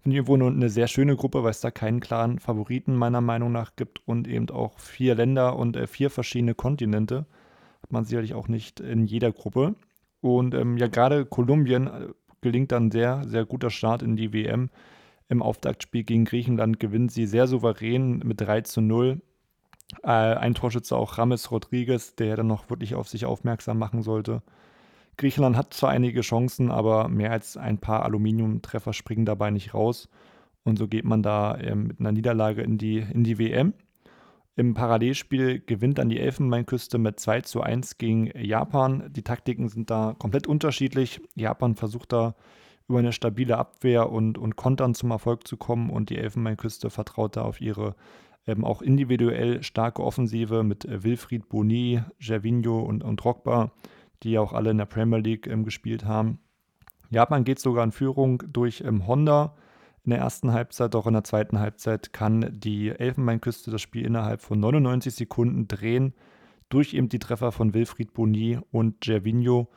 Finde 0.04 0.16
ich 0.18 0.28
irgendwo 0.28 0.46
eine 0.46 0.70
sehr 0.70 0.88
schöne 0.88 1.16
Gruppe, 1.16 1.44
weil 1.44 1.52
es 1.52 1.62
da 1.62 1.72
keinen 1.72 2.02
klaren 2.02 2.38
Favoriten 2.38 2.94
meiner 2.94 3.22
Meinung 3.22 3.54
nach 3.54 3.78
gibt 3.78 4.06
und 4.06 4.28
eben 4.28 4.50
auch 4.50 4.78
vier 4.78 5.16
Länder 5.16 5.56
und 5.56 5.78
äh, 5.78 5.88
vier 5.88 6.10
verschiedene 6.10 6.56
Kontinente. 6.56 7.26
Hat 7.82 7.92
man 7.94 8.04
sicherlich 8.04 8.34
auch 8.34 8.50
nicht 8.50 8.82
in 8.82 9.06
jeder 9.06 9.32
Gruppe. 9.32 9.76
Und 10.20 10.56
ähm, 10.56 10.76
ja, 10.76 10.88
gerade 10.88 11.26
Kolumbien 11.26 11.88
äh, 11.88 12.08
gelingt 12.42 12.74
dann 12.74 12.92
sehr, 12.92 13.24
sehr 13.26 13.46
guter 13.46 13.70
Start 13.70 14.02
in 14.02 14.18
die 14.18 14.34
WM. 14.34 14.70
Im 15.30 15.42
Auftaktspiel 15.42 16.04
gegen 16.04 16.26
Griechenland 16.26 16.82
gewinnt 16.82 17.14
sie 17.14 17.26
sehr 17.26 17.48
souverän 17.48 18.18
mit 18.26 18.42
3 18.42 18.60
zu 18.62 18.82
0. 18.82 19.22
Äh, 20.04 20.08
ein 20.08 20.54
Torschütze 20.54 20.98
auch 20.98 21.18
Rames 21.18 21.50
Rodriguez, 21.50 22.18
der 22.18 22.36
dann 22.36 22.48
noch 22.48 22.70
wirklich 22.70 22.96
auf 22.96 23.08
sich 23.08 23.26
aufmerksam 23.26 23.80
machen 23.80 24.02
sollte. 24.02 24.42
Griechenland 25.18 25.58
hat 25.58 25.74
zwar 25.74 25.92
einige 25.92 26.22
Chancen, 26.22 26.72
aber 26.72 27.08
mehr 27.08 27.32
als 27.32 27.58
ein 27.58 27.78
paar 27.78 28.04
Aluminiumtreffer 28.04 28.94
springen 28.94 29.26
dabei 29.26 29.52
nicht 29.52 29.74
raus. 29.74 30.10
Und 30.64 30.78
so 30.80 30.88
geht 30.88 31.06
man 31.06 31.24
da 31.24 31.56
äh, 31.56 31.76
mit 31.76 32.00
einer 32.00 32.12
Niederlage 32.12 32.62
in 32.62 32.78
die, 32.78 32.98
in 32.98 33.24
die 33.24 33.38
WM. 33.38 33.74
Im 34.56 34.76
Parallelspiel 34.76 35.60
gewinnt 35.60 35.98
dann 35.98 36.10
die 36.10 36.20
Elfenbeinküste 36.20 37.00
mit 37.00 37.20
2 37.20 37.42
zu 37.42 37.62
1 37.62 37.98
gegen 37.98 38.28
Japan. 38.38 39.12
Die 39.12 39.24
Taktiken 39.24 39.68
sind 39.68 39.90
da 39.90 40.16
komplett 40.18 40.48
unterschiedlich. 40.48 41.22
Japan 41.36 41.76
versucht 41.76 42.14
da 42.14 42.36
über 42.88 43.00
eine 43.00 43.14
stabile 43.14 43.58
Abwehr 43.58 44.12
und, 44.12 44.38
und 44.38 44.56
Kontern 44.56 44.94
zum 44.94 45.12
Erfolg 45.12 45.48
zu 45.48 45.58
kommen 45.58 45.90
und 45.90 46.10
die 46.10 46.18
Elfenbeinküste 46.18 46.90
vertraut 46.90 47.36
da 47.36 47.42
auf 47.42 47.62
ihre 47.62 47.96
ähm, 48.46 48.66
auch 48.66 48.82
individuell 48.82 49.64
starke 49.64 50.04
Offensive 50.04 50.64
mit 50.64 50.86
äh, 50.86 51.04
Wilfried 51.04 51.50
Boni, 51.50 52.02
Gervinho 52.20 52.82
und, 52.82 53.04
und 53.04 53.18
Drogba, 53.18 53.72
die 54.24 54.32
ja 54.32 54.42
auch 54.42 54.54
alle 54.54 54.72
in 54.72 54.78
der 54.78 54.86
Premier 54.86 55.20
League 55.20 55.48
ähm, 55.48 55.64
gespielt 55.64 56.06
haben. 56.06 56.40
Japan 57.10 57.44
geht 57.44 57.60
sogar 57.60 57.84
in 57.84 57.92
Führung 57.92 58.44
durch 58.52 58.82
ähm, 58.86 59.06
Honda 59.08 59.56
in 60.06 60.10
der 60.10 60.20
ersten 60.20 60.52
Halbzeit, 60.52 60.94
doch 60.94 61.08
in 61.08 61.14
der 61.14 61.24
zweiten 61.24 61.60
Halbzeit 61.60 62.12
kann 62.12 62.50
die 62.52 62.90
Elfenbeinküste 62.90 63.72
das 63.72 63.82
Spiel 63.82 64.06
innerhalb 64.06 64.42
von 64.42 64.60
99 64.60 65.14
Sekunden 65.14 65.68
drehen 65.68 66.14
durch 66.70 66.94
eben 66.94 67.08
die 67.08 67.20
Treffer 67.20 67.52
von 67.52 67.74
Wilfried 67.74 68.14
Boni 68.14 68.60
und 68.72 69.02
Gervinho. 69.02 69.70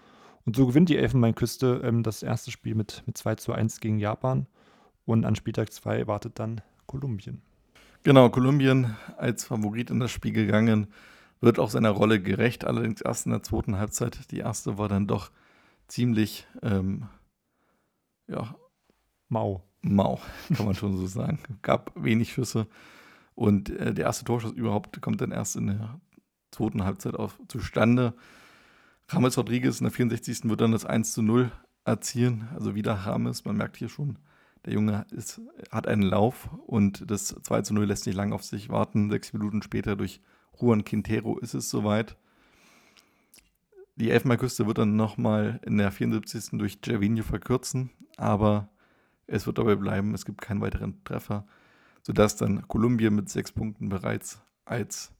Und 0.45 0.57
so 0.57 0.67
gewinnt 0.67 0.89
die 0.89 0.97
Elfenbeinküste 0.97 1.83
ähm, 1.85 2.03
das 2.03 2.23
erste 2.23 2.51
Spiel 2.51 2.75
mit, 2.75 3.03
mit 3.07 3.19
2 3.19 3.35
zu 3.37 3.53
1 3.53 3.81
gegen 3.81 3.99
Japan. 3.99 4.47
Und 5.05 5.25
an 5.25 5.37
Spieltag 5.37 5.73
2 5.73 6.07
wartet 6.07 6.39
dann 6.39 6.63
Kolumbien. 6.87 7.43
Genau, 8.03 8.31
Kolumbien 8.31 8.97
als 9.17 9.45
Favorit 9.45 9.91
in 9.91 10.01
das 10.01 10.11
Spiel 10.11 10.33
gegangen, 10.33 10.87
wird 11.41 11.59
auch 11.59 11.71
seiner 11.71 11.91
Rolle 11.91 12.21
gerecht, 12.21 12.65
allerdings 12.65 13.01
erst 13.01 13.27
in 13.27 13.33
der 13.33 13.43
zweiten 13.43 13.77
Halbzeit. 13.79 14.31
Die 14.31 14.39
erste 14.39 14.79
war 14.79 14.89
dann 14.89 15.07
doch 15.07 15.31
ziemlich, 15.89 16.47
ähm, 16.63 17.09
ja, 18.27 18.55
mau. 19.29 19.63
Mau, 19.83 20.21
kann 20.57 20.67
man 20.67 20.75
schon 20.75 20.97
so 20.97 21.07
sagen. 21.07 21.39
Gab 21.63 21.93
wenig 21.95 22.33
Schüsse 22.33 22.67
und 23.37 23.71
äh, 23.71 23.95
der 23.95 24.07
erste 24.07 24.25
Torschuss 24.25 24.53
überhaupt 24.53 25.01
kommt 25.01 25.21
dann 25.21 25.31
erst 25.31 25.55
in 25.57 25.69
der 25.69 26.01
zweiten 26.51 26.83
Halbzeit 26.85 27.15
auf, 27.15 27.39
zustande. 27.49 28.15
James 29.11 29.39
Rodriguez 29.39 29.81
in 29.81 29.85
der 29.85 29.93
64. 29.93 30.45
wird 30.45 30.61
dann 30.61 30.73
das 30.73 30.85
1 30.85 31.13
zu 31.13 31.23
0 31.23 31.53
erzielen. 31.85 32.49
Also 32.55 32.75
wieder 32.75 33.01
James, 33.05 33.45
man 33.45 33.57
merkt 33.57 33.77
hier 33.77 33.89
schon, 33.89 34.19
der 34.65 34.73
Junge 34.73 35.07
ist, 35.13 35.41
hat 35.71 35.87
einen 35.87 36.03
Lauf 36.03 36.51
und 36.67 37.09
das 37.09 37.29
2 37.29 37.63
zu 37.63 37.75
0 37.75 37.85
lässt 37.85 38.07
nicht 38.07 38.17
lange 38.17 38.35
auf 38.35 38.43
sich 38.43 38.69
warten. 38.71 39.11
Sechs 39.11 39.33
Minuten 39.33 39.63
später 39.63 39.95
durch 39.95 40.21
Juan 40.61 40.85
Quintero 40.85 41.39
ist 41.39 41.55
es 41.55 41.71
soweit. 41.71 42.17
Die 43.97 44.11
Elfenbeinküste 44.11 44.67
wird 44.67 44.79
dann 44.79 44.97
nochmal 44.97 45.61
in 45.65 45.79
der 45.79 45.91
74. 45.91 46.59
durch 46.59 46.81
Gervinho 46.83 47.23
verkürzen, 47.23 47.91
aber 48.17 48.69
es 49.27 49.47
wird 49.47 49.59
dabei 49.59 49.75
bleiben, 49.75 50.15
es 50.15 50.25
gibt 50.25 50.41
keinen 50.41 50.61
weiteren 50.61 51.03
Treffer, 51.05 51.47
sodass 52.03 52.37
dann 52.37 52.69
Kolumbien 52.69 53.15
mit 53.15 53.29
sechs 53.29 53.53
Punkten 53.53 53.89
bereits 53.89 54.41
als 54.65 55.13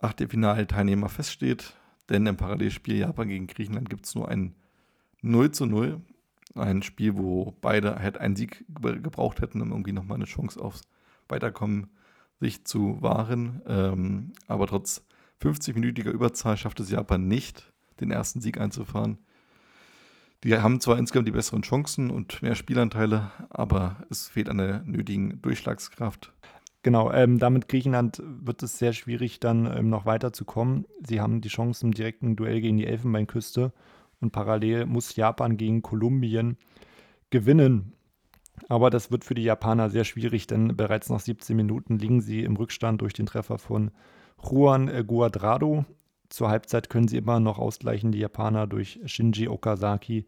Achtelfinalteilnehmer 0.00 1.08
feststeht. 1.08 1.74
Denn 2.08 2.26
im 2.26 2.36
Parallelspiel 2.36 2.96
Japan 2.96 3.28
gegen 3.28 3.46
Griechenland 3.46 3.90
gibt 3.90 4.06
es 4.06 4.14
nur 4.14 4.28
ein 4.28 4.54
0 5.20 5.50
zu 5.52 5.66
0 5.66 6.00
ein 6.54 6.82
Spiel, 6.82 7.16
wo 7.16 7.54
beide 7.60 7.98
halt 7.98 8.18
einen 8.18 8.36
Sieg 8.36 8.64
gebraucht 8.68 9.40
hätten, 9.40 9.60
um 9.60 9.70
irgendwie 9.70 9.92
nochmal 9.92 10.16
eine 10.16 10.24
Chance 10.24 10.60
aufs 10.60 10.82
Weiterkommen 11.28 11.88
sich 12.40 12.64
zu 12.64 13.00
wahren. 13.02 13.62
Ähm, 13.66 14.32
aber 14.46 14.66
trotz 14.66 15.04
50-minütiger 15.42 16.10
Überzahl 16.10 16.56
schafft 16.56 16.80
es 16.80 16.90
Japan 16.90 17.28
nicht, 17.28 17.72
den 18.00 18.10
ersten 18.10 18.40
Sieg 18.40 18.60
einzufahren. 18.60 19.18
Die 20.44 20.56
haben 20.56 20.80
zwar 20.80 20.98
insgesamt 20.98 21.26
die 21.26 21.32
besseren 21.32 21.62
Chancen 21.62 22.10
und 22.10 22.42
mehr 22.42 22.54
Spielanteile, 22.54 23.32
aber 23.50 24.04
es 24.08 24.28
fehlt 24.28 24.48
an 24.48 24.58
der 24.58 24.82
nötigen 24.84 25.42
Durchschlagskraft. 25.42 26.32
Genau, 26.84 27.12
ähm, 27.12 27.40
damit 27.40 27.68
Griechenland 27.68 28.22
wird 28.24 28.62
es 28.62 28.78
sehr 28.78 28.92
schwierig, 28.92 29.40
dann 29.40 29.66
ähm, 29.66 29.90
noch 29.90 30.06
weiterzukommen. 30.06 30.86
Sie 31.04 31.20
haben 31.20 31.40
die 31.40 31.48
Chance 31.48 31.84
im 31.84 31.92
direkten 31.92 32.36
Duell 32.36 32.60
gegen 32.60 32.76
die 32.76 32.86
Elfenbeinküste 32.86 33.72
und 34.20 34.30
parallel 34.30 34.86
muss 34.86 35.16
Japan 35.16 35.56
gegen 35.56 35.82
Kolumbien 35.82 36.56
gewinnen. 37.30 37.94
Aber 38.68 38.90
das 38.90 39.10
wird 39.10 39.24
für 39.24 39.34
die 39.34 39.44
Japaner 39.44 39.90
sehr 39.90 40.04
schwierig, 40.04 40.46
denn 40.46 40.76
bereits 40.76 41.08
nach 41.10 41.20
17 41.20 41.56
Minuten 41.56 41.98
liegen 41.98 42.20
sie 42.20 42.42
im 42.42 42.56
Rückstand 42.56 43.00
durch 43.00 43.12
den 43.12 43.26
Treffer 43.26 43.58
von 43.58 43.90
Juan 44.42 45.06
Guadrado. 45.06 45.84
Zur 46.28 46.50
Halbzeit 46.50 46.90
können 46.90 47.08
sie 47.08 47.16
immer 47.16 47.40
noch 47.40 47.58
ausgleichen, 47.58 48.12
die 48.12 48.18
Japaner 48.18 48.66
durch 48.66 49.00
Shinji 49.06 49.48
Okazaki. 49.48 50.26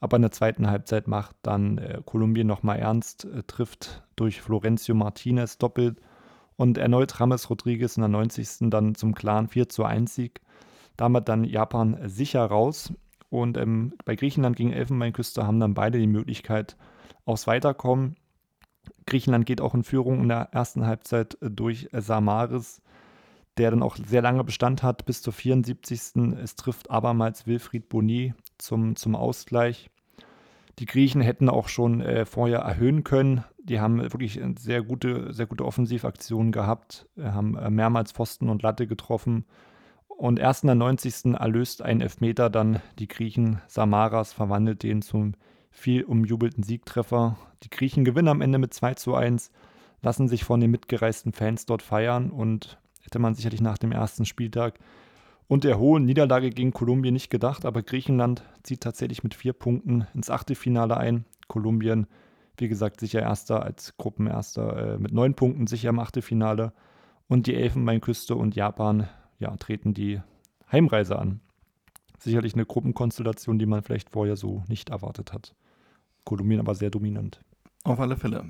Aber 0.00 0.16
in 0.16 0.22
der 0.22 0.32
zweiten 0.32 0.68
Halbzeit 0.68 1.08
macht 1.08 1.36
dann 1.42 1.78
äh, 1.78 2.02
Kolumbien 2.04 2.46
nochmal 2.46 2.78
ernst, 2.78 3.24
äh, 3.24 3.42
trifft 3.46 4.02
durch 4.16 4.40
Florencio 4.40 4.94
Martinez 4.94 5.56
doppelt 5.58 6.00
und 6.56 6.78
erneut 6.78 7.20
Rames 7.20 7.48
Rodriguez 7.48 7.96
in 7.96 8.02
der 8.02 8.08
90. 8.08 8.70
dann 8.70 8.94
zum 8.94 9.14
klaren 9.14 9.48
4 9.48 9.68
zu 9.68 9.84
1 9.84 10.14
Sieg. 10.14 10.40
Damit 10.96 11.28
dann 11.28 11.44
Japan 11.44 11.98
sicher 12.04 12.44
raus. 12.44 12.92
Und 13.30 13.56
ähm, 13.56 13.94
bei 14.04 14.14
Griechenland 14.14 14.56
gegen 14.56 14.72
Elfenbeinküste 14.72 15.46
haben 15.46 15.58
dann 15.58 15.74
beide 15.74 15.98
die 15.98 16.06
Möglichkeit 16.06 16.76
aufs 17.24 17.46
Weiterkommen. 17.46 18.16
Griechenland 19.06 19.46
geht 19.46 19.60
auch 19.60 19.74
in 19.74 19.84
Führung 19.84 20.22
in 20.22 20.28
der 20.28 20.48
ersten 20.52 20.86
Halbzeit 20.86 21.38
äh, 21.40 21.50
durch 21.50 21.88
Samaris 21.92 22.82
der 23.56 23.70
dann 23.70 23.82
auch 23.82 23.96
sehr 23.96 24.22
lange 24.22 24.44
Bestand 24.44 24.82
hat, 24.82 25.04
bis 25.06 25.22
zur 25.22 25.32
74. 25.32 26.16
Es 26.42 26.56
trifft 26.56 26.90
abermals 26.90 27.46
Wilfried 27.46 27.88
Boni 27.88 28.34
zum, 28.58 28.96
zum 28.96 29.14
Ausgleich. 29.14 29.90
Die 30.80 30.86
Griechen 30.86 31.20
hätten 31.20 31.48
auch 31.48 31.68
schon 31.68 32.00
äh, 32.00 32.24
vorher 32.26 32.60
erhöhen 32.60 33.04
können. 33.04 33.44
Die 33.58 33.80
haben 33.80 34.00
wirklich 34.00 34.40
sehr 34.58 34.82
gute, 34.82 35.32
sehr 35.32 35.46
gute 35.46 35.64
Offensivaktionen 35.64 36.50
gehabt, 36.50 37.06
haben 37.20 37.56
äh, 37.56 37.70
mehrmals 37.70 38.10
Pfosten 38.10 38.48
und 38.48 38.62
Latte 38.62 38.88
getroffen. 38.88 39.44
Und 40.08 40.38
erst 40.38 40.64
in 40.64 40.68
der 40.68 40.74
90. 40.74 41.34
erlöst 41.34 41.82
ein 41.82 42.00
Elfmeter 42.00 42.50
dann 42.50 42.80
die 42.98 43.08
Griechen. 43.08 43.60
Samaras 43.68 44.32
verwandelt 44.32 44.82
den 44.82 45.00
zum 45.00 45.34
viel 45.74 46.04
umjubelten 46.04 46.62
Siegtreffer. 46.62 47.36
Die 47.62 47.70
Griechen 47.70 48.04
gewinnen 48.04 48.28
am 48.28 48.40
Ende 48.40 48.58
mit 48.58 48.72
2 48.72 48.94
zu 48.94 49.14
1, 49.14 49.50
lassen 50.02 50.28
sich 50.28 50.44
von 50.44 50.60
den 50.60 50.70
mitgereisten 50.70 51.32
Fans 51.32 51.66
dort 51.66 51.82
feiern 51.82 52.30
und 52.30 52.78
hätte 53.02 53.18
man 53.18 53.34
sicherlich 53.34 53.60
nach 53.60 53.76
dem 53.76 53.92
ersten 53.92 54.24
Spieltag 54.24 54.78
und 55.46 55.64
der 55.64 55.78
hohen 55.78 56.04
Niederlage 56.04 56.50
gegen 56.50 56.72
Kolumbien 56.72 57.12
nicht 57.12 57.30
gedacht, 57.30 57.66
aber 57.66 57.82
Griechenland 57.82 58.42
zieht 58.62 58.80
tatsächlich 58.80 59.22
mit 59.22 59.34
vier 59.34 59.52
Punkten 59.52 60.06
ins 60.14 60.30
Achtelfinale 60.30 60.96
ein. 60.96 61.26
Kolumbien, 61.48 62.06
wie 62.56 62.68
gesagt, 62.68 63.00
sicher 63.00 63.20
Erster 63.20 63.62
als 63.62 63.96
Gruppenerster 63.98 64.94
äh, 64.94 64.98
mit 64.98 65.12
neun 65.12 65.34
Punkten 65.34 65.66
sicher 65.66 65.90
im 65.90 65.98
Achtelfinale. 65.98 66.72
Und 67.28 67.46
die 67.46 67.54
Elfenbeinküste 67.54 68.36
und 68.36 68.54
Japan 68.54 69.08
ja, 69.38 69.54
treten 69.56 69.92
die 69.92 70.20
Heimreise 70.70 71.18
an. 71.18 71.40
Sicherlich 72.18 72.54
eine 72.54 72.64
Gruppenkonstellation, 72.64 73.58
die 73.58 73.66
man 73.66 73.82
vielleicht 73.82 74.10
vorher 74.10 74.36
so 74.36 74.62
nicht 74.68 74.90
erwartet 74.90 75.32
hat. 75.32 75.54
Kolumbien 76.24 76.60
aber 76.60 76.74
sehr 76.74 76.90
dominant. 76.90 77.40
Auf 77.84 78.00
alle 78.00 78.16
Fälle. 78.16 78.44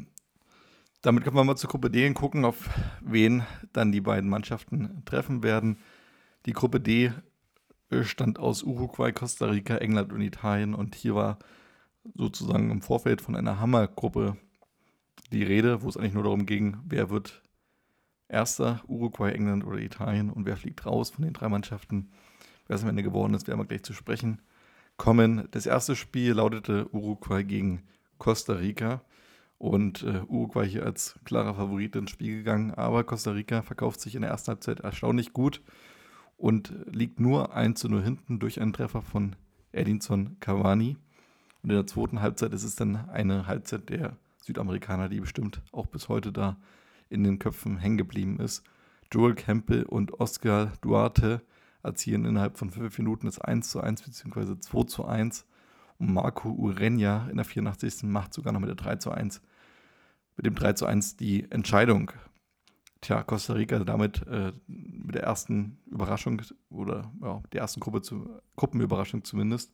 Damit 1.03 1.25
können 1.25 1.37
wir 1.37 1.45
mal 1.45 1.57
zur 1.57 1.69
Gruppe 1.69 1.91
D 1.91 2.11
gucken, 2.15 2.45
auf 2.45 2.71
wen 3.03 3.43
dann 3.73 3.93
die 3.93 4.01
beiden 4.01 4.31
Mannschaften 4.31 5.03
treffen 5.05 5.43
werden. 5.43 5.79
Die 6.47 6.53
Gruppe 6.53 6.81
D 6.81 7.13
stand 8.03 8.39
aus 8.39 8.63
Uruguay, 8.63 9.13
Costa 9.13 9.47
Rica, 9.47 9.77
England 9.77 10.13
und 10.13 10.23
Italien 10.23 10.75
und 10.75 10.95
hier 10.95 11.15
war 11.15 11.39
sozusagen 12.15 12.71
im 12.71 12.81
Vorfeld 12.81 13.21
von 13.21 13.37
einer 13.37 13.61
Hammergruppe 13.61 14.37
die 15.33 15.43
Rede, 15.43 15.83
wo 15.83 15.89
es 15.89 15.97
eigentlich 15.97 16.15
nur 16.15 16.23
darum 16.23 16.47
ging, 16.47 16.79
wer 16.87 17.11
wird 17.11 17.43
erster, 18.29 18.83
Uruguay, 18.87 19.33
England 19.33 19.65
oder 19.65 19.79
Italien 19.79 20.31
und 20.31 20.47
wer 20.47 20.57
fliegt 20.57 20.87
raus 20.87 21.11
von 21.11 21.25
den 21.25 21.35
drei 21.35 21.49
Mannschaften. 21.49 22.11
Wer 22.67 22.77
es 22.77 22.83
am 22.83 22.89
Ende 22.89 23.03
geworden 23.03 23.35
ist, 23.35 23.47
werden 23.47 23.61
wir 23.61 23.67
gleich 23.67 23.83
zu 23.83 23.93
sprechen 23.93 24.41
kommen. 24.97 25.49
Das 25.51 25.67
erste 25.67 25.97
Spiel 25.97 26.33
lautete 26.33 26.89
Uruguay 26.93 27.43
gegen 27.43 27.83
Costa 28.19 28.55
Rica. 28.55 29.03
Und 29.59 30.03
äh, 30.03 30.21
Uruguay 30.29 30.67
hier 30.69 30.85
als 30.85 31.19
klarer 31.25 31.55
Favorit 31.55 31.97
ins 31.97 32.11
Spiel 32.11 32.39
gegangen. 32.39 32.73
Aber 32.73 33.05
Costa 33.05 33.31
Rica 33.31 33.63
verkauft 33.63 34.01
sich 34.01 34.15
in 34.15 34.23
der 34.23 34.31
ersten 34.31 34.49
Halbzeit 34.49 34.81
erstaunlich 34.81 35.33
gut 35.33 35.63
und 36.37 36.75
liegt 36.87 37.21
nur 37.21 37.55
1 37.55 37.81
zu 37.81 37.89
0 37.89 38.03
hinten 38.03 38.39
durch 38.39 38.61
einen 38.61 38.73
Treffer 38.73 39.03
von 39.03 39.37
Edinson 39.73 40.37
Cavani. 40.41 40.97
Und 41.63 41.71
in 41.71 41.77
der 41.77 41.87
zweiten 41.87 42.21
Halbzeit 42.21 42.53
ist 42.53 42.65
es 42.65 42.77
dann 42.77 43.09
eine 43.09 43.47
Halbzeit 43.47 43.89
der 43.89 44.17
Südamerikaner, 44.43 45.09
die 45.09 45.21
bestimmt 45.21 45.63
auch 45.73 45.87
bis 45.87 46.09
heute 46.09 46.33
da 46.33 46.57
in 47.09 47.25
den 47.25 47.39
Köpfen 47.39 47.79
hängen 47.79 47.97
geblieben 47.97 48.41
ist. 48.41 48.63
Joel 49.11 49.35
Campbell 49.35 49.85
und 49.85 50.21
Oscar 50.21 50.73
Duarte 50.81 51.41
erzielen 51.85 52.25
innerhalb 52.25 52.59
von 52.59 52.71
fünf 52.71 52.99
Minuten 52.99 53.27
das 53.27 53.41
1 53.41 53.69
zu 53.71 53.81
1 53.81 54.03
bzw. 54.03 54.59
2 54.59 54.85
zu 54.85 55.05
1 55.05 55.47
und 55.99 56.13
Marco 56.13 56.51
Urenia 56.51 57.29
in 57.31 57.37
der 57.37 57.45
84. 57.45 58.05
macht 58.05 58.35
sogar 58.35 58.53
noch 58.53 58.61
mit 58.61 58.69
der 58.69 58.77
3 58.77 58.97
zu 58.97 59.11
1, 59.11 59.41
mit 60.37 60.47
dem 60.47 60.55
3 60.55 60.73
zu 60.73 60.87
1 60.87 61.17
die 61.17 61.51
Entscheidung. 61.51 62.11
Tja, 63.01 63.23
Costa 63.23 63.53
Rica 63.53 63.79
damit 63.81 64.27
äh, 64.27 64.53
mit 64.67 65.15
der 65.15 65.25
ersten 65.25 65.79
Überraschung 65.87 66.41
oder 66.71 67.13
ja, 67.21 67.43
der 67.53 67.61
ersten 67.61 67.81
Gruppe 67.81 68.03
zu, 68.03 68.41
Gruppenüberraschung 68.57 69.25
zumindest. 69.25 69.73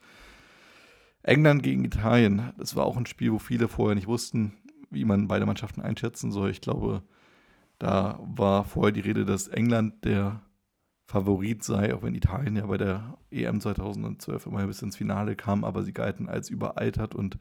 England 1.22 1.62
gegen 1.62 1.84
Italien, 1.84 2.52
das 2.56 2.76
war 2.76 2.86
auch 2.86 2.96
ein 2.96 3.06
Spiel, 3.06 3.32
wo 3.32 3.38
viele 3.38 3.68
vorher 3.68 3.94
nicht 3.94 4.06
wussten, 4.06 4.54
wie 4.90 5.04
man 5.04 5.28
beide 5.28 5.46
Mannschaften 5.46 5.80
einschätzen 5.80 6.32
soll. 6.32 6.50
Ich 6.50 6.60
glaube, 6.60 7.02
da 7.78 8.18
war 8.22 8.64
vorher 8.64 8.92
die 8.92 9.00
Rede, 9.00 9.24
dass 9.24 9.48
England 9.48 10.04
der 10.04 10.42
Favorit 11.10 11.64
sei, 11.64 11.92
auch 11.92 12.04
wenn 12.04 12.14
Italien 12.14 12.54
ja 12.54 12.66
bei 12.66 12.78
der 12.78 13.18
EM 13.32 13.60
2012 13.60 14.46
immer 14.46 14.64
bis 14.68 14.80
ins 14.80 14.96
Finale 14.96 15.34
kam, 15.34 15.64
aber 15.64 15.82
sie 15.82 15.92
galten 15.92 16.28
als 16.28 16.48
überaltert 16.48 17.16
und 17.16 17.36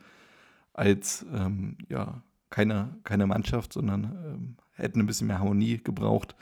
als 0.74 1.24
ähm, 1.32 1.78
ja, 1.88 2.24
keine, 2.50 2.98
keine 3.04 3.28
Mannschaft, 3.28 3.74
sondern 3.74 4.04
ähm, 4.26 4.56
hätten 4.72 5.00
ein 5.00 5.06
bisschen 5.06 5.28
mehr 5.28 5.38
Harmonie 5.38 5.78
gebraucht. 5.78 6.36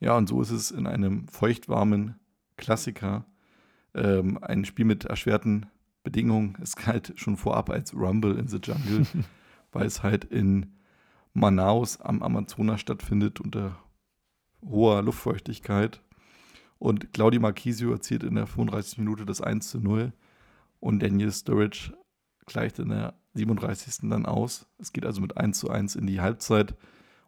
Ja, 0.00 0.18
und 0.18 0.28
so 0.28 0.42
ist 0.42 0.50
es 0.50 0.70
in 0.70 0.86
einem 0.86 1.28
feuchtwarmen 1.28 2.16
Klassiker. 2.58 3.24
Ähm, 3.94 4.38
ein 4.42 4.66
Spiel 4.66 4.84
mit 4.84 5.06
erschwerten 5.06 5.64
Bedingungen. 6.02 6.58
Es 6.62 6.76
galt 6.76 7.14
schon 7.16 7.38
vorab 7.38 7.70
als 7.70 7.94
Rumble 7.94 8.36
in 8.36 8.48
the 8.48 8.58
Jungle, 8.62 9.06
weil 9.72 9.86
es 9.86 10.02
halt 10.02 10.26
in 10.26 10.74
Manaus 11.32 12.02
am 12.02 12.22
Amazonas 12.22 12.82
stattfindet 12.82 13.40
unter 13.40 13.78
hoher 14.62 15.00
Luftfeuchtigkeit. 15.00 16.02
Und 16.84 17.14
Claudio 17.14 17.40
Marquisio 17.40 17.92
erzielt 17.92 18.24
in 18.24 18.34
der 18.34 18.46
35. 18.46 18.98
Minute 18.98 19.24
das 19.24 19.40
1 19.40 19.70
zu 19.70 19.80
0 19.80 20.12
und 20.80 21.02
Daniel 21.02 21.32
Sturridge 21.32 21.94
gleicht 22.44 22.78
in 22.78 22.90
der 22.90 23.14
37. 23.32 24.10
dann 24.10 24.26
aus. 24.26 24.66
Es 24.76 24.92
geht 24.92 25.06
also 25.06 25.22
mit 25.22 25.38
1 25.38 25.58
zu 25.58 25.70
1 25.70 25.96
in 25.96 26.06
die 26.06 26.20
Halbzeit. 26.20 26.76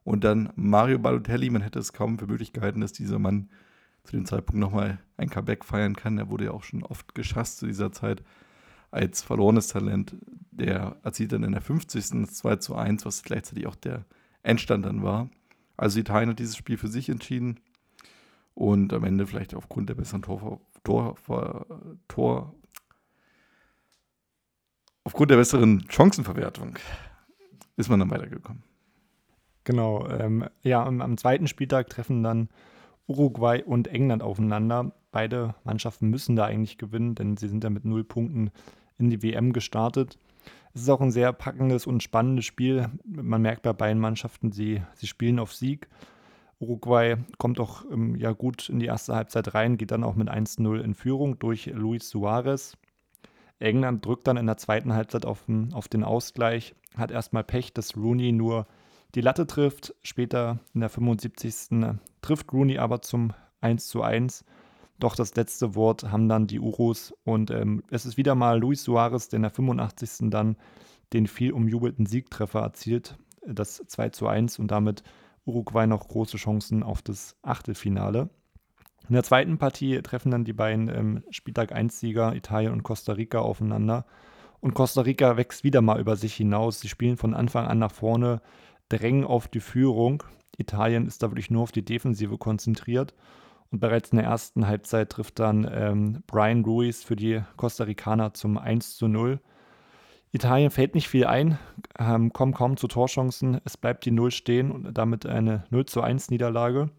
Und 0.04 0.24
dann 0.24 0.52
Mario 0.56 0.98
Balotelli, 0.98 1.48
man 1.48 1.62
hätte 1.62 1.78
es 1.78 1.94
kaum 1.94 2.18
für 2.18 2.26
möglich 2.26 2.52
gehalten, 2.52 2.82
dass 2.82 2.92
dieser 2.92 3.18
Mann 3.18 3.48
zu 4.04 4.14
dem 4.14 4.26
Zeitpunkt 4.26 4.60
nochmal 4.60 4.98
ein 5.16 5.30
Comeback 5.30 5.64
feiern 5.64 5.96
kann. 5.96 6.18
Er 6.18 6.28
wurde 6.28 6.44
ja 6.44 6.50
auch 6.50 6.62
schon 6.62 6.82
oft 6.82 7.14
geschasst 7.14 7.56
zu 7.56 7.66
dieser 7.66 7.92
Zeit 7.92 8.22
als 8.90 9.22
verlorenes 9.22 9.68
Talent. 9.68 10.16
Der 10.50 10.98
erzielt 11.02 11.32
dann 11.32 11.44
in 11.44 11.52
der 11.52 11.62
50. 11.62 12.10
das 12.10 12.34
2 12.34 12.56
zu 12.56 12.74
1, 12.76 13.06
was 13.06 13.22
gleichzeitig 13.22 13.66
auch 13.66 13.74
der 13.74 14.04
Endstand 14.42 14.84
dann 14.84 15.02
war. 15.02 15.30
Also 15.78 15.98
Italien 15.98 16.28
hat 16.28 16.40
dieses 16.40 16.58
Spiel 16.58 16.76
für 16.76 16.88
sich 16.88 17.08
entschieden 17.08 17.58
und 18.56 18.92
am 18.94 19.04
Ende 19.04 19.26
vielleicht 19.26 19.54
aufgrund 19.54 19.90
der 19.90 19.94
besseren 19.94 20.22
Tor, 20.22 20.60
Tor, 20.82 21.14
Tor 22.08 22.54
aufgrund 25.04 25.30
der 25.30 25.36
besseren 25.36 25.84
Chancenverwertung 25.90 26.78
ist 27.76 27.90
man 27.90 28.00
dann 28.00 28.10
weitergekommen. 28.10 28.62
Genau, 29.64 30.08
ähm, 30.08 30.46
ja, 30.62 30.82
am, 30.82 31.02
am, 31.02 31.18
zweiten 31.18 31.46
Spieltag 31.48 31.90
treffen 31.90 32.22
dann 32.22 32.48
Uruguay 33.06 33.62
und 33.62 33.88
England 33.88 34.22
aufeinander. 34.22 34.92
Beide 35.12 35.54
Mannschaften 35.64 36.08
müssen 36.08 36.34
da 36.34 36.46
eigentlich 36.46 36.78
gewinnen, 36.78 37.14
denn 37.14 37.36
sie 37.36 37.48
sind 37.48 37.62
ja 37.62 37.68
mit 37.68 37.84
null 37.84 38.04
Punkten 38.04 38.50
in 38.96 39.10
die 39.10 39.22
WM 39.22 39.52
gestartet. 39.52 40.18
Es 40.72 40.82
ist 40.82 40.88
auch 40.88 41.02
ein 41.02 41.10
sehr 41.10 41.32
packendes 41.34 41.86
und 41.86 42.02
spannendes 42.02 42.46
Spiel. 42.46 42.88
Man 43.04 43.42
merkt 43.42 43.62
bei 43.62 43.74
beiden 43.74 44.00
Mannschaften, 44.00 44.50
sie, 44.50 44.82
sie 44.94 45.06
spielen 45.06 45.38
auf 45.38 45.52
Sieg. 45.52 45.88
Uruguay 46.58 47.16
kommt 47.38 47.60
auch 47.60 47.84
ähm, 47.90 48.16
ja 48.16 48.32
gut 48.32 48.68
in 48.68 48.78
die 48.78 48.86
erste 48.86 49.14
Halbzeit 49.14 49.54
rein, 49.54 49.76
geht 49.76 49.90
dann 49.90 50.04
auch 50.04 50.14
mit 50.14 50.30
1-0 50.30 50.80
in 50.80 50.94
Führung 50.94 51.38
durch 51.38 51.66
Luis 51.66 52.08
Suarez. 52.08 52.76
England 53.58 54.04
drückt 54.04 54.26
dann 54.26 54.36
in 54.36 54.46
der 54.46 54.56
zweiten 54.56 54.92
Halbzeit 54.92 55.24
auf, 55.24 55.44
auf 55.72 55.88
den 55.88 56.04
Ausgleich, 56.04 56.74
hat 56.96 57.10
erstmal 57.10 57.44
Pech, 57.44 57.72
dass 57.72 57.96
Rooney 57.96 58.32
nur 58.32 58.66
die 59.14 59.20
Latte 59.20 59.46
trifft. 59.46 59.94
Später 60.02 60.60
in 60.74 60.80
der 60.80 60.90
75. 60.90 61.94
trifft 62.22 62.52
Rooney 62.52 62.78
aber 62.78 63.02
zum 63.02 63.32
1 63.60 63.96
1. 63.96 64.44
Doch 64.98 65.14
das 65.14 65.34
letzte 65.34 65.74
Wort 65.74 66.10
haben 66.10 66.28
dann 66.28 66.46
die 66.46 66.60
Urus 66.60 67.12
und 67.24 67.50
ähm, 67.50 67.82
es 67.90 68.06
ist 68.06 68.16
wieder 68.16 68.34
mal 68.34 68.58
Luis 68.58 68.82
Suarez, 68.82 69.28
der 69.28 69.38
in 69.38 69.42
der 69.42 69.50
85. 69.50 70.30
dann 70.30 70.56
den 71.12 71.26
viel 71.26 71.52
umjubelten 71.52 72.06
Siegtreffer 72.06 72.60
erzielt, 72.60 73.16
das 73.46 73.82
2 73.86 74.08
zu 74.10 74.26
1 74.26 74.58
und 74.58 74.70
damit 74.70 75.02
Uruguay 75.46 75.86
noch 75.86 76.06
große 76.06 76.36
Chancen 76.36 76.82
auf 76.82 77.00
das 77.00 77.36
Achtelfinale. 77.42 78.28
In 79.08 79.14
der 79.14 79.22
zweiten 79.22 79.58
Partie 79.58 80.02
treffen 80.02 80.32
dann 80.32 80.44
die 80.44 80.52
beiden 80.52 80.88
ähm, 80.88 81.24
Spieltag 81.30 81.72
1-Sieger 81.72 82.34
Italien 82.34 82.72
und 82.72 82.82
Costa 82.82 83.12
Rica 83.12 83.38
aufeinander. 83.38 84.04
Und 84.60 84.74
Costa 84.74 85.02
Rica 85.02 85.36
wächst 85.36 85.62
wieder 85.62 85.80
mal 85.80 86.00
über 86.00 86.16
sich 86.16 86.34
hinaus. 86.34 86.80
Sie 86.80 86.88
spielen 86.88 87.16
von 87.16 87.34
Anfang 87.34 87.66
an 87.66 87.78
nach 87.78 87.92
vorne, 87.92 88.40
drängen 88.88 89.24
auf 89.24 89.46
die 89.46 89.60
Führung. 89.60 90.24
Italien 90.58 91.06
ist 91.06 91.22
da 91.22 91.30
wirklich 91.30 91.50
nur 91.50 91.62
auf 91.62 91.72
die 91.72 91.84
Defensive 91.84 92.36
konzentriert. 92.36 93.14
Und 93.70 93.78
bereits 93.78 94.10
in 94.10 94.18
der 94.18 94.26
ersten 94.26 94.66
Halbzeit 94.66 95.10
trifft 95.10 95.38
dann 95.38 95.68
ähm, 95.72 96.22
Brian 96.26 96.64
Ruiz 96.64 97.04
für 97.04 97.16
die 97.16 97.42
Costa 97.56 97.84
Ricaner 97.84 98.34
zum 98.34 98.58
1 98.58 98.96
zu 98.96 99.06
0. 99.06 99.40
Italien 100.32 100.70
fällt 100.70 100.94
nicht 100.94 101.08
viel 101.08 101.26
ein, 101.26 101.58
ähm, 101.98 102.32
kommen 102.32 102.52
kaum 102.52 102.76
zu 102.76 102.88
Torchancen. 102.88 103.60
Es 103.64 103.76
bleibt 103.76 104.04
die 104.04 104.10
0 104.10 104.30
stehen 104.30 104.70
und 104.70 104.92
damit 104.96 105.24
eine 105.24 105.64
0 105.70 105.86
zu 105.86 106.02
1 106.02 106.30
Niederlage. 106.30 106.90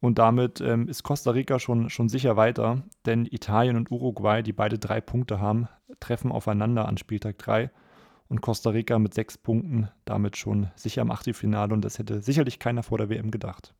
Und 0.00 0.18
damit 0.18 0.60
ähm, 0.60 0.88
ist 0.88 1.04
Costa 1.04 1.30
Rica 1.30 1.58
schon, 1.58 1.88
schon 1.88 2.08
sicher 2.08 2.36
weiter, 2.36 2.82
denn 3.06 3.24
Italien 3.24 3.76
und 3.76 3.90
Uruguay, 3.90 4.42
die 4.42 4.52
beide 4.52 4.78
drei 4.78 5.00
Punkte 5.00 5.40
haben, 5.40 5.68
treffen 6.00 6.32
aufeinander 6.32 6.88
an 6.88 6.98
Spieltag 6.98 7.38
3. 7.38 7.70
Und 8.28 8.40
Costa 8.40 8.70
Rica 8.70 8.98
mit 8.98 9.14
sechs 9.14 9.36
Punkten 9.38 9.88
damit 10.04 10.36
schon 10.36 10.70
sicher 10.74 11.02
im 11.02 11.10
Achtelfinale. 11.10 11.72
Und 11.72 11.84
das 11.84 11.98
hätte 11.98 12.22
sicherlich 12.22 12.58
keiner 12.58 12.82
vor 12.82 12.98
der 12.98 13.10
WM 13.10 13.30
gedacht. 13.30 13.74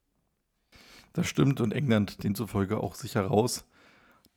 Das 1.13 1.27
stimmt 1.27 1.61
und 1.61 1.73
England 1.73 2.23
demzufolge 2.23 2.79
auch 2.79 2.95
sicher 2.95 3.23
raus, 3.27 3.67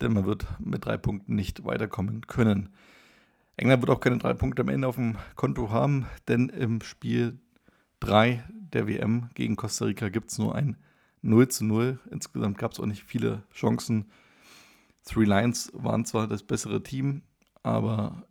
denn 0.01 0.13
man 0.13 0.25
wird 0.25 0.45
mit 0.59 0.85
drei 0.85 0.97
Punkten 0.97 1.35
nicht 1.35 1.65
weiterkommen 1.65 2.27
können. 2.27 2.69
England 3.57 3.81
wird 3.81 3.89
auch 3.89 3.99
keine 3.99 4.17
drei 4.17 4.33
Punkte 4.33 4.63
am 4.63 4.69
Ende 4.69 4.87
auf 4.87 4.95
dem 4.95 5.17
Konto 5.35 5.69
haben, 5.69 6.05
denn 6.27 6.49
im 6.49 6.81
Spiel 6.81 7.39
3 8.01 8.43
der 8.51 8.87
WM 8.87 9.29
gegen 9.33 9.55
Costa 9.55 9.85
Rica 9.85 10.09
gibt 10.09 10.31
es 10.31 10.37
nur 10.37 10.55
ein 10.55 10.77
0 11.21 11.47
zu 11.47 11.65
0. 11.65 11.99
Insgesamt 12.11 12.57
gab 12.57 12.73
es 12.73 12.79
auch 12.79 12.85
nicht 12.85 13.03
viele 13.03 13.43
Chancen. 13.53 14.11
Three 15.05 15.25
Lions 15.25 15.71
waren 15.73 16.05
zwar 16.05 16.27
das 16.27 16.43
bessere 16.43 16.83
Team, 16.83 17.21
aber 17.63 18.23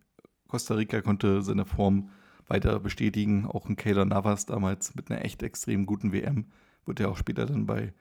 Costa 0.47 0.75
Rica 0.75 1.01
konnte 1.01 1.41
seine 1.41 1.65
Form 1.65 2.09
weiter 2.47 2.79
bestätigen. 2.79 3.45
Auch 3.47 3.67
ein 3.67 3.75
Kayla 3.75 4.05
Navas 4.05 4.45
damals 4.45 4.93
mit 4.95 5.09
einer 5.09 5.25
echt 5.25 5.41
extrem 5.41 5.85
guten 5.85 6.13
WM 6.13 6.45
wird 6.85 6.99
ja 6.99 7.07
auch 7.07 7.17
später 7.17 7.45
dann 7.45 7.65
bei 7.65 7.93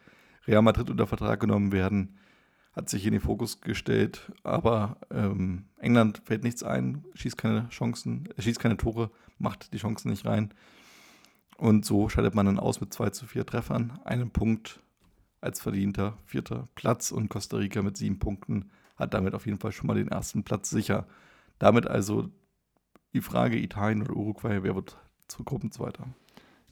Real 0.47 0.63
Madrid 0.63 0.91
unter 0.91 1.07
Vertrag 1.07 1.41
genommen 1.41 1.73
werden, 1.73 2.19
hat 2.75 2.89
sich 2.89 3.07
in 3.07 3.13
den 3.13 3.21
Fokus 3.21 3.61
gestellt. 3.61 4.33
Aber 4.43 4.97
ähm, 5.11 5.67
England 5.79 6.23
fällt 6.25 6.43
nichts 6.43 6.63
ein, 6.63 7.05
schießt 7.15 7.39
keine 7.39 7.69
Chancen, 7.69 8.29
äh, 8.37 8.43
schießt 8.43 8.61
keine 8.61 8.77
Tore, 8.77 9.11
macht 9.39 9.73
die 9.73 9.79
Chancen 9.79 10.11
nicht 10.11 10.27
rein. 10.27 10.53
Und 11.57 11.85
so 11.85 12.09
scheidet 12.09 12.35
man 12.35 12.47
dann 12.47 12.59
aus 12.59 12.81
mit 12.81 12.93
2 12.93 13.11
zu 13.11 13.27
4 13.27 13.47
Treffern, 13.47 13.99
einen 14.05 14.31
Punkt 14.31 14.81
als 15.41 15.61
verdienter 15.61 16.17
vierter 16.25 16.69
Platz 16.75 17.13
und 17.13 17.29
Costa 17.29 17.59
Rica 17.59 17.83
mit 17.83 17.97
sieben 17.97 18.19
Punkten 18.19 18.71
hat 18.97 19.15
damit 19.15 19.35
auf 19.35 19.47
jeden 19.47 19.59
Fall 19.59 19.73
schon 19.73 19.87
mal 19.87 19.95
den 19.97 20.09
ersten 20.09 20.45
Platz 20.45 20.71
sicher. 20.71 21.07
Damit 21.59 21.87
also 21.87 22.31
die 23.13 23.21
Frage 23.21 23.59
Italien 23.59 24.03
oder 24.03 24.17
Uruguay, 24.17 24.63
wer 24.63 24.75
wird 24.75 24.97
zur 25.29 25.45
Gruppenzweiter? 25.45 26.07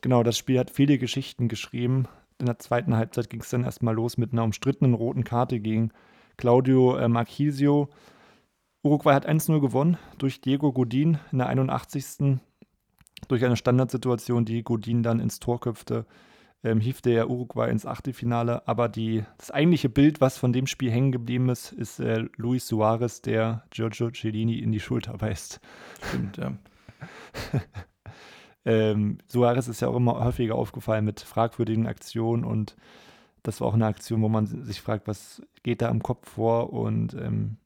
Genau, 0.00 0.22
das 0.22 0.38
Spiel 0.38 0.58
hat 0.58 0.70
viele 0.70 0.98
Geschichten 0.98 1.48
geschrieben 1.48 2.08
in 2.42 2.46
der 2.46 2.58
zweiten 2.58 2.96
Halbzeit 2.96 3.30
ging 3.30 3.40
es 3.40 3.50
dann 3.50 3.62
erstmal 3.62 3.94
los 3.94 4.18
mit 4.18 4.32
einer 4.32 4.42
umstrittenen 4.42 4.94
roten 4.94 5.22
Karte 5.22 5.60
gegen 5.60 5.92
Claudio 6.36 6.96
äh, 6.96 7.06
Marchisio. 7.08 7.88
Uruguay 8.82 9.14
hat 9.14 9.28
1-0 9.28 9.60
gewonnen 9.60 9.96
durch 10.18 10.40
Diego 10.40 10.72
Godin 10.72 11.18
in 11.30 11.38
der 11.38 11.46
81. 11.46 12.40
Durch 13.28 13.44
eine 13.44 13.56
Standardsituation, 13.56 14.44
die 14.44 14.64
Godin 14.64 15.04
dann 15.04 15.20
ins 15.20 15.38
Tor 15.38 15.60
köpfte, 15.60 16.04
ähm, 16.64 16.80
hiefte 16.80 17.10
er 17.10 17.30
Uruguay 17.30 17.70
ins 17.70 17.86
Achtelfinale. 17.86 18.66
Aber 18.66 18.88
die, 18.88 19.22
das 19.38 19.52
eigentliche 19.52 19.88
Bild, 19.88 20.20
was 20.20 20.36
von 20.36 20.52
dem 20.52 20.66
Spiel 20.66 20.90
hängen 20.90 21.12
geblieben 21.12 21.48
ist, 21.48 21.70
ist 21.70 22.00
äh, 22.00 22.24
Luis 22.36 22.66
Suarez, 22.66 23.22
der 23.22 23.62
Giorgio 23.70 24.10
Cellini 24.10 24.58
in 24.58 24.72
die 24.72 24.80
Schulter 24.80 25.16
beißt. 25.16 25.60
Stimmt, 26.08 26.38
ja. 26.38 26.54
Ähm, 28.64 29.18
Suarez 29.26 29.68
ist 29.68 29.80
ja 29.80 29.88
auch 29.88 29.96
immer 29.96 30.24
häufiger 30.24 30.54
aufgefallen 30.54 31.04
mit 31.04 31.20
fragwürdigen 31.20 31.86
Aktionen 31.86 32.44
und 32.44 32.76
das 33.42 33.60
war 33.60 33.68
auch 33.68 33.74
eine 33.74 33.86
Aktion, 33.86 34.22
wo 34.22 34.28
man 34.28 34.46
sich 34.46 34.80
fragt, 34.80 35.08
was 35.08 35.42
geht 35.62 35.82
da 35.82 35.88
im 35.88 36.02
Kopf 36.02 36.28
vor 36.28 36.72
und 36.72 37.14
ähm, 37.14 37.56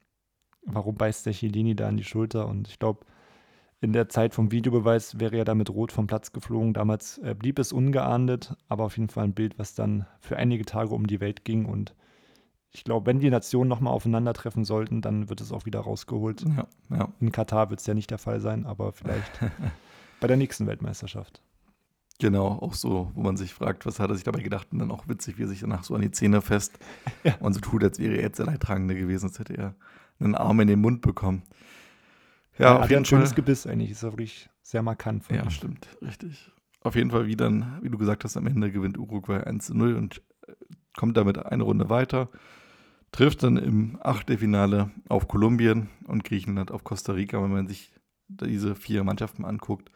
warum 0.63 0.95
beißt 0.97 1.27
der 1.27 1.35
Chilini 1.35 1.77
da 1.77 1.89
in 1.89 1.97
die 1.97 2.05
Schulter? 2.05 2.49
Und 2.49 2.69
ich 2.69 2.79
glaube, 2.79 3.05
in 3.81 3.93
der 3.93 4.09
Zeit 4.09 4.35
vom 4.35 4.53
Videobeweis 4.53 5.21
wäre 5.21 5.37
er 5.37 5.45
da 5.45 5.55
mit 5.55 5.71
Rot 5.71 5.93
vom 5.93 6.07
Platz 6.07 6.33
geflogen. 6.33 6.73
Damals 6.73 7.19
äh, 7.19 7.35
blieb 7.35 7.59
es 7.59 7.73
ungeahndet, 7.73 8.55
aber 8.69 8.85
auf 8.85 8.97
jeden 8.97 9.11
Fall 9.11 9.25
ein 9.25 9.35
Bild, 9.35 9.59
was 9.59 9.75
dann 9.75 10.07
für 10.21 10.37
einige 10.37 10.65
Tage 10.65 10.95
um 10.95 11.07
die 11.07 11.21
Welt 11.21 11.45
ging. 11.45 11.67
Und 11.67 11.95
ich 12.71 12.85
glaube, 12.85 13.07
wenn 13.07 13.21
die 13.21 13.31
Nationen 13.31 13.69
nochmal 13.69 13.93
aufeinandertreffen 13.93 14.65
sollten, 14.65 15.03
dann 15.03 15.29
wird 15.29 15.43
es 15.43 15.53
auch 15.53 15.67
wieder 15.67 15.81
rausgeholt. 15.81 16.45
Ja, 16.57 16.67
ja. 16.97 17.09
In 17.21 17.33
Katar 17.33 17.69
wird 17.69 17.81
es 17.81 17.87
ja 17.87 17.95
nicht 17.95 18.11
der 18.11 18.19
Fall 18.19 18.41
sein, 18.41 18.65
aber 18.65 18.93
vielleicht 18.93 19.41
bei 20.21 20.27
der 20.27 20.37
nächsten 20.37 20.67
Weltmeisterschaft. 20.67 21.43
Genau, 22.19 22.47
auch 22.47 22.73
so, 22.73 23.11
wo 23.15 23.23
man 23.23 23.37
sich 23.37 23.53
fragt, 23.53 23.85
was 23.85 24.01
hat 24.01 24.11
er 24.11 24.15
sich 24.15 24.25
dabei 24.25 24.41
gedacht 24.41 24.69
und 24.73 24.79
dann 24.79 24.91
auch 24.91 25.07
witzig, 25.07 25.37
wie 25.37 25.43
er 25.43 25.49
sich 25.49 25.61
danach 25.61 25.85
so 25.85 25.95
an 25.95 26.01
die 26.01 26.11
Zähne 26.11 26.41
fest 26.41 26.79
ja. 27.25 27.37
und 27.41 27.53
so 27.53 27.61
tut, 27.61 27.85
als 27.85 27.99
wäre 27.99 28.15
er 28.15 28.23
jetzt 28.23 28.39
der 28.39 28.47
Leidtragende 28.47 28.95
gewesen, 28.95 29.27
als 29.27 29.39
hätte 29.39 29.55
er 29.57 29.75
einen 30.19 30.35
Arm 30.35 30.61
in 30.61 30.69
den 30.69 30.81
Mund 30.81 31.03
bekommen. 31.03 31.43
Ja, 32.59 32.77
ja 32.77 32.83
hat 32.83 32.91
ja 32.91 32.97
ein 32.97 33.05
schönes 33.05 33.35
Gebiss 33.35 33.67
eigentlich, 33.67 33.91
ist 33.91 34.03
ja 34.03 34.13
wirklich 34.13 34.49
sehr 34.63 34.83
markant. 34.83 35.25
Ja, 35.31 35.43
ihm. 35.43 35.51
stimmt, 35.51 35.89
richtig. 36.01 36.51
Auf 36.81 36.95
jeden 36.95 37.11
Fall, 37.11 37.27
wie 37.27 37.37
dann, 37.37 37.79
wie 37.83 37.91
du 37.91 37.99
gesagt 37.99 38.25
hast, 38.25 38.37
am 38.37 38.47
Ende 38.47 38.71
gewinnt 38.71 38.97
Uruguay 38.97 39.47
1-0 39.47 39.97
und 39.97 40.23
äh, 40.47 40.53
kommt 40.97 41.19
damit 41.19 41.45
eine 41.45 41.65
Runde 41.65 41.91
weiter, 41.91 42.31
trifft 43.13 43.43
dann 43.43 43.59
im 43.59 43.99
Achtelfinale 44.01 44.91
auf 45.09 45.29
Kolumbien 45.29 45.91
und 46.05 46.25
Griechenland 46.25 46.71
auf 46.71 46.85
Costa 46.85 47.13
Rica, 47.13 47.43
wenn 47.43 47.53
man 47.53 47.69
sich 47.69 47.93
diese 48.29 48.75
vier 48.75 49.05
Mannschaften 49.05 49.45
anguckt, 49.45 49.91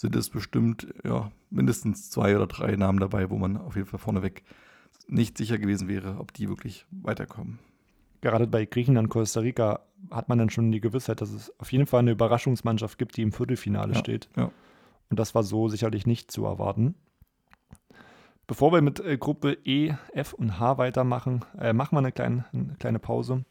sind 0.00 0.16
es 0.16 0.30
bestimmt 0.30 0.86
ja, 1.04 1.30
mindestens 1.50 2.08
zwei 2.08 2.34
oder 2.34 2.46
drei 2.46 2.74
Namen 2.74 3.00
dabei, 3.00 3.28
wo 3.28 3.36
man 3.36 3.58
auf 3.58 3.76
jeden 3.76 3.86
Fall 3.86 3.98
vorneweg 3.98 4.42
nicht 5.08 5.36
sicher 5.36 5.58
gewesen 5.58 5.88
wäre, 5.88 6.16
ob 6.18 6.32
die 6.32 6.48
wirklich 6.48 6.86
weiterkommen. 6.90 7.58
Gerade 8.22 8.46
bei 8.46 8.64
Griechenland 8.64 9.06
und 9.06 9.10
Costa 9.10 9.40
Rica 9.40 9.80
hat 10.10 10.30
man 10.30 10.38
dann 10.38 10.48
schon 10.48 10.72
die 10.72 10.80
Gewissheit, 10.80 11.20
dass 11.20 11.30
es 11.30 11.52
auf 11.60 11.70
jeden 11.70 11.86
Fall 11.86 12.00
eine 12.00 12.12
Überraschungsmannschaft 12.12 12.96
gibt, 12.96 13.18
die 13.18 13.22
im 13.22 13.32
Viertelfinale 13.32 13.92
ja, 13.92 13.98
steht. 13.98 14.30
Ja. 14.36 14.50
Und 15.10 15.20
das 15.20 15.34
war 15.34 15.42
so 15.42 15.68
sicherlich 15.68 16.06
nicht 16.06 16.30
zu 16.30 16.46
erwarten. 16.46 16.94
Bevor 18.46 18.72
wir 18.72 18.80
mit 18.80 19.00
äh, 19.00 19.18
Gruppe 19.18 19.58
E, 19.64 19.92
F 20.14 20.32
und 20.32 20.58
H 20.58 20.78
weitermachen, 20.78 21.44
äh, 21.58 21.74
machen 21.74 21.94
wir 21.94 21.98
eine 21.98 22.12
kleine, 22.12 22.46
eine 22.54 22.74
kleine 22.78 23.00
Pause 23.00 23.44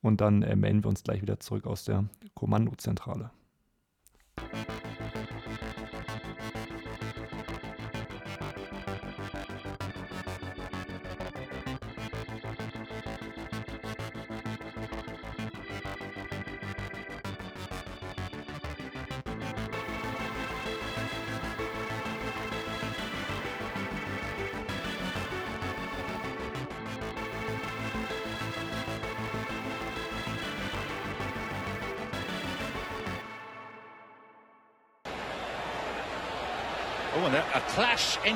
und 0.00 0.20
dann 0.20 0.42
äh, 0.42 0.54
melden 0.54 0.84
wir 0.84 0.90
uns 0.90 1.02
gleich 1.02 1.22
wieder 1.22 1.40
zurück 1.40 1.66
aus 1.66 1.84
der 1.84 2.04
Kommandozentrale. 2.34 3.32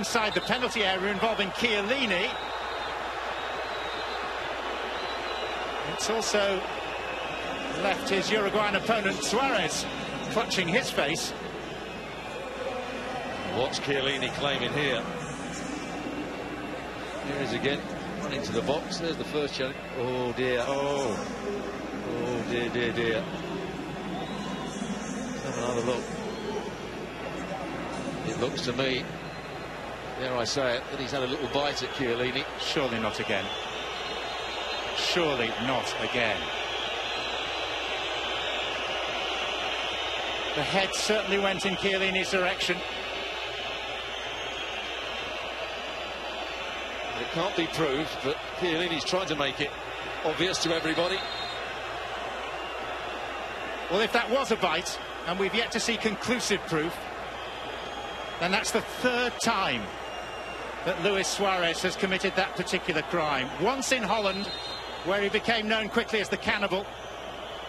Inside 0.03 0.35
the 0.35 0.41
penalty 0.41 0.83
area 0.83 1.13
involving 1.13 1.49
Chiellini. 1.51 2.29
It's 5.93 6.11
also 6.11 6.61
left 7.85 8.09
his 8.09 8.29
Uruguayan 8.29 8.75
opponent 8.75 9.23
Suarez 9.23 9.87
clutching 10.33 10.67
his 10.67 10.91
face. 10.91 11.31
What's 13.55 13.79
Chiellini 13.79 14.35
claiming 14.35 14.73
here? 14.73 15.05
Here 17.25 17.37
he 17.39 17.45
is 17.45 17.53
again, 17.53 17.81
running 18.23 18.43
to 18.43 18.51
the 18.51 18.63
box. 18.63 18.99
There's 18.99 19.17
the 19.17 19.23
first 19.23 19.55
challenge. 19.55 19.79
Oh 19.99 20.33
dear. 20.33 20.65
Oh. 20.67 21.17
Oh 22.09 22.51
dear, 22.51 22.69
dear, 22.71 22.93
dear. 22.93 23.25
Let's 24.65 25.45
have 25.45 25.59
another 25.59 25.83
look. 25.83 26.05
It 28.27 28.41
looks 28.41 28.63
to 28.63 28.73
me, 28.73 29.05
dare 30.23 30.37
I 30.37 30.45
say 30.45 30.77
it, 30.77 30.83
that 30.91 31.01
he's 31.01 31.11
had 31.11 31.25
a 31.25 31.27
little 31.27 31.49
bite 31.49 31.83
at 31.83 31.89
Chiellini. 31.95 32.45
Surely 32.61 33.01
not 33.01 33.18
again. 33.18 33.45
surely 34.97 35.49
not 35.66 35.93
again. 36.01 36.41
The 40.55 40.62
head 40.62 40.95
certainly 40.95 41.41
went 41.41 41.66
in 41.66 41.75
Chiellini's 41.75 42.31
direction. 42.31 42.77
It 47.20 47.29
can't 47.33 47.57
be 47.57 47.66
proved, 47.66 48.16
but 48.23 48.37
Chiellini's 48.61 49.05
trying 49.05 49.27
to 49.27 49.35
make 49.35 49.61
it 49.61 49.70
obvious 50.25 50.59
to 50.59 50.73
everybody. 50.73 51.18
Well, 53.91 54.03
if 54.03 54.12
that 54.12 54.31
was 54.31 54.53
a 54.53 54.57
bite, 54.57 54.99
and 55.27 55.37
we've 55.39 55.55
yet 55.55 55.73
to 55.73 55.81
see 55.81 55.97
conclusive 55.97 56.61
proof, 56.68 56.97
then 58.39 58.53
that's 58.53 58.70
the 58.70 58.83
third 58.83 59.33
time 59.41 59.83
that 60.85 61.03
Luis 61.05 61.28
Suarez 61.28 61.80
has 61.83 61.97
committed 61.97 62.35
that 62.37 62.57
particular 62.57 63.03
crime. 63.03 63.49
Once 63.61 63.93
in 63.93 64.03
Holland, 64.03 64.47
where 65.05 65.22
he 65.22 65.28
became 65.28 65.68
known 65.68 65.89
quickly 65.89 66.20
as 66.20 66.28
the 66.28 66.37
cannibal, 66.37 66.85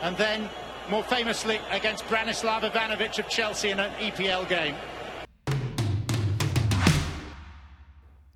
and 0.01 0.17
then 0.17 0.49
more 0.89 1.03
famously 1.03 1.59
against 1.71 2.05
Branislav 2.07 2.61
Ivanovic 2.61 3.19
of 3.19 3.29
Chelsea 3.29 3.69
in 3.69 3.79
an 3.79 3.91
EPL 3.99 4.47
game. 4.49 4.75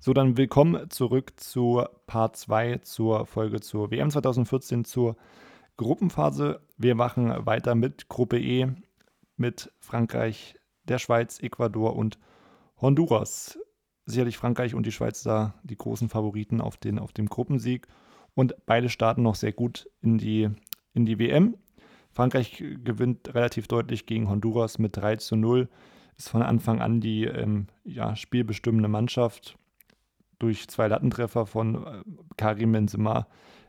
So, 0.00 0.14
dann 0.14 0.36
willkommen 0.36 0.88
zurück 0.90 1.32
zu 1.36 1.84
Part 2.06 2.36
2, 2.36 2.78
zur 2.78 3.26
Folge 3.26 3.60
zur 3.60 3.90
WM 3.90 4.10
2014, 4.10 4.84
zur 4.84 5.16
Gruppenphase. 5.76 6.60
Wir 6.78 6.94
machen 6.94 7.34
weiter 7.44 7.74
mit 7.74 8.08
Gruppe 8.08 8.38
E, 8.38 8.68
mit 9.36 9.70
Frankreich, 9.80 10.54
der 10.84 10.98
Schweiz, 10.98 11.40
Ecuador 11.40 11.96
und 11.96 12.18
Honduras. 12.80 13.58
Sicherlich 14.08 14.38
Frankreich 14.38 14.74
und 14.74 14.86
die 14.86 14.92
Schweiz 14.92 15.22
da 15.22 15.52
die 15.64 15.76
großen 15.76 16.08
Favoriten 16.08 16.62
auf 16.62 16.78
den, 16.78 16.98
auf 16.98 17.12
den 17.12 17.26
Gruppensieg. 17.26 17.86
Und 18.34 18.54
beide 18.64 18.88
starten 18.88 19.22
noch 19.22 19.34
sehr 19.34 19.52
gut 19.52 19.90
in 20.00 20.16
die, 20.16 20.48
in 20.94 21.04
die 21.04 21.18
WM. 21.18 21.56
Frankreich 22.10 22.64
gewinnt 22.84 23.34
relativ 23.34 23.68
deutlich 23.68 24.06
gegen 24.06 24.30
Honduras 24.30 24.78
mit 24.78 24.96
3 24.96 25.16
zu 25.16 25.36
0. 25.36 25.68
Ist 26.16 26.30
von 26.30 26.40
Anfang 26.40 26.80
an 26.80 27.02
die 27.02 27.24
ähm, 27.24 27.66
ja, 27.84 28.16
spielbestimmende 28.16 28.88
Mannschaft. 28.88 29.58
Durch 30.38 30.68
zwei 30.68 30.88
Lattentreffer 30.88 31.44
von 31.44 31.74
äh, 31.84 32.02
Karim 32.38 32.72
Benzema 32.72 33.26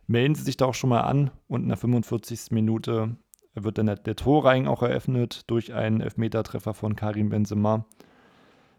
melden 0.07 0.35
sie 0.35 0.43
sich 0.43 0.55
da 0.55 0.67
auch 0.67 0.73
schon 0.73 0.89
mal 0.89 1.01
an. 1.01 1.31
Und 1.49 1.63
in 1.63 1.67
der 1.67 1.77
45. 1.77 2.51
Minute 2.51 3.17
wird 3.55 3.77
dann 3.77 3.87
der, 3.87 3.97
der 3.97 4.15
Torreigen 4.15 4.69
auch 4.69 4.83
eröffnet 4.83 5.43
durch 5.47 5.73
einen 5.73 5.99
Elfmetertreffer 5.99 6.73
von 6.73 6.95
Karim 6.95 7.27
Benzema 7.27 7.85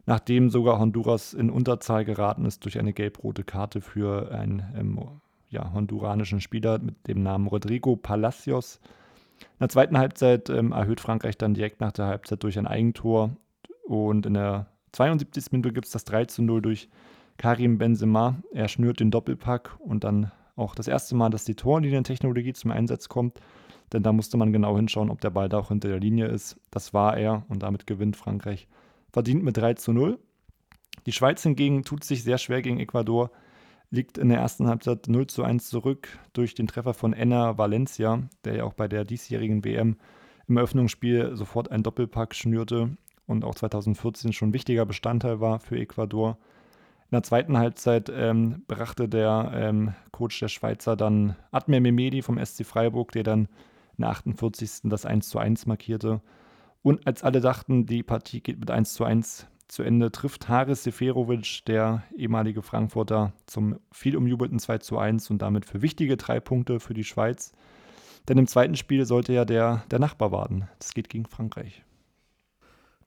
nachdem 0.06 0.50
sogar 0.50 0.78
Honduras 0.78 1.34
in 1.34 1.50
Unterzahl 1.50 2.04
geraten 2.04 2.44
ist 2.44 2.64
durch 2.64 2.78
eine 2.78 2.92
gelb-rote 2.92 3.44
Karte 3.44 3.80
für 3.80 4.32
einen 4.32 4.62
ähm, 4.76 5.00
ja, 5.48 5.72
honduranischen 5.72 6.40
Spieler 6.40 6.78
mit 6.78 7.06
dem 7.08 7.22
Namen 7.22 7.46
Rodrigo 7.46 7.96
Palacios. 7.96 8.80
In 9.40 9.60
der 9.60 9.68
zweiten 9.68 9.98
Halbzeit 9.98 10.48
ähm, 10.50 10.72
erhöht 10.72 11.00
Frankreich 11.00 11.36
dann 11.36 11.54
direkt 11.54 11.80
nach 11.80 11.92
der 11.92 12.06
Halbzeit 12.06 12.42
durch 12.42 12.58
ein 12.58 12.66
Eigentor 12.66 13.30
und 13.84 14.26
in 14.26 14.34
der 14.34 14.66
72. 14.92 15.52
Minute 15.52 15.72
gibt 15.72 15.86
es 15.86 15.92
das 15.92 16.04
3 16.04 16.26
zu 16.26 16.42
0 16.42 16.62
durch 16.62 16.88
Karim 17.36 17.78
Benzema. 17.78 18.36
Er 18.52 18.68
schnürt 18.68 19.00
den 19.00 19.10
Doppelpack 19.10 19.76
und 19.78 20.04
dann 20.04 20.30
auch 20.56 20.74
das 20.74 20.88
erste 20.88 21.14
Mal, 21.14 21.30
dass 21.30 21.44
die 21.44 21.54
Torlinientechnologie 21.54 22.52
zum 22.52 22.70
Einsatz 22.70 23.08
kommt. 23.08 23.40
Denn 23.92 24.02
da 24.02 24.12
musste 24.12 24.36
man 24.36 24.52
genau 24.52 24.76
hinschauen, 24.76 25.10
ob 25.10 25.20
der 25.20 25.30
Ball 25.30 25.48
da 25.48 25.58
auch 25.58 25.68
hinter 25.68 25.88
der 25.88 26.00
Linie 26.00 26.26
ist. 26.26 26.56
Das 26.70 26.94
war 26.94 27.16
er 27.16 27.44
und 27.48 27.62
damit 27.62 27.86
gewinnt 27.86 28.16
Frankreich 28.16 28.68
verdient 29.12 29.42
mit 29.42 29.56
3 29.56 29.74
zu 29.74 29.92
0. 29.92 30.18
Die 31.06 31.12
Schweiz 31.12 31.42
hingegen 31.42 31.84
tut 31.84 32.04
sich 32.04 32.22
sehr 32.22 32.38
schwer 32.38 32.62
gegen 32.62 32.78
Ecuador, 32.78 33.30
liegt 33.90 34.18
in 34.18 34.28
der 34.28 34.38
ersten 34.38 34.68
Halbzeit 34.68 35.08
0 35.08 35.26
zu 35.26 35.42
1 35.42 35.68
zurück 35.68 36.08
durch 36.32 36.54
den 36.54 36.66
Treffer 36.66 36.94
von 36.94 37.12
Enna 37.12 37.58
Valencia, 37.58 38.22
der 38.44 38.56
ja 38.56 38.64
auch 38.64 38.74
bei 38.74 38.88
der 38.88 39.04
diesjährigen 39.04 39.64
WM 39.64 39.96
im 40.46 40.56
Eröffnungsspiel 40.56 41.36
sofort 41.36 41.70
einen 41.70 41.82
Doppelpack 41.82 42.34
schnürte 42.34 42.96
und 43.26 43.44
auch 43.44 43.54
2014 43.54 44.32
schon 44.32 44.52
wichtiger 44.52 44.84
Bestandteil 44.84 45.40
war 45.40 45.60
für 45.60 45.78
Ecuador. 45.78 46.38
In 47.10 47.16
der 47.16 47.22
zweiten 47.22 47.58
Halbzeit 47.58 48.10
ähm, 48.14 48.62
brachte 48.68 49.08
der 49.08 49.50
ähm, 49.54 49.94
Coach 50.12 50.38
der 50.38 50.48
Schweizer 50.48 50.96
dann 50.96 51.36
Admir 51.50 51.80
Mehmedi 51.80 52.22
vom 52.22 52.44
SC 52.44 52.64
Freiburg, 52.64 53.12
der 53.12 53.24
dann 53.24 53.48
in 53.96 54.02
der 54.02 54.10
48. 54.10 54.82
das 54.84 55.06
1 55.06 55.28
zu 55.28 55.38
1 55.38 55.66
markierte. 55.66 56.20
Und 56.82 57.06
als 57.06 57.22
alle 57.22 57.40
dachten, 57.40 57.86
die 57.86 58.02
Partie 58.02 58.40
geht 58.40 58.58
mit 58.58 58.70
1 58.70 58.94
zu 58.94 59.04
1 59.04 59.46
zu 59.68 59.82
Ende, 59.82 60.10
trifft 60.10 60.48
Haris 60.48 60.82
Seferovic, 60.82 61.64
der 61.66 62.02
ehemalige 62.16 62.62
Frankfurter, 62.62 63.32
zum 63.46 63.78
viel 63.92 64.16
umjubelten 64.16 64.58
2 64.58 64.78
zu 64.78 64.98
1 64.98 65.30
und 65.30 65.42
damit 65.42 65.64
für 65.64 65.82
wichtige 65.82 66.16
drei 66.16 66.40
Punkte 66.40 66.80
für 66.80 66.94
die 66.94 67.04
Schweiz. 67.04 67.52
Denn 68.28 68.38
im 68.38 68.46
zweiten 68.46 68.76
Spiel 68.76 69.06
sollte 69.06 69.32
ja 69.32 69.44
der, 69.44 69.84
der 69.90 69.98
Nachbar 69.98 70.32
warten. 70.32 70.68
Das 70.78 70.92
geht 70.92 71.08
gegen 71.08 71.26
Frankreich. 71.26 71.84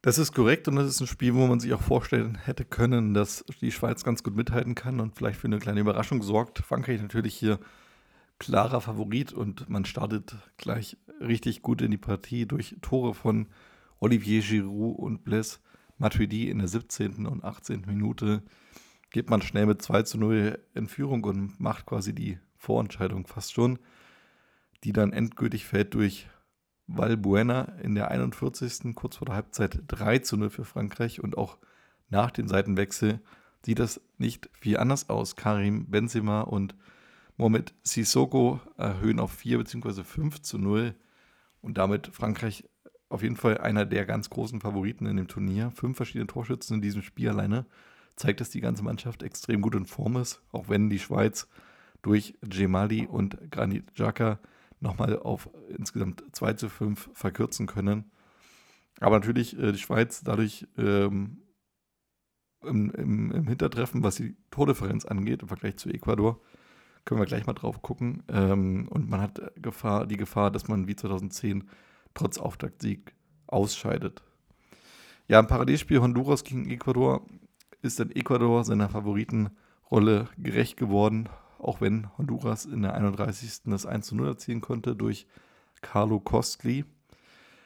Das 0.01 0.17
ist 0.17 0.34
korrekt 0.34 0.67
und 0.67 0.76
das 0.76 0.88
ist 0.88 0.99
ein 0.99 1.07
Spiel, 1.07 1.34
wo 1.34 1.47
man 1.47 1.61
sich 1.61 1.74
auch 1.74 1.82
vorstellen 1.82 2.36
hätte 2.36 2.65
können, 2.65 3.13
dass 3.13 3.45
die 3.61 3.71
Schweiz 3.71 4.03
ganz 4.03 4.21
gut 4.21 4.36
mithalten 4.36 4.76
kann 4.76 4.99
und 4.99 5.15
vielleicht 5.15 5.39
für 5.39 5.47
eine 5.47 5.59
kleine 5.59 5.80
Überraschung 5.80 6.21
sorgt. 6.21 6.59
Frankreich 6.59 7.01
natürlich 7.01 7.36
hier 7.36 7.59
klarer 8.44 8.82
Favorit 8.82 9.32
und 9.32 9.70
man 9.70 9.86
startet 9.86 10.36
gleich 10.58 10.98
richtig 11.22 11.62
gut 11.62 11.82
in 11.82 11.91
die 11.91 11.98
Partie 11.98 12.46
durch 12.46 12.76
Tore 12.82 13.14
von 13.14 13.48
Olivier 14.02 14.41
Giroud 14.41 15.00
und 15.00 15.24
Blaise 15.24 15.60
Matuidi 15.98 16.50
in 16.50 16.60
der 16.60 16.68
17. 16.68 17.26
und 17.26 17.46
18. 17.46 17.86
Minute. 17.88 18.44
Geht 19.12 19.30
man 19.30 19.41
schnell 19.41 19.66
mit 19.66 19.82
2 19.82 20.04
zu 20.04 20.18
0 20.18 20.60
in 20.74 20.89
Führung 20.89 21.24
und 21.24 21.58
macht 21.62 21.86
quasi 21.86 22.14
die 22.14 22.38
Vorentscheidung 22.58 23.28
fast 23.28 23.54
schon, 23.54 23.80
die 24.84 24.91
dann 24.91 25.14
endgültig 25.14 25.64
fällt 25.64 25.94
durch 25.94 26.28
Valbuena 26.88 27.62
in 27.82 27.96
der 27.96 28.12
41. 28.12 28.94
kurz 28.94 29.16
vor 29.16 29.26
der 29.26 29.36
Halbzeit 29.36 29.84
3 29.88 30.20
zu 30.20 30.36
0 30.36 30.50
für 30.50 30.66
Frankreich 30.66 31.24
und 31.24 31.38
auch 31.38 31.60
nach 32.10 32.30
dem 32.30 32.50
Seitenwechsel 32.50 33.22
sieht 33.66 33.80
das 33.80 34.02
nicht 34.18 34.50
viel 34.60 34.76
anders 34.76 35.10
aus. 35.10 35.38
Karim 35.38 35.89
Benzema 35.89 36.41
und 36.41 36.76
Mohamed 37.38 37.73
Sissoko 37.84 38.59
erhöhen 38.77 39.19
auf 39.19 39.31
4 39.31 39.57
bzw. 39.57 40.03
5 40.03 40.41
zu 40.41 40.57
0 40.57 40.95
und 41.61 41.77
damit 41.77 42.07
Frankreich 42.07 42.65
auf 43.09 43.23
jeden 43.23 43.36
Fall 43.36 43.57
einer 43.59 43.86
der 43.86 44.05
ganz 44.05 44.29
großen 44.29 44.61
Favoriten 44.61 45.05
in 45.05 45.17
dem 45.17 45.27
Turnier. 45.27 45.71
Fünf 45.75 45.97
verschiedene 45.97 46.27
Torschützen 46.27 46.75
in 46.75 46.81
diesem 46.81 47.01
Spiel 47.01 47.29
alleine 47.29 47.65
zeigt, 48.15 48.41
dass 48.41 48.49
die 48.49 48.61
ganze 48.61 48.84
Mannschaft 48.84 49.23
extrem 49.23 49.61
gut 49.61 49.75
in 49.75 49.86
Form 49.86 50.17
ist, 50.17 50.41
auch 50.51 50.69
wenn 50.69 50.89
die 50.89 50.99
Schweiz 50.99 51.47
durch 52.01 52.36
Gemali 52.41 53.07
und 53.07 53.51
Granit 53.51 53.93
Xhaka 53.93 54.39
nochmal 54.79 55.17
auf 55.17 55.49
insgesamt 55.69 56.23
2 56.34 56.53
zu 56.53 56.69
5 56.69 57.09
verkürzen 57.13 57.67
können. 57.67 58.11
Aber 58.99 59.17
natürlich 59.17 59.57
äh, 59.57 59.71
die 59.71 59.79
Schweiz 59.79 60.23
dadurch 60.23 60.67
ähm, 60.77 61.41
im, 62.63 62.91
im, 62.91 63.31
im, 63.31 63.47
Hintertreffen, 63.47 64.03
was 64.03 64.15
die 64.15 64.36
Tordifferenz 64.51 65.05
angeht, 65.05 65.41
im 65.41 65.47
Vergleich 65.47 65.77
zu 65.77 65.89
Ecuador, 65.89 66.41
können 67.06 67.20
wir 67.20 67.26
gleich 67.26 67.45
mal 67.45 67.54
drauf 67.54 67.82
gucken. 67.82 68.24
Ähm, 68.30 68.88
und 68.89 69.10
man 69.10 69.22
hat 69.22 69.41
Gefahr, 69.62 70.06
die 70.06 70.18
Gefahr, 70.18 70.51
dass 70.51 70.68
man 70.68 70.88
wie 70.88 70.95
2010 70.95 71.70
trotz 72.14 72.38
Auftaktsieg 72.38 73.14
ausscheidet. 73.47 74.24
Ja, 75.28 75.39
im 75.39 75.47
Parallelspiel 75.47 76.01
Honduras 76.01 76.43
gegen 76.43 76.70
Ecuador 76.70 77.26
ist 77.82 77.99
dann 77.99 78.12
Ecuador 78.12 78.64
seiner 78.64 78.89
Favoritenrolle 78.89 80.28
gerecht 80.38 80.78
geworden, 80.78 81.30
auch 81.60 81.82
wenn 81.82 82.08
Honduras 82.18 82.66
in 82.66 82.82
der 82.82 82.93
31. 82.93 83.64
das 83.66 83.86
1 83.86 84.08
zu 84.08 84.16
0 84.16 84.28
erzielen 84.28 84.62
konnte 84.62 84.95
durch 84.95 85.28
Carlo 85.82 86.20
Costly. 86.20 86.86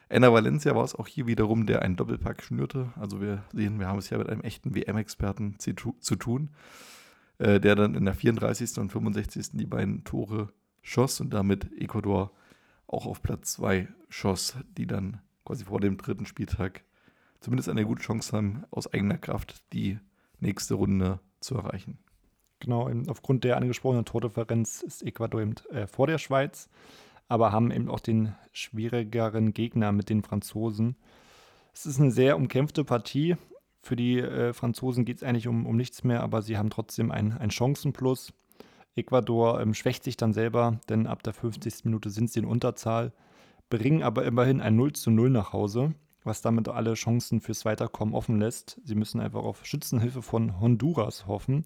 Enna 0.09 0.31
Valencia 0.31 0.75
war 0.75 0.85
es 0.85 0.95
auch 0.95 1.07
hier 1.07 1.27
wiederum, 1.27 1.65
der 1.65 1.81
einen 1.81 1.97
Doppelpack 1.97 2.41
schnürte. 2.41 2.93
Also 2.95 3.21
wir 3.21 3.43
sehen, 3.53 3.79
wir 3.79 3.87
haben 3.87 3.99
es 3.99 4.09
ja 4.09 4.17
mit 4.17 4.29
einem 4.29 4.41
echten 4.41 4.73
WM-Experten 4.73 5.57
zu 5.59 6.15
tun 6.15 6.49
äh, 7.39 7.59
der 7.59 7.75
dann 7.75 7.95
in 7.95 8.05
der 8.05 8.13
34. 8.13 8.77
und 8.79 8.91
65. 8.91 9.51
die 9.53 9.65
beiden 9.65 10.03
Tore 10.03 10.51
schoss 10.81 11.19
und 11.19 11.33
damit 11.33 11.71
Ecuador 11.79 12.31
auch 12.87 13.05
auf 13.05 13.21
Platz 13.21 13.53
2 13.53 13.87
schoss, 14.09 14.55
die 14.77 14.87
dann 14.87 15.21
quasi 15.45 15.65
vor 15.65 15.79
dem 15.79 15.97
dritten 15.97 16.25
Spieltag 16.25 16.83
zumindest 17.39 17.69
eine 17.69 17.85
gute 17.85 18.01
Chance 18.01 18.35
haben, 18.35 18.63
aus 18.71 18.91
eigener 18.91 19.17
Kraft 19.17 19.63
die 19.73 19.99
nächste 20.39 20.75
Runde 20.75 21.19
zu 21.39 21.55
erreichen. 21.55 21.99
Genau, 22.59 22.89
aufgrund 23.07 23.43
der 23.43 23.57
angesprochenen 23.57 24.05
Tordifferenz 24.05 24.81
ist 24.81 25.03
Ecuador 25.03 25.41
eben 25.41 25.55
äh, 25.69 25.85
vor 25.85 26.07
der 26.07 26.17
Schweiz, 26.17 26.69
aber 27.27 27.51
haben 27.51 27.71
eben 27.71 27.89
auch 27.89 27.99
den 27.99 28.33
schwierigeren 28.51 29.53
Gegner 29.53 29.91
mit 29.91 30.09
den 30.09 30.23
Franzosen. 30.23 30.95
Es 31.73 31.85
ist 31.85 31.99
eine 31.99 32.11
sehr 32.11 32.35
umkämpfte 32.35 32.83
Partie. 32.83 33.37
Für 33.81 33.95
die 33.95 34.19
äh, 34.19 34.53
Franzosen 34.53 35.05
geht 35.05 35.17
es 35.17 35.23
eigentlich 35.23 35.47
um, 35.47 35.65
um 35.65 35.75
nichts 35.75 36.03
mehr, 36.03 36.21
aber 36.23 36.41
sie 36.41 36.57
haben 36.57 36.69
trotzdem 36.69 37.11
ein, 37.11 37.51
Chancenplus. 37.51 38.33
Ecuador 38.95 39.61
ähm, 39.61 39.73
schwächt 39.73 40.03
sich 40.03 40.17
dann 40.17 40.33
selber, 40.33 40.79
denn 40.89 41.07
ab 41.07 41.23
der 41.23 41.33
50. 41.33 41.85
Minute 41.85 42.09
sind 42.09 42.31
sie 42.31 42.39
in 42.39 42.45
Unterzahl, 42.45 43.13
bringen 43.69 44.03
aber 44.03 44.25
immerhin 44.25 44.61
ein 44.61 44.75
0 44.75 44.93
zu 44.93 45.11
0 45.11 45.29
nach 45.29 45.53
Hause, 45.53 45.93
was 46.23 46.41
damit 46.41 46.67
alle 46.67 46.95
Chancen 46.95 47.39
fürs 47.39 47.65
Weiterkommen 47.65 48.15
offen 48.15 48.39
lässt. 48.39 48.81
Sie 48.83 48.95
müssen 48.95 49.21
einfach 49.21 49.43
auf 49.43 49.65
Schützenhilfe 49.65 50.21
von 50.21 50.59
Honduras 50.59 51.27
hoffen, 51.27 51.65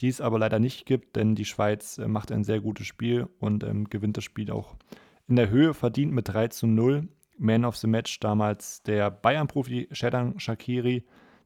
die 0.00 0.08
es 0.08 0.20
aber 0.20 0.38
leider 0.38 0.58
nicht 0.58 0.86
gibt, 0.86 1.16
denn 1.16 1.34
die 1.34 1.44
Schweiz 1.44 1.98
äh, 1.98 2.06
macht 2.06 2.30
ein 2.30 2.44
sehr 2.44 2.60
gutes 2.60 2.86
Spiel 2.86 3.28
und 3.40 3.64
ähm, 3.64 3.88
gewinnt 3.88 4.16
das 4.16 4.24
Spiel 4.24 4.50
auch 4.50 4.76
in 5.26 5.36
der 5.36 5.50
Höhe, 5.50 5.74
verdient 5.74 6.12
mit 6.12 6.28
3 6.28 6.48
zu 6.48 6.66
0. 6.66 7.08
Man 7.36 7.64
of 7.64 7.76
the 7.76 7.86
Match 7.86 8.18
damals 8.18 8.82
der 8.82 9.10
Bayern-Profi 9.10 9.88
Shedan 9.92 10.40
Shakiri, 10.40 11.04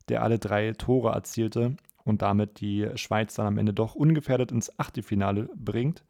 der 0.09 0.23
alle 0.23 0.39
drei 0.39 0.73
Tore 0.73 1.13
erzielte 1.13 1.77
und 2.05 2.23
damit 2.23 2.61
die 2.61 2.89
Schweiz 2.95 3.35
dann 3.35 3.47
am 3.47 3.59
Ende 3.59 3.73
doch 3.73 3.95
ungefährdet 3.95 4.53
ins 4.53 4.79
Achtelfinale 4.79 5.49
bringt. 5.55 6.05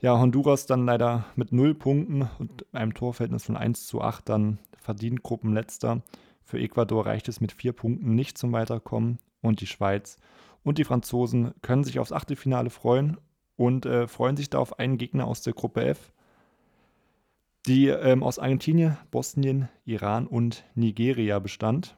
Ja, 0.00 0.18
Honduras 0.18 0.66
dann 0.66 0.86
leider 0.86 1.24
mit 1.34 1.52
0 1.52 1.74
Punkten 1.74 2.28
und 2.38 2.66
einem 2.72 2.94
Torverhältnis 2.94 3.44
von 3.44 3.56
1 3.56 3.86
zu 3.86 4.00
8 4.00 4.28
dann 4.28 4.58
verdient 4.78 5.22
Gruppenletzter. 5.22 6.02
Für 6.44 6.60
Ecuador 6.60 7.06
reicht 7.06 7.28
es 7.28 7.40
mit 7.40 7.52
vier 7.52 7.72
Punkten 7.72 8.14
nicht 8.14 8.38
zum 8.38 8.52
Weiterkommen 8.52 9.18
und 9.42 9.60
die 9.60 9.66
Schweiz 9.66 10.16
und 10.62 10.78
die 10.78 10.84
Franzosen 10.84 11.54
können 11.62 11.84
sich 11.84 11.98
aufs 11.98 12.12
Achtelfinale 12.12 12.70
freuen 12.70 13.16
und 13.56 13.86
äh, 13.86 14.06
freuen 14.06 14.36
sich 14.36 14.50
da 14.50 14.58
auf 14.58 14.78
einen 14.78 14.98
Gegner 14.98 15.26
aus 15.26 15.42
der 15.42 15.52
Gruppe 15.52 15.84
F, 15.84 16.12
die 17.66 17.88
ähm, 17.88 18.22
aus 18.22 18.38
Argentinien, 18.38 18.96
Bosnien, 19.10 19.68
Iran 19.84 20.26
und 20.26 20.64
Nigeria 20.74 21.38
bestand. 21.38 21.96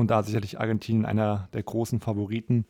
Und 0.00 0.10
da 0.10 0.22
sicherlich 0.22 0.58
Argentinien 0.58 1.04
einer 1.04 1.50
der 1.52 1.62
großen 1.62 2.00
Favoriten 2.00 2.64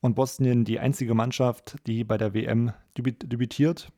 und 0.00 0.16
Bosnien 0.16 0.64
die 0.64 0.80
einzige 0.80 1.14
Mannschaft, 1.14 1.76
die 1.86 2.02
bei 2.02 2.18
der 2.18 2.34
WM 2.34 2.72
debütiert. 2.98 3.92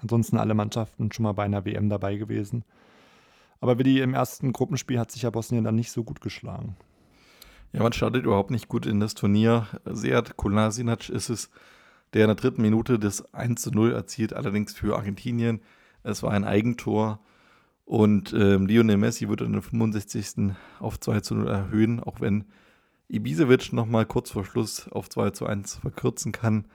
Ansonsten 0.00 0.38
alle 0.38 0.54
Mannschaften 0.54 1.10
schon 1.10 1.24
mal 1.24 1.32
bei 1.32 1.42
einer 1.42 1.64
WM 1.64 1.88
dabei 1.88 2.14
gewesen. 2.14 2.64
Aber 3.60 3.80
wie 3.80 3.82
die 3.82 3.98
im 3.98 4.14
ersten 4.14 4.52
Gruppenspiel 4.52 5.00
hat 5.00 5.10
sich 5.10 5.22
ja 5.22 5.30
Bosnien 5.30 5.64
dann 5.64 5.74
nicht 5.74 5.90
so 5.90 6.04
gut 6.04 6.20
geschlagen. 6.20 6.76
Ja, 7.72 7.82
man 7.82 7.92
startet 7.92 8.24
überhaupt 8.24 8.52
nicht 8.52 8.68
gut 8.68 8.86
in 8.86 9.00
das 9.00 9.14
Turnier. 9.14 9.66
Sead 9.84 10.36
Kolasinac 10.36 11.08
ist 11.08 11.30
es, 11.30 11.50
der 12.12 12.26
in 12.26 12.28
der 12.28 12.36
dritten 12.36 12.62
Minute 12.62 13.00
das 13.00 13.34
1 13.34 13.60
zu 13.60 13.72
0 13.72 13.92
erzielt, 13.92 14.34
allerdings 14.34 14.72
für 14.72 14.94
Argentinien. 14.94 15.62
Es 16.04 16.22
war 16.22 16.30
ein 16.30 16.44
Eigentor. 16.44 17.18
Und 17.84 18.32
ähm, 18.32 18.66
Lionel 18.66 18.96
Messi 18.96 19.28
wird 19.28 19.42
in 19.42 19.52
der 19.52 19.62
65. 19.62 20.54
auf 20.80 20.98
2 20.98 21.20
zu 21.20 21.34
0 21.34 21.48
erhöhen, 21.48 22.00
auch 22.00 22.20
wenn 22.20 22.44
Ibisevic 23.08 23.72
nochmal 23.72 24.06
kurz 24.06 24.30
vor 24.30 24.44
Schluss 24.44 24.88
auf 24.88 25.10
2 25.10 25.30
zu 25.30 25.46
1 25.46 25.76
verkürzen 25.76 26.32
kann. 26.32 26.66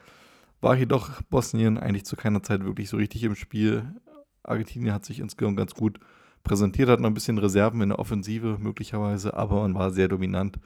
War 0.61 0.75
jedoch 0.75 1.21
Bosnien 1.23 1.77
eigentlich 1.77 2.05
zu 2.05 2.15
keiner 2.15 2.43
Zeit 2.43 2.63
wirklich 2.63 2.89
so 2.89 2.97
richtig 2.97 3.23
im 3.23 3.35
Spiel. 3.35 3.95
Argentinien 4.43 4.93
hat 4.93 5.05
sich 5.05 5.19
insgesamt 5.19 5.57
ganz 5.57 5.73
gut 5.73 5.99
präsentiert, 6.43 6.89
hat 6.89 6.99
noch 6.99 7.09
ein 7.09 7.13
bisschen 7.13 7.37
Reserven 7.37 7.81
in 7.81 7.89
der 7.89 7.99
Offensive 7.99 8.57
möglicherweise, 8.59 9.35
aber 9.35 9.61
man 9.61 9.75
war 9.75 9.91
sehr 9.91 10.07
dominant 10.07 10.59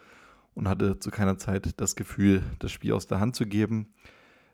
und 0.56 0.68
hatte 0.68 1.00
zu 1.00 1.10
keiner 1.10 1.38
Zeit 1.38 1.80
das 1.80 1.96
Gefühl, 1.96 2.44
das 2.60 2.72
Spiel 2.72 2.94
aus 2.94 3.08
der 3.08 3.20
Hand 3.20 3.36
zu 3.36 3.46
geben. 3.46 3.94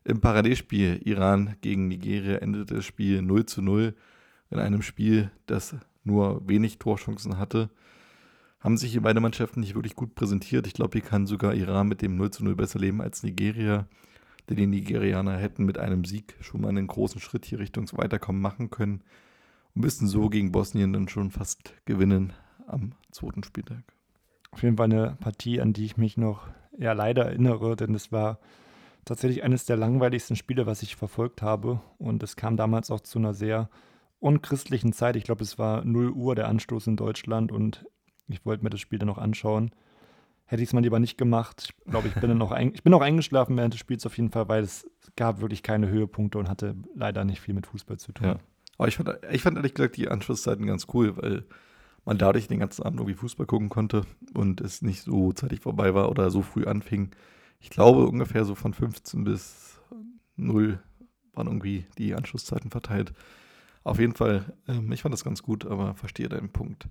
Im 0.03 0.21
Parallelspiel 0.21 1.01
Iran 1.03 1.55
gegen 1.61 1.87
Nigeria 1.87 2.37
endete 2.37 2.75
das 2.75 2.85
Spiel 2.85 3.21
0 3.21 3.45
zu 3.45 3.61
0 3.61 3.95
in 4.49 4.59
einem 4.59 4.81
Spiel, 4.81 5.31
das 5.45 5.75
nur 6.03 6.47
wenig 6.47 6.79
Torchancen 6.79 7.37
hatte. 7.37 7.69
Haben 8.59 8.77
sich 8.77 8.91
hier 8.91 9.01
beide 9.01 9.19
Mannschaften 9.19 9.61
nicht 9.61 9.75
wirklich 9.75 9.95
gut 9.95 10.15
präsentiert. 10.15 10.67
Ich 10.67 10.73
glaube, 10.73 10.99
hier 10.99 11.07
kann 11.07 11.27
sogar 11.27 11.53
Iran 11.53 11.87
mit 11.87 12.01
dem 12.01 12.15
0 12.17 12.31
zu 12.31 12.43
0 12.43 12.55
besser 12.55 12.79
leben 12.79 13.01
als 13.01 13.23
Nigeria. 13.23 13.87
Denn 14.49 14.57
die 14.57 14.67
Nigerianer 14.67 15.37
hätten 15.37 15.65
mit 15.65 15.77
einem 15.77 16.03
Sieg 16.03 16.35
schon 16.41 16.61
mal 16.61 16.69
einen 16.69 16.87
großen 16.87 17.21
Schritt 17.21 17.45
hier 17.45 17.59
Richtung 17.59 17.87
Weiterkommen 17.93 18.41
machen 18.41 18.69
können 18.69 19.03
und 19.75 19.83
müssten 19.83 20.07
so 20.07 20.29
gegen 20.29 20.51
Bosnien 20.51 20.91
dann 20.91 21.07
schon 21.07 21.31
fast 21.31 21.73
gewinnen 21.85 22.33
am 22.67 22.93
zweiten 23.11 23.43
Spieltag 23.43 23.83
auf 24.51 24.63
jeden 24.63 24.77
Fall 24.77 24.85
eine 24.85 25.17
Partie, 25.19 25.61
an 25.61 25.73
die 25.73 25.85
ich 25.85 25.97
mich 25.97 26.17
noch 26.17 26.47
eher 26.77 26.95
leider 26.95 27.25
erinnere, 27.25 27.75
denn 27.75 27.93
es 27.93 28.11
war 28.11 28.39
tatsächlich 29.05 29.43
eines 29.43 29.65
der 29.65 29.77
langweiligsten 29.77 30.35
Spiele, 30.35 30.65
was 30.65 30.83
ich 30.83 30.95
verfolgt 30.95 31.41
habe. 31.41 31.81
Und 31.97 32.23
es 32.23 32.35
kam 32.35 32.57
damals 32.57 32.91
auch 32.91 33.01
zu 33.01 33.19
einer 33.19 33.33
sehr 33.33 33.69
unchristlichen 34.19 34.93
Zeit. 34.93 35.15
Ich 35.15 35.23
glaube, 35.23 35.43
es 35.43 35.57
war 35.57 35.83
0 35.83 36.11
Uhr 36.11 36.35
der 36.35 36.47
Anstoß 36.47 36.87
in 36.87 36.95
Deutschland 36.95 37.51
und 37.51 37.85
ich 38.27 38.45
wollte 38.45 38.63
mir 38.63 38.69
das 38.69 38.79
Spiel 38.79 38.99
dann 38.99 39.07
noch 39.07 39.17
anschauen. 39.17 39.71
Hätte 40.45 40.63
ich 40.63 40.69
es 40.69 40.73
mal 40.73 40.81
lieber 40.81 40.99
nicht 40.99 41.17
gemacht. 41.17 41.73
Ich 41.85 41.91
glaube, 41.91 42.07
ich 42.07 42.15
bin 42.15 42.37
dann 42.37 42.71
ich 42.73 42.83
bin 42.83 42.93
auch 42.93 43.01
eingeschlafen 43.01 43.55
während 43.55 43.73
des 43.73 43.79
Spiels 43.79 44.05
auf 44.05 44.17
jeden 44.17 44.31
Fall, 44.31 44.49
weil 44.49 44.63
es 44.63 44.89
gab 45.15 45.41
wirklich 45.41 45.63
keine 45.63 45.89
Höhepunkte 45.89 46.37
und 46.37 46.49
hatte 46.49 46.75
leider 46.95 47.23
nicht 47.23 47.39
viel 47.39 47.53
mit 47.53 47.67
Fußball 47.67 47.97
zu 47.97 48.11
tun. 48.11 48.27
Ja. 48.27 48.39
Aber 48.77 48.87
ich 48.87 48.95
fand, 48.95 49.11
ich 49.31 49.41
fand 49.41 49.57
ehrlich 49.57 49.73
gesagt 49.73 49.97
die 49.97 50.07
Anschlusszeiten 50.07 50.65
ganz 50.65 50.87
cool, 50.93 51.15
weil 51.17 51.45
man 52.05 52.17
dadurch 52.17 52.47
den 52.47 52.59
ganzen 52.59 52.83
Abend 52.83 52.99
irgendwie 52.99 53.17
Fußball 53.17 53.45
gucken 53.45 53.69
konnte 53.69 54.05
und 54.33 54.61
es 54.61 54.81
nicht 54.81 55.03
so 55.03 55.33
zeitig 55.33 55.59
vorbei 55.59 55.93
war 55.93 56.09
oder 56.09 56.31
so 56.31 56.41
früh 56.41 56.65
anfing. 56.65 57.11
Ich 57.59 57.69
glaube, 57.69 58.07
ungefähr 58.07 58.45
so 58.45 58.55
von 58.55 58.73
15 58.73 59.25
bis 59.25 59.79
0 60.37 60.79
waren 61.33 61.47
irgendwie 61.47 61.85
die 61.97 62.15
Anschlusszeiten 62.15 62.71
verteilt. 62.71 63.13
Auf 63.83 63.99
jeden 63.99 64.15
Fall, 64.15 64.53
ähm, 64.67 64.91
ich 64.91 65.01
fand 65.01 65.13
das 65.13 65.23
ganz 65.23 65.41
gut, 65.41 65.65
aber 65.65 65.95
verstehe 65.95 66.29
deinen 66.29 66.51
Punkt. 66.51 66.87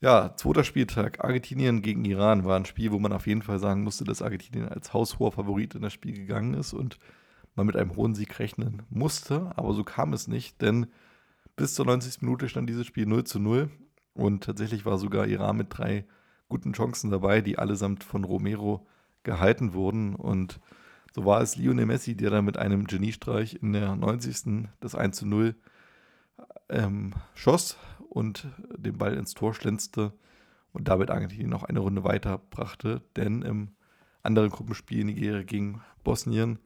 Ja, 0.00 0.34
zweiter 0.36 0.64
Spieltag. 0.64 1.22
Argentinien 1.22 1.82
gegen 1.82 2.04
Iran 2.04 2.44
war 2.44 2.56
ein 2.56 2.64
Spiel, 2.64 2.90
wo 2.90 2.98
man 2.98 3.12
auf 3.12 3.26
jeden 3.26 3.42
Fall 3.42 3.58
sagen 3.58 3.82
musste, 3.82 4.04
dass 4.04 4.22
Argentinien 4.22 4.68
als 4.68 4.94
haushoher 4.94 5.32
Favorit 5.32 5.74
in 5.74 5.82
das 5.82 5.92
Spiel 5.92 6.14
gegangen 6.14 6.54
ist 6.54 6.72
und 6.72 6.98
man 7.54 7.66
mit 7.66 7.76
einem 7.76 7.96
hohen 7.96 8.14
Sieg 8.14 8.38
rechnen 8.38 8.82
musste. 8.88 9.52
Aber 9.56 9.74
so 9.74 9.84
kam 9.84 10.14
es 10.14 10.26
nicht, 10.26 10.62
denn 10.62 10.86
bis 11.54 11.74
zur 11.74 11.84
90. 11.84 12.22
Minute 12.22 12.48
stand 12.48 12.68
dieses 12.70 12.86
Spiel 12.86 13.04
0 13.04 13.24
zu 13.24 13.38
0 13.38 13.70
und 14.14 14.44
tatsächlich 14.44 14.86
war 14.86 14.98
sogar 14.98 15.26
Iran 15.26 15.58
mit 15.58 15.66
drei 15.70 16.06
guten 16.48 16.72
Chancen 16.72 17.10
dabei, 17.10 17.42
die 17.42 17.58
allesamt 17.58 18.02
von 18.02 18.24
Romero 18.24 18.86
gehalten 19.22 19.74
wurden. 19.74 20.14
Und 20.14 20.60
so 21.12 21.24
war 21.24 21.40
es 21.40 21.56
Lionel 21.56 21.86
Messi, 21.86 22.16
der 22.16 22.30
dann 22.30 22.44
mit 22.44 22.56
einem 22.56 22.86
Geniestreich 22.86 23.58
in 23.62 23.72
der 23.72 23.96
90. 23.96 24.68
das 24.80 24.94
1 24.94 25.16
zu 25.16 25.26
0 25.26 25.54
ähm, 26.68 27.14
schoss 27.34 27.76
und 28.08 28.46
den 28.76 28.98
Ball 28.98 29.14
ins 29.14 29.34
Tor 29.34 29.54
schlänzte 29.54 30.12
und 30.72 30.88
damit 30.88 31.10
Argentinien 31.10 31.50
noch 31.50 31.64
eine 31.64 31.80
Runde 31.80 32.04
weiterbrachte. 32.04 33.02
Denn 33.16 33.42
im 33.42 33.68
anderen 34.22 34.50
Gruppenspiel 34.50 35.04
Nigeria 35.04 35.42
gegen 35.42 35.82
Bosnien 36.04 36.58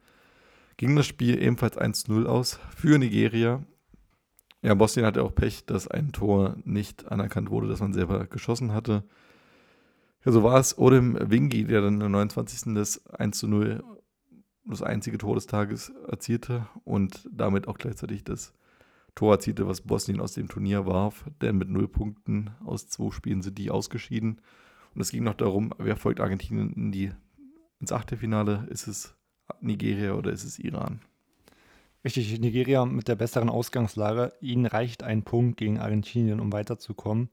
ging 0.77 0.95
das 0.95 1.05
Spiel 1.05 1.41
ebenfalls 1.41 1.77
1-0 1.77 2.25
aus 2.25 2.59
für 2.75 2.97
Nigeria. 2.97 3.63
Ja, 4.61 4.73
Bosnien 4.73 5.05
hatte 5.05 5.23
auch 5.23 5.33
Pech, 5.33 5.65
dass 5.65 5.87
ein 5.87 6.11
Tor 6.11 6.57
nicht 6.63 7.11
anerkannt 7.11 7.49
wurde, 7.49 7.67
das 7.67 7.79
man 7.79 7.93
selber 7.93 8.25
geschossen 8.25 8.73
hatte. 8.73 9.03
Ja, 10.25 10.31
so 10.31 10.43
war 10.43 10.59
es 10.59 10.77
Odem 10.77 11.17
Wingi, 11.29 11.65
der 11.65 11.81
dann 11.81 12.01
im 12.01 12.11
29. 12.11 12.73
das 12.73 13.05
1 13.07 13.37
zu 13.37 13.47
0 13.47 13.83
das 14.65 14.81
einzige 14.81 15.17
Tor 15.17 15.35
des 15.35 15.47
Tages 15.47 15.89
erzielte 16.07 16.67
und 16.83 17.29
damit 17.31 17.67
auch 17.67 17.77
gleichzeitig 17.77 18.23
das 18.23 18.53
Tor 19.13 19.33
erzielte, 19.33 19.67
was 19.67 19.81
Bosnien 19.81 20.19
aus 20.19 20.33
dem 20.33 20.47
Turnier 20.47 20.85
warf. 20.85 21.25
Denn 21.41 21.57
mit 21.57 21.69
null 21.69 21.87
Punkten 21.87 22.51
aus 22.65 22.87
zwei 22.87 23.11
Spielen 23.11 23.41
sind 23.41 23.57
die 23.57 23.71
ausgeschieden. 23.71 24.41
Und 24.93 25.01
es 25.01 25.11
ging 25.11 25.23
noch 25.23 25.35
darum, 25.35 25.73
wer 25.77 25.95
folgt 25.95 26.19
Argentinien 26.19 26.73
in 26.73 26.91
die, 26.91 27.11
ins 27.79 27.91
Achtelfinale? 27.91 28.67
Ist 28.69 28.87
es 28.87 29.15
Nigeria 29.61 30.13
oder 30.13 30.31
ist 30.31 30.43
es 30.43 30.59
Iran? 30.59 31.01
Richtig, 32.03 32.39
Nigeria 32.39 32.85
mit 32.85 33.07
der 33.07 33.15
besseren 33.15 33.49
Ausgangslage. 33.49 34.33
Ihnen 34.39 34.65
reicht 34.65 35.03
ein 35.03 35.23
Punkt 35.23 35.57
gegen 35.57 35.79
Argentinien, 35.79 36.39
um 36.39 36.53
weiterzukommen. 36.53 37.29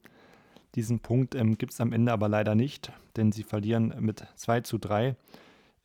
Diesen 0.75 0.99
Punkt 0.99 1.35
ähm, 1.35 1.57
gibt 1.57 1.73
es 1.73 1.81
am 1.81 1.93
Ende 1.93 2.11
aber 2.11 2.27
leider 2.27 2.55
nicht, 2.55 2.91
denn 3.15 3.31
sie 3.31 3.43
verlieren 3.43 3.93
mit 3.99 4.25
2 4.35 4.61
zu 4.61 4.79
3. 4.79 5.15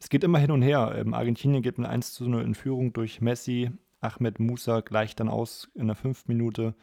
Es 0.01 0.09
geht 0.09 0.25
immer 0.25 0.39
hin 0.39 0.51
und 0.51 0.63
her. 0.63 0.95
Ähm, 0.97 1.15
Argentinien 1.15 1.63
geht 1.63 1.79
mit 1.79 1.89
1 1.89 2.15
zu 2.15 2.29
0 2.29 2.43
in 2.43 2.55
Führung 2.55 2.93
durch 2.93 3.21
Messi. 3.21 3.71
Ahmed 4.01 4.39
Musa 4.39 4.81
gleicht 4.81 5.21
dann 5.21 5.29
aus 5.29 5.69
in 5.75 5.89
der 5.89 5.97
5. 5.97 6.29
Minute. 6.29 6.75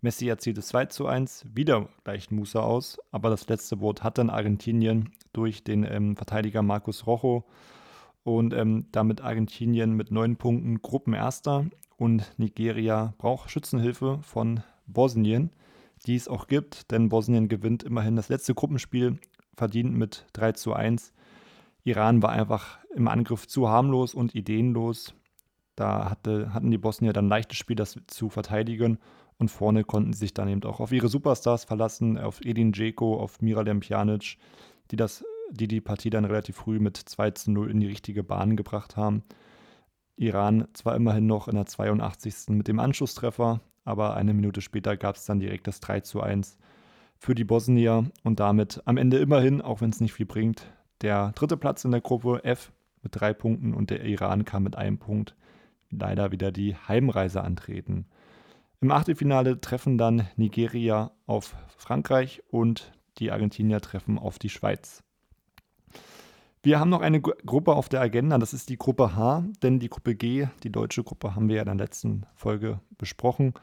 Messi 0.00 0.28
erzielt 0.28 0.58
es 0.58 0.68
2 0.68 0.86
zu 0.86 1.06
1. 1.06 1.46
Wieder 1.54 1.88
gleicht 2.04 2.32
Musa 2.32 2.60
aus, 2.60 2.98
aber 3.10 3.30
das 3.30 3.48
letzte 3.48 3.80
Wort 3.80 4.02
hat 4.02 4.18
dann 4.18 4.30
Argentinien 4.30 5.10
durch 5.32 5.64
den 5.64 5.84
ähm, 5.84 6.16
Verteidiger 6.16 6.62
Marcus 6.62 7.06
Rojo 7.06 7.44
und 8.24 8.52
ähm, 8.54 8.86
damit 8.92 9.20
Argentinien 9.20 9.92
mit 9.92 10.10
neun 10.10 10.36
Punkten 10.36 10.82
Gruppenerster 10.82 11.66
und 11.96 12.32
Nigeria 12.38 13.14
braucht 13.18 13.50
Schützenhilfe 13.50 14.20
von 14.22 14.62
Bosnien, 14.86 15.50
die 16.06 16.14
es 16.14 16.28
auch 16.28 16.46
gibt, 16.46 16.90
denn 16.90 17.08
Bosnien 17.08 17.48
gewinnt 17.48 17.82
immerhin 17.82 18.16
das 18.16 18.28
letzte 18.28 18.54
Gruppenspiel, 18.54 19.18
verdient 19.56 19.94
mit 19.94 20.26
3 20.34 20.52
zu 20.52 20.74
1. 20.74 21.12
Iran 21.88 22.22
war 22.22 22.30
einfach 22.30 22.78
im 22.94 23.08
Angriff 23.08 23.46
zu 23.46 23.68
harmlos 23.68 24.14
und 24.14 24.34
ideenlos. 24.34 25.14
Da 25.76 26.10
hatte, 26.10 26.52
hatten 26.52 26.70
die 26.70 26.78
Bosnier 26.78 27.12
dann 27.12 27.28
leichtes 27.28 27.58
Spiel, 27.58 27.76
das 27.76 27.98
zu 28.06 28.28
verteidigen. 28.28 28.98
Und 29.38 29.50
vorne 29.50 29.84
konnten 29.84 30.12
sie 30.12 30.20
sich 30.20 30.34
dann 30.34 30.48
eben 30.48 30.64
auch 30.64 30.80
auf 30.80 30.90
ihre 30.90 31.08
Superstars 31.08 31.64
verlassen, 31.64 32.18
auf 32.18 32.44
Edin 32.44 32.72
Dzeko, 32.72 33.20
auf 33.20 33.40
Miralem 33.40 33.80
Pjanic, 33.80 34.36
die 34.90 34.96
das 34.96 35.24
die 35.50 35.68
die 35.68 35.80
Partie 35.80 36.10
dann 36.10 36.24
relativ 36.24 36.56
früh 36.56 36.78
mit 36.78 36.96
2 36.96 37.30
zu 37.32 37.50
0 37.50 37.70
in 37.70 37.80
die 37.80 37.86
richtige 37.86 38.22
Bahn 38.22 38.56
gebracht 38.56 38.96
haben. 38.96 39.22
Iran 40.16 40.66
zwar 40.72 40.96
immerhin 40.96 41.26
noch 41.26 41.48
in 41.48 41.54
der 41.54 41.66
82. 41.66 42.48
mit 42.48 42.68
dem 42.68 42.80
Anschlusstreffer, 42.80 43.60
aber 43.84 44.16
eine 44.16 44.34
Minute 44.34 44.60
später 44.60 44.96
gab 44.96 45.16
es 45.16 45.24
dann 45.24 45.40
direkt 45.40 45.66
das 45.66 45.80
3 45.80 46.00
zu 46.00 46.20
1 46.20 46.58
für 47.16 47.34
die 47.34 47.44
Bosnier 47.44 48.10
und 48.24 48.40
damit 48.40 48.82
am 48.84 48.96
Ende 48.96 49.18
immerhin, 49.18 49.60
auch 49.60 49.80
wenn 49.80 49.90
es 49.90 50.00
nicht 50.00 50.12
viel 50.12 50.26
bringt, 50.26 50.66
der 51.02 51.32
dritte 51.32 51.56
Platz 51.56 51.84
in 51.84 51.90
der 51.90 52.00
Gruppe 52.00 52.44
F 52.44 52.72
mit 53.02 53.14
drei 53.14 53.32
Punkten 53.32 53.74
und 53.74 53.90
der 53.90 54.04
Iran 54.04 54.44
kam 54.44 54.64
mit 54.64 54.76
einem 54.76 54.98
Punkt 54.98 55.34
leider 55.90 56.32
wieder 56.32 56.52
die 56.52 56.76
Heimreise 56.76 57.42
antreten. 57.42 58.06
Im 58.80 58.90
Achtelfinale 58.90 59.60
treffen 59.60 59.98
dann 59.98 60.28
Nigeria 60.36 61.10
auf 61.26 61.56
Frankreich 61.76 62.42
und 62.50 62.92
die 63.18 63.32
Argentinier 63.32 63.80
treffen 63.80 64.18
auf 64.18 64.38
die 64.38 64.50
Schweiz. 64.50 65.02
Wir 66.62 66.80
haben 66.80 66.90
noch 66.90 67.00
eine 67.00 67.20
Gruppe 67.20 67.74
auf 67.74 67.88
der 67.88 68.00
Agenda, 68.00 68.36
das 68.38 68.52
ist 68.52 68.68
die 68.68 68.76
Gruppe 68.76 69.16
H, 69.16 69.44
denn 69.62 69.78
die 69.78 69.88
Gruppe 69.88 70.14
G, 70.14 70.48
die 70.64 70.72
deutsche 70.72 71.04
Gruppe, 71.04 71.34
haben 71.34 71.48
wir 71.48 71.56
ja 71.56 71.62
in 71.62 71.66
der 71.66 71.86
letzten 71.86 72.26
Folge 72.34 72.80
besprochen. 72.98 73.54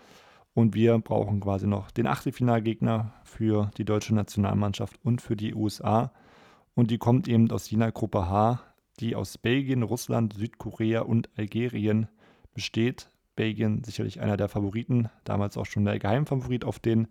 Und 0.54 0.74
wir 0.74 0.98
brauchen 1.00 1.42
quasi 1.42 1.68
noch 1.68 1.92
den 1.92 2.08
Achtelfinalgegner 2.08 3.14
für 3.26 3.70
die 3.78 3.84
deutsche 3.84 4.16
Nationalmannschaft 4.16 4.98
und 5.04 5.22
für 5.22 5.36
die 5.36 5.54
USA. 5.54 6.14
Und 6.76 6.92
die 6.92 6.98
kommt 6.98 7.28
eben 7.28 7.50
aus 7.52 7.70
jener 7.70 7.92
Gruppe 7.92 8.30
H, 8.30 8.62
die 9.00 9.16
aus 9.16 9.38
Belgien, 9.38 9.84
Russland, 9.84 10.34
Südkorea 10.34 11.02
und 11.02 11.30
Algerien 11.38 12.08
besteht. 12.54 13.10
Belgien 13.36 13.84
sicherlich 13.84 14.22
einer 14.22 14.38
der 14.38 14.50
Favoriten, 14.50 15.10
damals 15.24 15.58
auch 15.58 15.66
schon 15.66 15.86
der 15.86 16.00
Geheimfavorit 16.00 16.64
auf 16.64 16.80
den, 16.80 17.08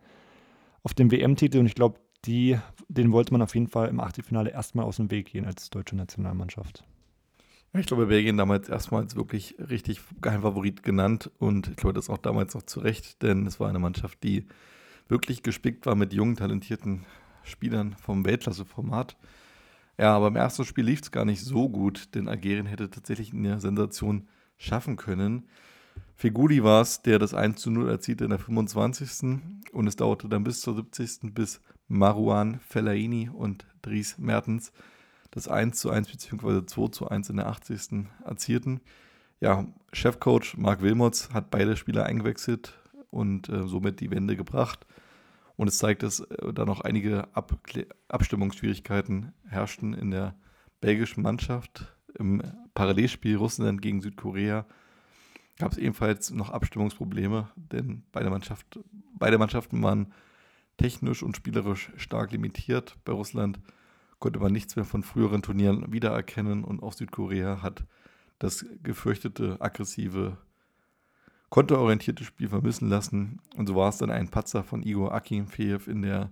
auf 0.83 0.95
den 0.95 1.11
WM-Titel. 1.11 1.59
Und 1.59 1.67
ich 1.67 1.75
glaube, 1.75 1.99
die, 2.25 2.59
den 2.89 3.13
wollte 3.13 3.33
man 3.33 3.43
auf 3.43 3.55
jeden 3.55 3.69
Fall 3.69 3.89
im 3.89 4.01
Achtelfinale 4.01 4.51
erstmal 4.51 4.85
aus 4.85 4.97
dem 4.97 5.11
Weg 5.11 5.27
gehen 5.27 5.45
als 5.45 5.69
deutsche 5.71 5.97
Nationalmannschaft. 5.97 6.85
Ich 7.77 7.87
glaube, 7.87 8.07
Belgien 8.07 8.37
damals 8.37 8.69
erstmals 8.69 9.17
wirklich 9.17 9.57
richtig 9.59 10.01
Geheimfavorit 10.21 10.85
genannt 10.85 11.31
und 11.39 11.67
ich 11.69 11.77
glaube, 11.77 11.95
das 11.95 12.09
auch 12.09 12.19
damals 12.19 12.55
noch 12.55 12.63
zu 12.63 12.79
Recht, 12.79 13.21
denn 13.23 13.47
es 13.47 13.59
war 13.59 13.69
eine 13.69 13.81
Mannschaft, 13.81 14.23
die 14.23 14.47
wirklich 15.09 15.43
gespickt 15.43 15.85
war 15.85 15.97
mit 15.97 16.13
jungen, 16.13 16.37
talentierten 16.37 17.05
Spielern 17.43 17.97
vom 18.01 18.25
Weltklasse-Format. 18.25 19.17
Ja, 19.99 20.17
aber 20.17 20.29
im 20.29 20.37
ersten 20.37 20.65
Spiel 20.65 20.85
lief 20.85 21.03
es 21.03 21.11
gar 21.11 21.25
nicht 21.25 21.43
so 21.43 21.69
gut, 21.69 22.15
denn 22.15 22.29
Algerien 22.29 22.67
hätte 22.67 22.91
tatsächlich 22.91 23.33
eine 23.33 23.61
Sensation 23.61 24.29
schaffen 24.57 24.97
können. 24.97 25.49
Feguli 26.17 26.63
war 26.65 26.83
es, 26.83 27.03
der 27.03 27.19
das 27.19 27.35
1 27.35 27.61
zu 27.61 27.71
0 27.71 27.89
erzielte 27.89 28.25
in 28.25 28.31
der 28.31 28.39
25. 28.39 29.41
Und 29.73 29.87
es 29.87 29.97
dauerte 29.97 30.29
dann 30.29 30.45
bis 30.45 30.61
zur 30.61 30.75
70. 30.75 31.35
bis 31.35 31.61
Marouane 31.89 32.59
Fellaini 32.61 33.29
und 33.29 33.67
Dries 33.83 34.19
Mertens 34.19 34.73
das 35.35 35.49
1 35.49 35.79
zu 35.79 35.91
1 35.91 36.09
bzw. 36.09 36.65
2 36.65 36.89
zu 36.89 37.09
1 37.09 37.31
in 37.31 37.37
der 37.37 37.49
80. 37.49 38.07
erzielten. 38.25 38.81
Ja, 39.41 39.67
Chefcoach 39.93 40.57
Marc 40.57 40.81
Wilmots 40.81 41.31
hat 41.35 41.51
beide 41.51 41.77
Spieler 41.77 42.07
eingewechselt 42.07 42.79
und 43.11 43.49
äh, 43.49 43.67
somit 43.67 44.01
die 44.01 44.11
Wende 44.11 44.37
gebracht. 44.37 44.87
Und 45.57 45.69
es 45.69 45.79
zeigt, 45.79 46.03
dass 46.03 46.21
äh, 46.21 46.53
da 46.53 46.65
noch 46.65 46.81
einige 46.81 47.35
Ab 47.35 47.59
Abstimmungsschwierigkeiten 48.09 49.33
herrschten 49.49 49.95
in 49.95 50.11
der 50.11 50.37
belgischen 50.81 51.23
Mannschaft. 51.23 51.97
Im 52.19 52.43
Parallelspiel 52.75 53.37
Russland 53.37 53.83
gegen 53.83 54.01
Südkorea 54.01 54.67
gab 55.59 55.73
es 55.73 55.79
ebenfalls 55.79 56.31
noch 56.31 56.51
Abstimmungsprobleme, 56.51 57.49
denn 57.57 58.05
beide, 58.13 58.31
Mannschaft, 58.31 58.81
beide 59.19 59.39
Mannschaften 59.39 59.83
waren 59.83 60.13
technisch 60.77 61.23
und 61.23 61.37
spielerisch 61.37 61.93
stark 61.97 62.33
limitiert. 62.33 62.97
Bei 63.05 63.13
Russland 63.13 63.61
konnte 64.19 64.41
man 64.41 64.53
nichts 64.53 64.75
mehr 64.77 64.85
von 64.85 65.03
früheren 65.03 65.43
Turnieren 65.43 65.93
wiedererkennen 65.93 66.65
und 66.65 66.83
auch 66.83 66.93
Südkorea 66.93 67.63
hat 67.63 67.85
das 68.39 68.67
gefürchtete, 68.83 69.61
aggressive, 69.61 70.39
konterorientierte 71.51 72.25
Spiel 72.25 72.49
vermissen 72.49 72.89
lassen. 72.89 73.41
Und 73.57 73.67
so 73.67 73.75
war 73.77 73.89
es 73.89 73.99
dann 73.99 74.11
ein 74.11 74.29
Patzer 74.29 74.65
von 74.65 74.83
Igor 74.83 75.13
Akinfeev 75.13 75.89
in 75.89 76.03
der 76.03 76.31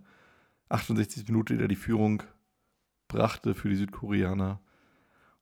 68. 0.68 1.26
Minute, 1.28 1.56
der 1.56 1.68
die 1.68 1.76
Führung 1.76 2.22
brachte 3.08 3.54
für 3.54 3.68
die 3.68 3.76
Südkoreaner. 3.76 4.60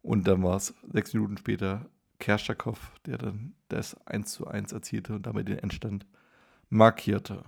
Und 0.03 0.27
dann 0.27 0.43
war 0.43 0.57
es 0.57 0.75
sechs 0.93 1.15
Minuten 1.15 1.37
später 1.37 1.87
Kerschakov, 2.19 2.93
der 3.07 3.19
dann 3.19 3.55
das 3.69 3.97
1 4.07 4.33
zu 4.33 4.47
1 4.47 4.73
erzielte 4.73 5.15
und 5.15 5.27
damit 5.27 5.49
den 5.49 5.59
Endstand 5.59 6.07
markierte. 6.69 7.45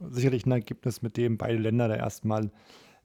Sicherlich 0.00 0.46
ein 0.46 0.52
Ergebnis, 0.52 1.02
mit 1.02 1.16
dem 1.16 1.38
beide 1.38 1.58
Länder 1.58 1.88
da 1.88 1.96
erstmal 1.96 2.50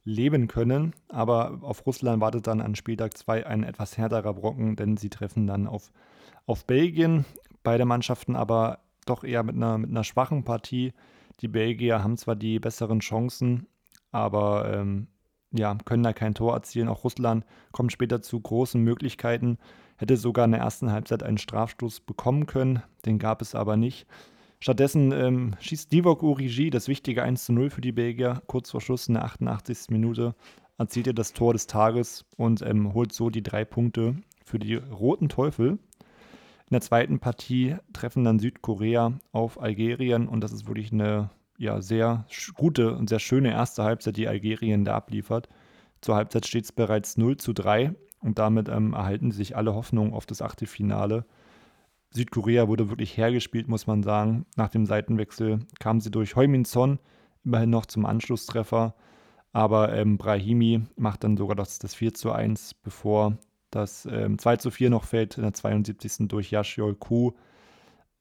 leben 0.04 0.48
können. 0.48 0.94
Aber 1.08 1.58
auf 1.62 1.86
Russland 1.86 2.20
wartet 2.20 2.46
dann 2.46 2.60
an 2.60 2.74
Spieltag 2.74 3.16
2 3.16 3.46
ein 3.46 3.64
etwas 3.64 3.96
härterer 3.98 4.34
Brocken, 4.34 4.76
denn 4.76 4.96
sie 4.96 5.10
treffen 5.10 5.46
dann 5.46 5.66
auf, 5.66 5.90
auf 6.46 6.66
Belgien. 6.66 7.24
Beide 7.64 7.84
Mannschaften 7.84 8.36
aber 8.36 8.78
doch 9.06 9.24
eher 9.24 9.42
mit 9.42 9.56
einer, 9.56 9.78
mit 9.78 9.90
einer 9.90 10.04
schwachen 10.04 10.44
Partie. 10.44 10.92
Die 11.40 11.48
Belgier 11.48 12.04
haben 12.04 12.16
zwar 12.16 12.36
die 12.36 12.60
besseren 12.60 13.00
Chancen, 13.00 13.66
aber 14.12 14.72
ähm, 14.72 15.08
ja, 15.50 15.76
können 15.84 16.04
da 16.04 16.12
kein 16.12 16.34
Tor 16.34 16.54
erzielen. 16.54 16.88
Auch 16.88 17.02
Russland 17.02 17.44
kommt 17.72 17.90
später 17.90 18.22
zu 18.22 18.40
großen 18.40 18.80
Möglichkeiten 18.80 19.58
hätte 19.96 20.16
sogar 20.16 20.44
in 20.44 20.52
der 20.52 20.60
ersten 20.60 20.90
Halbzeit 20.90 21.22
einen 21.22 21.38
Strafstoß 21.38 22.00
bekommen 22.00 22.46
können, 22.46 22.82
den 23.06 23.18
gab 23.18 23.42
es 23.42 23.54
aber 23.54 23.76
nicht. 23.76 24.06
Stattdessen 24.60 25.12
ähm, 25.12 25.56
schießt 25.60 25.92
Divok 25.92 26.22
Origi 26.22 26.70
das 26.70 26.88
wichtige 26.88 27.22
1 27.22 27.44
zu 27.44 27.52
0 27.52 27.70
für 27.70 27.80
die 27.80 27.92
Belgier. 27.92 28.42
Kurz 28.46 28.70
vor 28.70 28.80
Schluss 28.80 29.08
in 29.08 29.14
der 29.14 29.24
88. 29.24 29.90
Minute 29.90 30.34
erzielt 30.78 31.06
er 31.06 31.12
das 31.12 31.32
Tor 31.32 31.52
des 31.52 31.66
Tages 31.66 32.24
und 32.36 32.62
ähm, 32.62 32.94
holt 32.94 33.12
so 33.12 33.30
die 33.30 33.42
drei 33.42 33.64
Punkte 33.64 34.16
für 34.44 34.58
die 34.58 34.76
Roten 34.76 35.28
Teufel. 35.28 35.78
In 36.70 36.74
der 36.74 36.80
zweiten 36.80 37.18
Partie 37.18 37.76
treffen 37.92 38.24
dann 38.24 38.38
Südkorea 38.38 39.12
auf 39.32 39.60
Algerien 39.60 40.28
und 40.28 40.40
das 40.40 40.52
ist 40.52 40.66
wirklich 40.66 40.92
eine 40.92 41.30
ja, 41.58 41.80
sehr 41.80 42.26
gute 42.54 42.94
und 42.96 43.08
sehr 43.08 43.18
schöne 43.18 43.50
erste 43.50 43.84
Halbzeit, 43.84 44.16
die 44.16 44.28
Algerien 44.28 44.84
da 44.84 44.96
abliefert. 44.96 45.48
Zur 46.00 46.16
Halbzeit 46.16 46.46
steht 46.46 46.64
es 46.64 46.72
bereits 46.72 47.16
0 47.16 47.36
zu 47.36 47.52
3 47.52 47.94
und 48.20 48.38
damit 48.38 48.68
ähm, 48.68 48.94
erhalten 48.94 49.30
sich 49.30 49.56
alle 49.56 49.74
Hoffnungen 49.74 50.14
auf 50.14 50.26
das 50.26 50.42
Achtelfinale. 50.42 51.26
Südkorea 52.10 52.68
wurde 52.68 52.90
wirklich 52.90 53.16
hergespielt, 53.16 53.68
muss 53.68 53.86
man 53.86 54.02
sagen. 54.02 54.46
Nach 54.56 54.68
dem 54.68 54.86
Seitenwechsel 54.86 55.60
kamen 55.80 56.00
sie 56.00 56.10
durch 56.10 56.36
Heumin 56.36 56.64
Son 56.64 56.98
immerhin 57.44 57.70
noch 57.70 57.86
zum 57.86 58.06
Anschlusstreffer. 58.06 58.94
Aber 59.52 59.92
ähm, 59.92 60.16
Brahimi 60.16 60.82
macht 60.96 61.24
dann 61.24 61.36
sogar 61.36 61.56
das, 61.56 61.78
das 61.78 61.94
4 61.94 62.14
zu 62.14 62.32
1, 62.32 62.74
bevor 62.74 63.36
das 63.74 64.06
ähm, 64.10 64.38
2 64.38 64.56
zu 64.56 64.70
4 64.70 64.90
noch 64.90 65.04
fällt 65.04 65.36
in 65.36 65.42
der 65.42 65.54
72. 65.54 66.28
durch 66.28 66.50
Yashiol 66.50 66.94
Ku. 66.94 67.32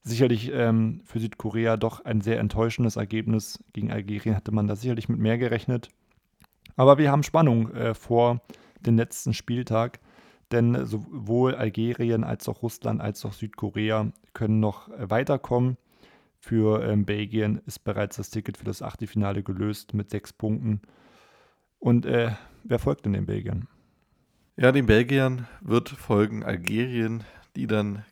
Sicherlich 0.02 0.52
ähm, 0.52 1.02
für 1.06 1.20
Südkorea 1.20 1.78
doch 1.78 2.04
ein 2.04 2.22
sehr 2.22 2.40
enttäuschendes 2.40 2.98
Ergebnis. 2.98 3.64
Gegen 3.72 3.92
Algerien 3.92 4.36
hatte 4.36 4.52
man 4.52 4.68
da 4.68 4.76
sicherlich 4.76 5.08
mit 5.08 5.20
mehr 5.20 5.38
gerechnet. 5.38 5.90
Aber 6.76 6.98
wir 6.98 7.12
haben 7.12 7.24
Spannung 7.24 7.72
äh, 7.74 7.94
vor 7.94 8.42
den 8.82 8.98
letzten 8.98 9.34
Spieltag. 9.34 10.00
Denn 10.52 10.86
sowohl 10.86 11.56
Algerien 11.56 12.24
als 12.24 12.48
auch 12.50 12.62
Russland 12.62 13.02
als 13.02 13.26
auch 13.26 13.34
Südkorea 13.34 14.12
können 14.34 14.60
noch 14.60 14.90
äh, 14.90 15.10
weiterkommen. 15.10 15.78
Für 16.38 16.84
ähm, 16.84 17.06
Belgien 17.06 17.62
ist 17.66 17.86
bereits 17.86 18.18
das 18.18 18.30
Ticket 18.30 18.58
für 18.58 18.66
das 18.66 18.82
Achtelfinale 18.82 19.44
gelöst 19.44 19.94
mit 19.94 20.10
sechs 20.10 20.34
Punkten. 20.34 20.82
Und 21.80 22.06
äh, 22.06 22.32
wer 22.64 22.80
folgt 22.80 23.06
denn 23.06 23.14
den 23.14 23.26
Belgiern? 23.26 23.68
Ja, 24.56 24.72
den 24.72 24.86
Belgiern 24.86 25.48
wird 25.62 25.90
folgen 25.90 26.44
Algerien, 26.44 27.24
die 27.56 27.66
dann 27.66 28.06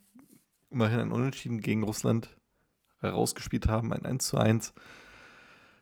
immerhin 0.72 1.00
ein 1.00 1.12
Unentschieden 1.12 1.62
gegen 1.62 1.84
Russland 1.84 2.36
herausgespielt 3.00 3.68
haben, 3.68 3.94
ein 3.94 4.06
1 4.06 4.26
zu 4.26 4.38
1. 4.38 4.74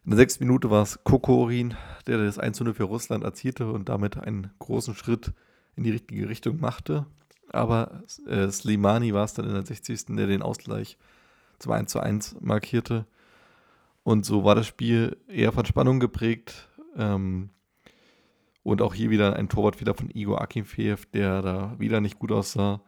In 0.04 0.12
der 0.12 0.18
sechsten 0.18 0.44
Minute 0.44 0.70
war 0.70 0.84
es 0.84 1.02
Kokorin, 1.06 1.76
der 2.08 2.18
das 2.18 2.38
1-0 2.38 2.74
für 2.74 2.84
Russland 2.84 3.24
erzielte 3.24 3.72
und 3.72 3.88
damit 3.88 4.18
einen 4.18 4.52
großen 4.60 4.96
Schritt 4.96 5.32
in 5.78 5.84
die 5.84 5.92
richtige 5.92 6.28
Richtung 6.28 6.60
machte. 6.60 7.06
Aber 7.52 8.04
äh, 8.28 8.50
Slimani 8.50 9.14
war 9.14 9.24
es 9.24 9.34
dann 9.34 9.46
in 9.46 9.54
der 9.54 9.66
60. 9.66 10.08
der 10.18 10.28
den 10.28 10.42
Ausgleich 10.42 10.98
zum 11.60 11.72
1-1 11.72 12.36
markierte. 12.42 13.06
Und 14.04 14.26
so 14.26 14.44
war 14.44 14.56
das 14.56 14.68
Spiel 14.68 15.16
eher 15.30 15.54
von 15.54 15.66
Spannung 15.66 16.02
geprägt. 16.02 16.68
Ähm, 16.98 17.50
und 18.64 18.82
auch 18.82 18.94
hier 18.94 19.10
wieder 19.10 19.36
ein 19.36 19.50
Torwartfehler 19.50 19.94
von 19.94 20.10
Igor 20.10 20.42
Akinfeev, 20.42 21.06
der 21.14 21.42
da 21.42 21.76
wieder 21.80 22.02
nicht 22.02 22.20
gut 22.20 22.32
aussah. 22.32 22.82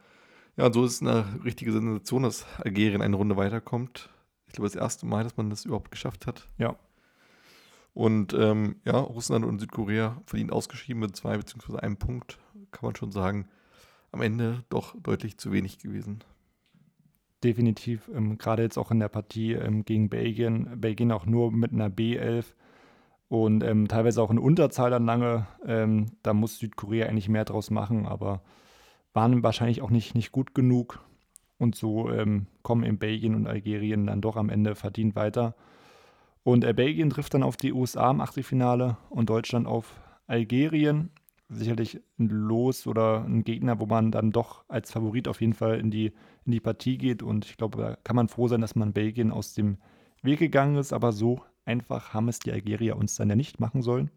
Ja, 0.57 0.65
und 0.65 0.73
so 0.73 0.83
ist 0.83 0.93
es 0.93 1.01
eine 1.01 1.25
richtige 1.43 1.71
Sensation, 1.71 2.23
dass 2.23 2.45
Algerien 2.57 3.01
eine 3.01 3.15
Runde 3.15 3.37
weiterkommt. 3.37 4.09
Ich 4.47 4.53
glaube, 4.53 4.67
das 4.67 4.75
erste 4.75 5.05
Mal, 5.05 5.23
dass 5.23 5.37
man 5.37 5.49
das 5.49 5.65
überhaupt 5.65 5.91
geschafft 5.91 6.27
hat. 6.27 6.49
Ja, 6.57 6.77
und 7.93 8.33
ähm, 8.33 8.77
ja, 8.85 8.97
Russland 8.97 9.45
und 9.45 9.59
Südkorea 9.59 10.21
verdient 10.25 10.51
ausgeschieden 10.51 11.01
mit 11.01 11.15
zwei 11.15 11.37
bzw. 11.37 11.77
einem 11.77 11.97
Punkt, 11.97 12.39
kann 12.71 12.87
man 12.87 12.95
schon 12.95 13.11
sagen. 13.11 13.47
Am 14.13 14.21
Ende 14.21 14.63
doch 14.69 14.95
deutlich 15.01 15.37
zu 15.37 15.51
wenig 15.51 15.79
gewesen. 15.79 16.23
Definitiv, 17.43 18.09
ähm, 18.13 18.37
gerade 18.37 18.61
jetzt 18.61 18.77
auch 18.77 18.91
in 18.91 18.99
der 18.99 19.09
Partie 19.09 19.53
ähm, 19.53 19.83
gegen 19.83 20.09
Belgien. 20.09 20.79
Belgien 20.79 21.11
auch 21.11 21.25
nur 21.25 21.51
mit 21.51 21.71
einer 21.71 21.89
B11 21.89 22.45
und 23.31 23.63
ähm, 23.63 23.87
teilweise 23.87 24.21
auch 24.21 24.29
in 24.29 24.37
Unterzahl 24.37 24.91
dann 24.91 25.05
lange. 25.05 25.47
Ähm, 25.65 26.07
da 26.21 26.33
muss 26.33 26.59
Südkorea 26.59 27.07
eigentlich 27.07 27.29
mehr 27.29 27.45
draus 27.45 27.71
machen, 27.71 28.05
aber 28.05 28.41
waren 29.13 29.41
wahrscheinlich 29.41 29.81
auch 29.81 29.89
nicht, 29.89 30.15
nicht 30.15 30.33
gut 30.33 30.53
genug. 30.53 30.99
Und 31.57 31.75
so 31.75 32.11
ähm, 32.11 32.47
kommen 32.61 32.83
in 32.83 32.97
Belgien 32.97 33.35
und 33.35 33.47
Algerien 33.47 34.05
dann 34.05 34.19
doch 34.19 34.35
am 34.35 34.49
Ende 34.49 34.75
verdient 34.75 35.15
weiter. 35.15 35.55
Und 36.43 36.65
äh, 36.65 36.73
Belgien 36.73 37.09
trifft 37.09 37.33
dann 37.33 37.43
auf 37.43 37.55
die 37.55 37.71
USA 37.71 38.11
im 38.11 38.19
Achtelfinale 38.19 38.97
und 39.09 39.29
Deutschland 39.29 39.65
auf 39.65 40.01
Algerien. 40.27 41.11
sicherlich 41.47 42.01
ein 42.19 42.27
Los 42.27 42.85
oder 42.85 43.23
ein 43.23 43.45
Gegner, 43.45 43.79
wo 43.79 43.85
man 43.85 44.11
dann 44.11 44.33
doch 44.33 44.65
als 44.67 44.91
Favorit 44.91 45.29
auf 45.29 45.39
jeden 45.39 45.53
Fall 45.53 45.79
in 45.79 45.89
die, 45.89 46.07
in 46.45 46.51
die 46.51 46.59
Partie 46.59 46.97
geht. 46.97 47.23
Und 47.23 47.45
ich 47.45 47.55
glaube, 47.55 47.77
da 47.77 47.97
kann 48.03 48.17
man 48.17 48.27
froh 48.27 48.49
sein, 48.49 48.59
dass 48.59 48.75
man 48.75 48.91
Belgien 48.91 49.31
aus 49.31 49.53
dem 49.53 49.77
Weg 50.21 50.39
gegangen 50.39 50.75
ist. 50.75 50.91
Aber 50.91 51.13
so 51.13 51.39
einfach 51.65 52.13
haben 52.13 52.27
es 52.29 52.39
die 52.39 52.51
Algerier 52.51 52.97
uns 52.97 53.15
dann 53.15 53.29
ja 53.29 53.35
nicht 53.35 53.59
machen 53.59 53.81
sollen. 53.81 54.11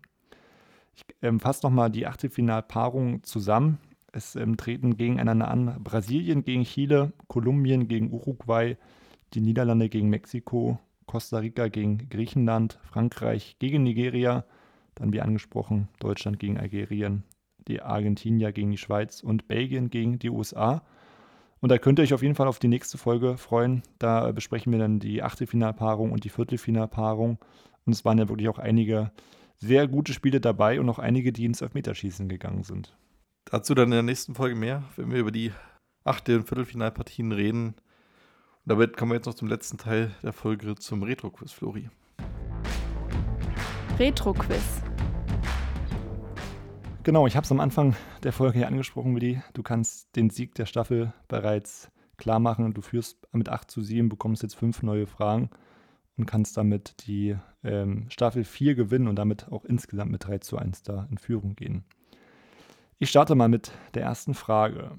Ich 0.96 1.04
ähm, 1.22 1.40
fasse 1.40 1.66
nochmal 1.66 1.90
die 1.90 2.06
Achtelfinalpaarung 2.06 3.22
zusammen. 3.24 3.78
Es 4.12 4.36
ähm, 4.36 4.56
treten 4.56 4.96
gegeneinander 4.96 5.48
an 5.48 5.82
Brasilien 5.82 6.44
gegen 6.44 6.64
Chile, 6.64 7.12
Kolumbien 7.26 7.88
gegen 7.88 8.12
Uruguay, 8.12 8.76
die 9.34 9.40
Niederlande 9.40 9.88
gegen 9.88 10.08
Mexiko, 10.08 10.78
Costa 11.06 11.38
Rica 11.38 11.68
gegen 11.68 12.08
Griechenland, 12.08 12.78
Frankreich 12.84 13.56
gegen 13.58 13.82
Nigeria, 13.82 14.44
dann 14.94 15.12
wie 15.12 15.20
angesprochen 15.20 15.88
Deutschland 15.98 16.38
gegen 16.38 16.58
Algerien, 16.58 17.24
die 17.66 17.82
Argentinier 17.82 18.52
gegen 18.52 18.70
die 18.70 18.78
Schweiz 18.78 19.20
und 19.22 19.48
Belgien 19.48 19.90
gegen 19.90 20.18
die 20.18 20.30
USA. 20.30 20.82
Und 21.64 21.70
da 21.70 21.78
könnt 21.78 21.98
ihr 21.98 22.02
euch 22.02 22.12
auf 22.12 22.20
jeden 22.20 22.34
Fall 22.34 22.46
auf 22.46 22.58
die 22.58 22.68
nächste 22.68 22.98
Folge 22.98 23.38
freuen. 23.38 23.82
Da 23.98 24.32
besprechen 24.32 24.70
wir 24.70 24.78
dann 24.78 24.98
die 24.98 25.22
Achtelfinalpaarung 25.22 26.12
und 26.12 26.24
die 26.24 26.28
Viertelfinalpaarung. 26.28 27.38
Und 27.86 27.92
es 27.94 28.04
waren 28.04 28.18
ja 28.18 28.28
wirklich 28.28 28.50
auch 28.50 28.58
einige 28.58 29.12
sehr 29.56 29.88
gute 29.88 30.12
Spiele 30.12 30.42
dabei 30.42 30.78
und 30.78 30.90
auch 30.90 30.98
einige, 30.98 31.32
die 31.32 31.46
ins 31.46 31.62
Elfmeterschießen 31.62 32.28
gegangen 32.28 32.64
sind. 32.64 32.94
Dazu 33.46 33.74
dann 33.74 33.86
in 33.86 33.92
der 33.92 34.02
nächsten 34.02 34.34
Folge 34.34 34.56
mehr, 34.56 34.82
wenn 34.96 35.10
wir 35.10 35.18
über 35.18 35.32
die 35.32 35.52
Achtel- 36.04 36.40
und 36.40 36.48
Viertelfinalpartien 36.48 37.32
reden. 37.32 37.68
Und 37.68 37.74
damit 38.66 38.98
kommen 38.98 39.12
wir 39.12 39.16
jetzt 39.16 39.26
noch 39.26 39.32
zum 39.32 39.48
letzten 39.48 39.78
Teil 39.78 40.10
der 40.22 40.34
Folge 40.34 40.74
zum 40.74 41.02
Retro-Quiz, 41.02 41.50
Flori. 41.50 41.88
Retro-Quiz. 43.98 44.82
Genau, 47.04 47.26
ich 47.26 47.36
habe 47.36 47.44
es 47.44 47.52
am 47.52 47.60
Anfang 47.60 47.94
der 48.22 48.32
Folge 48.32 48.60
ja 48.60 48.66
angesprochen, 48.66 49.14
Willi. 49.14 49.42
Du 49.52 49.62
kannst 49.62 50.16
den 50.16 50.30
Sieg 50.30 50.54
der 50.54 50.64
Staffel 50.64 51.12
bereits 51.28 51.90
klar 52.16 52.38
machen. 52.38 52.72
Du 52.72 52.80
führst 52.80 53.28
mit 53.32 53.50
8 53.50 53.70
zu 53.70 53.82
7, 53.82 54.08
bekommst 54.08 54.42
jetzt 54.42 54.54
fünf 54.54 54.82
neue 54.82 55.06
Fragen 55.06 55.50
und 56.16 56.24
kannst 56.24 56.56
damit 56.56 57.06
die 57.06 57.36
ähm, 57.62 58.06
Staffel 58.08 58.42
4 58.42 58.74
gewinnen 58.74 59.06
und 59.06 59.16
damit 59.16 59.52
auch 59.52 59.66
insgesamt 59.66 60.12
mit 60.12 60.26
3 60.26 60.38
zu 60.38 60.56
1 60.56 60.82
da 60.82 61.06
in 61.10 61.18
Führung 61.18 61.56
gehen. 61.56 61.84
Ich 62.98 63.10
starte 63.10 63.34
mal 63.34 63.50
mit 63.50 63.72
der 63.92 64.04
ersten 64.04 64.32
Frage. 64.32 64.92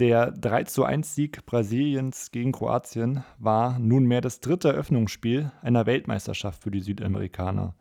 Der 0.00 0.32
3 0.32 0.64
zu 0.64 0.82
1 0.82 1.14
Sieg 1.14 1.46
Brasiliens 1.46 2.32
gegen 2.32 2.50
Kroatien 2.50 3.22
war 3.38 3.78
nunmehr 3.78 4.22
das 4.22 4.40
dritte 4.40 4.70
Eröffnungsspiel 4.70 5.52
einer 5.62 5.86
Weltmeisterschaft 5.86 6.64
für 6.64 6.72
die 6.72 6.80
Südamerikaner. 6.80 7.76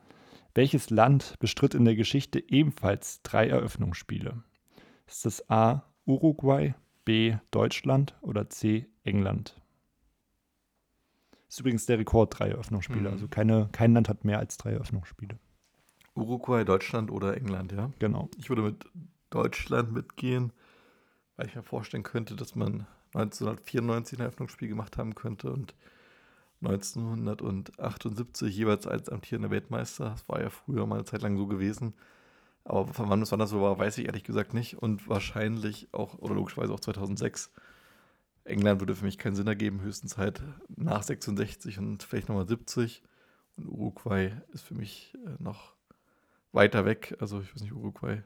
Welches 0.56 0.89
Land 0.89 1.36
bestritt 1.39 1.74
in 1.74 1.84
der 1.84 1.97
Geschichte 1.97 2.41
ebenfalls 2.47 3.22
drei 3.24 3.49
Eröffnungsspiele? 3.49 4.41
Ist 5.06 5.26
das 5.26 5.49
A. 5.49 5.84
Uruguay, 6.06 6.74
B. 7.03 7.36
Deutschland 7.51 8.16
oder 8.22 8.49
C. 8.49 8.88
England? 9.03 9.62
Ist 11.49 11.60
übrigens 11.60 11.86
der 11.86 11.99
Rekord 11.99 12.39
drei 12.39 12.51
Eröffnungsspiele. 12.51 13.01
Mhm. 13.01 13.08
Also 13.08 13.28
keine, 13.28 13.68
kein 13.74 13.93
Land 13.93 14.08
hat 14.08 14.24
mehr 14.24 14.39
als 14.39 14.56
drei 14.56 14.72
Eröffnungsspiele. 14.72 15.38
Uruguay, 16.16 16.64
Deutschland 16.64 17.12
oder 17.12 17.36
England, 17.36 17.74
ja? 17.74 17.91
Genau. 17.99 18.30
Ich 18.38 18.47
würde 18.47 18.62
mit 18.62 18.86
Deutschland 19.32 19.91
mitgehen, 19.91 20.53
weil 21.36 21.47
ich 21.47 21.56
mir 21.56 21.64
vorstellen 21.64 22.03
könnte, 22.03 22.38
dass 22.38 22.56
man 22.56 22.88
1994 23.14 24.18
ein 24.18 24.22
Eröffnungsspiel 24.22 24.70
gemacht 24.70 24.97
haben 24.97 25.16
könnte 25.16 25.51
und 25.51 25.76
1978 26.68 28.55
jeweils 28.55 28.88
als 28.88 29.09
amtierender 29.09 29.51
Weltmeister. 29.51 30.09
Das 30.11 30.28
war 30.28 30.41
ja 30.41 30.49
früher 30.49 30.86
mal 30.86 30.95
eine 30.95 31.05
Zeit 31.05 31.22
lang 31.22 31.38
so 31.38 31.47
gewesen. 31.47 31.93
Aber 32.63 32.91
von 32.93 33.09
wann 33.09 33.22
es 33.22 33.32
wann 33.32 33.39
das 33.39 33.51
so 33.51 33.61
war, 33.61 33.78
weiß 33.78 33.97
ich 33.99 34.07
ehrlich 34.07 34.24
gesagt 34.24 34.53
nicht. 34.53 34.78
Und 34.82 35.07
wahrscheinlich 35.07 35.88
auch, 35.91 36.18
oder 36.18 36.36
logischerweise 36.36 36.74
auch 36.74 36.80
2006. 36.80 37.51
England 38.43 38.80
würde 38.80 38.95
für 38.95 39.05
mich 39.05 39.18
keinen 39.18 39.36
Sinn 39.36 39.47
ergeben, 39.47 39.82
höchstens 39.82 40.18
halt 40.18 40.41
nach 40.76 41.03
66 41.03 41.80
und 41.80 42.03
vielleicht 42.03 42.30
nochmal 42.30 42.47
70. 42.47 43.03
Und 43.57 43.68
Uruguay 43.68 44.32
ist 44.51 44.63
für 44.63 44.76
mich 44.76 45.16
äh, 45.26 45.41
noch 45.41 45.74
weiter 46.51 46.86
weg. 46.86 47.16
Also 47.20 47.41
ich 47.41 47.53
weiß 47.53 47.61
nicht, 47.61 47.74
Uruguay 47.74 48.22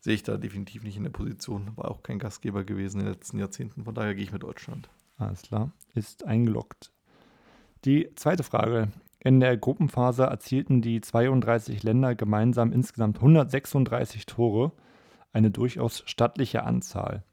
sehe 0.00 0.14
ich 0.14 0.22
da 0.22 0.36
definitiv 0.36 0.84
nicht 0.84 0.96
in 0.96 1.04
der 1.04 1.10
Position. 1.10 1.76
War 1.76 1.90
auch 1.90 2.02
kein 2.02 2.18
Gastgeber 2.18 2.62
gewesen 2.62 3.00
in 3.00 3.06
den 3.06 3.14
letzten 3.14 3.38
Jahrzehnten. 3.38 3.84
Von 3.84 3.94
daher 3.94 4.14
gehe 4.14 4.24
ich 4.24 4.32
mit 4.32 4.42
Deutschland. 4.42 4.88
Alles 5.16 5.42
klar. 5.42 5.72
Ist 5.94 6.24
eingeloggt. 6.24 6.92
Die 7.84 8.08
zweite 8.14 8.44
Frage. 8.44 8.88
In 9.20 9.40
der 9.40 9.58
Gruppenphase 9.58 10.24
erzielten 10.24 10.80
die 10.80 11.02
32 11.02 11.82
Länder 11.82 12.14
gemeinsam 12.14 12.72
insgesamt 12.72 13.18
136 13.18 14.24
Tore, 14.24 14.72
eine 15.34 15.50
durchaus 15.50 16.02
stattliche 16.06 16.62
Anzahl. 16.62 17.24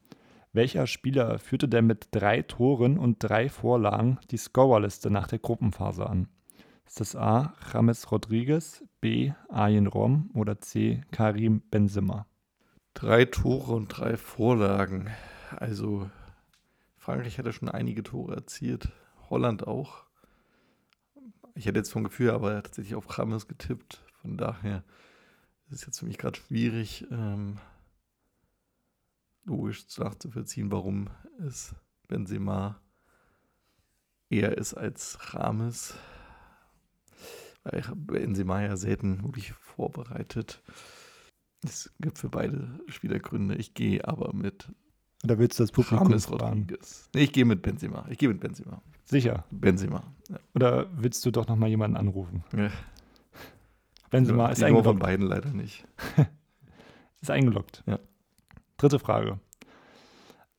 Welcher 0.52 0.86
Spieler 0.86 1.38
führte 1.38 1.68
denn 1.68 1.86
mit 1.86 2.08
drei 2.10 2.42
Toren 2.42 2.98
und 2.98 3.16
drei 3.20 3.48
Vorlagen 3.48 4.18
die 4.30 4.36
Scorerliste 4.36 5.10
nach 5.10 5.26
der 5.26 5.38
Gruppenphase 5.38 6.06
an? 6.06 6.28
Ist 6.86 7.00
das 7.00 7.16
A. 7.16 7.54
James 7.72 8.12
Rodriguez, 8.12 8.84
B. 9.00 9.32
Arjen 9.48 9.86
Rom 9.86 10.30
oder 10.34 10.60
C. 10.60 11.00
Karim 11.12 11.62
Benzema? 11.70 12.26
Drei 12.92 13.24
Tore 13.24 13.72
und 13.72 13.88
drei 13.88 14.18
Vorlagen. 14.18 15.08
Also 15.56 16.10
Frankreich 16.98 17.38
hatte 17.38 17.54
schon 17.54 17.70
einige 17.70 18.02
Tore 18.02 18.34
erzielt. 18.34 18.92
Holland 19.30 19.66
auch. 19.66 20.11
Ich 21.54 21.66
hätte 21.66 21.78
jetzt 21.78 21.92
vom 21.92 22.04
Gefühl 22.04 22.30
aber 22.30 22.62
tatsächlich 22.62 22.94
auf 22.94 23.18
Rames 23.18 23.46
getippt. 23.46 24.02
Von 24.22 24.36
daher 24.36 24.84
ist 25.68 25.80
es 25.80 25.86
jetzt 25.86 25.98
für 25.98 26.06
mich 26.06 26.18
gerade 26.18 26.38
schwierig, 26.38 27.06
ähm, 27.10 27.58
logisch 29.44 29.84
nachzuvollziehen, 29.98 30.70
warum 30.70 31.10
es 31.46 31.74
Benzema 32.08 32.80
eher 34.30 34.56
ist 34.56 34.74
als 34.74 35.34
Rames. 35.34 35.94
Weil 37.64 37.82
Benzema 37.94 38.62
ja 38.62 38.76
selten 38.76 39.22
wirklich 39.22 39.52
vorbereitet. 39.52 40.62
Es 41.64 41.92
gibt 42.00 42.18
für 42.18 42.28
beide 42.28 42.80
Spieler 42.88 43.20
Gründe. 43.20 43.56
Ich 43.56 43.74
gehe 43.74 44.06
aber 44.08 44.32
mit 44.32 44.68
Oder 45.24 45.38
willst 45.38 45.58
du 45.58 45.62
das 45.62 45.70
Publikum 45.72 46.08
James 46.08 46.26
fragen? 46.26 46.60
Rodriguez. 46.62 47.08
Nee, 47.14 47.22
ich 47.22 47.32
gehe 47.32 47.44
mit 47.44 47.62
Benzema. 47.62 48.04
Ich 48.10 48.18
gehe 48.18 48.28
mit 48.28 48.40
Benzema. 48.40 48.82
Sicher. 49.04 49.44
Benzema. 49.50 50.02
Ja. 50.28 50.38
Oder 50.54 50.86
willst 50.96 51.24
du 51.24 51.30
doch 51.30 51.46
noch 51.46 51.56
mal 51.56 51.68
jemanden 51.68 51.96
anrufen? 51.96 52.44
Ja. 52.56 52.70
Benzema 54.10 54.48
ist 54.48 54.60
Nummer 54.60 54.70
von 54.82 54.96
eingeloggt. 54.96 55.00
beiden 55.00 55.26
leider 55.26 55.50
nicht. 55.50 55.86
Ist 57.20 57.30
eingeloggt. 57.30 57.84
Ja. 57.86 58.00
Dritte 58.78 58.98
Frage. 58.98 59.38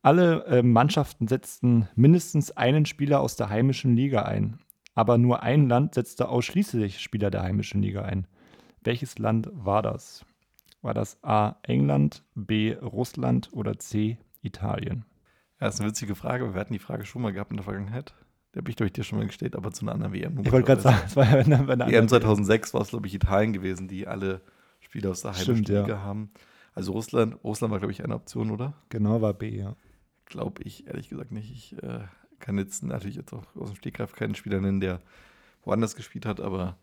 Alle 0.00 0.44
äh, 0.46 0.62
Mannschaften 0.62 1.28
setzten 1.28 1.88
mindestens 1.94 2.50
einen 2.52 2.86
Spieler 2.86 3.20
aus 3.20 3.36
der 3.36 3.50
heimischen 3.50 3.94
Liga 3.94 4.22
ein. 4.22 4.58
Aber 4.94 5.18
nur 5.18 5.42
ein 5.42 5.68
Land 5.68 5.94
setzte 5.94 6.28
ausschließlich 6.30 7.00
Spieler 7.00 7.30
der 7.30 7.42
heimischen 7.42 7.82
Liga 7.82 8.02
ein. 8.02 8.26
Welches 8.82 9.18
Land 9.18 9.50
war 9.52 9.82
das? 9.82 10.24
War 10.80 10.94
das 10.94 11.22
A. 11.22 11.56
England, 11.62 12.24
B. 12.34 12.74
Russland 12.74 13.50
oder 13.52 13.78
C. 13.78 14.16
Italien? 14.44 15.04
Ja, 15.60 15.66
das 15.66 15.74
ist 15.74 15.80
eine 15.80 15.90
witzige 15.90 16.14
Frage. 16.14 16.52
Wir 16.54 16.60
hatten 16.60 16.72
die 16.72 16.78
Frage 16.78 17.04
schon 17.04 17.22
mal 17.22 17.32
gehabt 17.32 17.50
in 17.50 17.56
der 17.56 17.64
Vergangenheit. 17.64 18.14
Die 18.54 18.58
habe 18.58 18.70
ich, 18.70 18.76
glaube 18.76 18.86
ich, 18.88 18.92
dir 18.92 19.02
schon 19.04 19.18
mal 19.18 19.26
gestellt, 19.26 19.56
aber 19.56 19.72
zu 19.72 19.84
einer 19.84 19.92
anderen 19.92 20.12
WM. 20.12 20.38
Ich 20.44 20.52
wollte 20.52 20.66
gerade 20.66 20.80
sagen, 20.80 20.98
es 21.06 21.16
war 21.16 21.24
ja 21.24 21.38
eine, 21.38 21.58
eine 21.58 21.84
andere- 21.84 22.06
2006 22.06 22.74
war 22.74 22.82
es, 22.82 22.88
glaube 22.88 23.06
ich, 23.06 23.14
Italien 23.14 23.52
gewesen, 23.52 23.88
die 23.88 24.06
alle 24.06 24.42
Spieler 24.80 25.10
aus 25.10 25.22
der 25.22 25.32
heimischen 25.32 25.56
Stimmt, 25.56 25.68
ja. 25.70 25.82
Liga 25.82 26.00
haben. 26.02 26.30
Also 26.74 26.92
Russland, 26.92 27.36
Russland 27.42 27.72
war, 27.72 27.78
glaube 27.78 27.92
ich, 27.92 28.04
eine 28.04 28.14
Option, 28.14 28.50
oder? 28.50 28.74
Genau, 28.90 29.20
war 29.22 29.34
B, 29.34 29.56
ja. 29.56 29.76
Glaube 30.26 30.62
ich 30.62 30.86
ehrlich 30.86 31.08
gesagt 31.08 31.32
nicht. 31.32 31.50
Ich 31.50 31.82
äh, 31.82 32.00
kann 32.38 32.58
jetzt 32.58 32.82
natürlich 32.82 33.16
jetzt 33.16 33.32
auch 33.32 33.44
aus 33.56 33.70
dem 33.70 33.76
Stegreif 33.76 34.12
keinen 34.12 34.34
Spieler 34.34 34.60
nennen, 34.60 34.80
der 34.80 35.00
woanders 35.64 35.96
gespielt 35.96 36.26
hat, 36.26 36.40
aber 36.40 36.76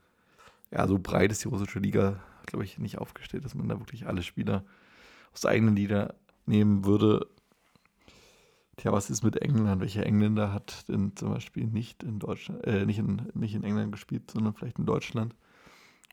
ja, 0.71 0.87
so 0.87 0.97
breit 0.97 1.31
ist 1.31 1.43
die 1.43 1.49
russische 1.49 1.79
Liga, 1.79 2.19
glaube 2.45 2.63
ich, 2.65 2.79
nicht 2.79 2.97
aufgestellt, 2.97 3.45
dass 3.45 3.55
man 3.55 3.67
da 3.67 3.79
wirklich 3.79 4.07
alle 4.07 4.23
Spieler 4.23 4.63
aus 5.33 5.41
der 5.41 5.51
eigenen 5.51 5.75
Liga 5.75 6.13
nehmen 6.45 6.85
würde. 6.85 7.27
Tja, 8.81 8.91
was 8.91 9.11
ist 9.11 9.21
mit 9.21 9.39
England? 9.39 9.79
Welcher 9.79 10.07
Engländer 10.07 10.51
hat 10.51 10.89
denn 10.89 11.15
zum 11.15 11.29
Beispiel 11.29 11.67
nicht 11.67 12.01
in 12.01 12.17
Deutschland, 12.17 12.65
äh, 12.65 12.83
nicht 12.83 12.97
in, 12.97 13.29
nicht 13.35 13.53
in 13.53 13.63
England 13.63 13.91
gespielt, 13.91 14.31
sondern 14.31 14.55
vielleicht 14.55 14.79
in 14.79 14.87
Deutschland 14.87 15.35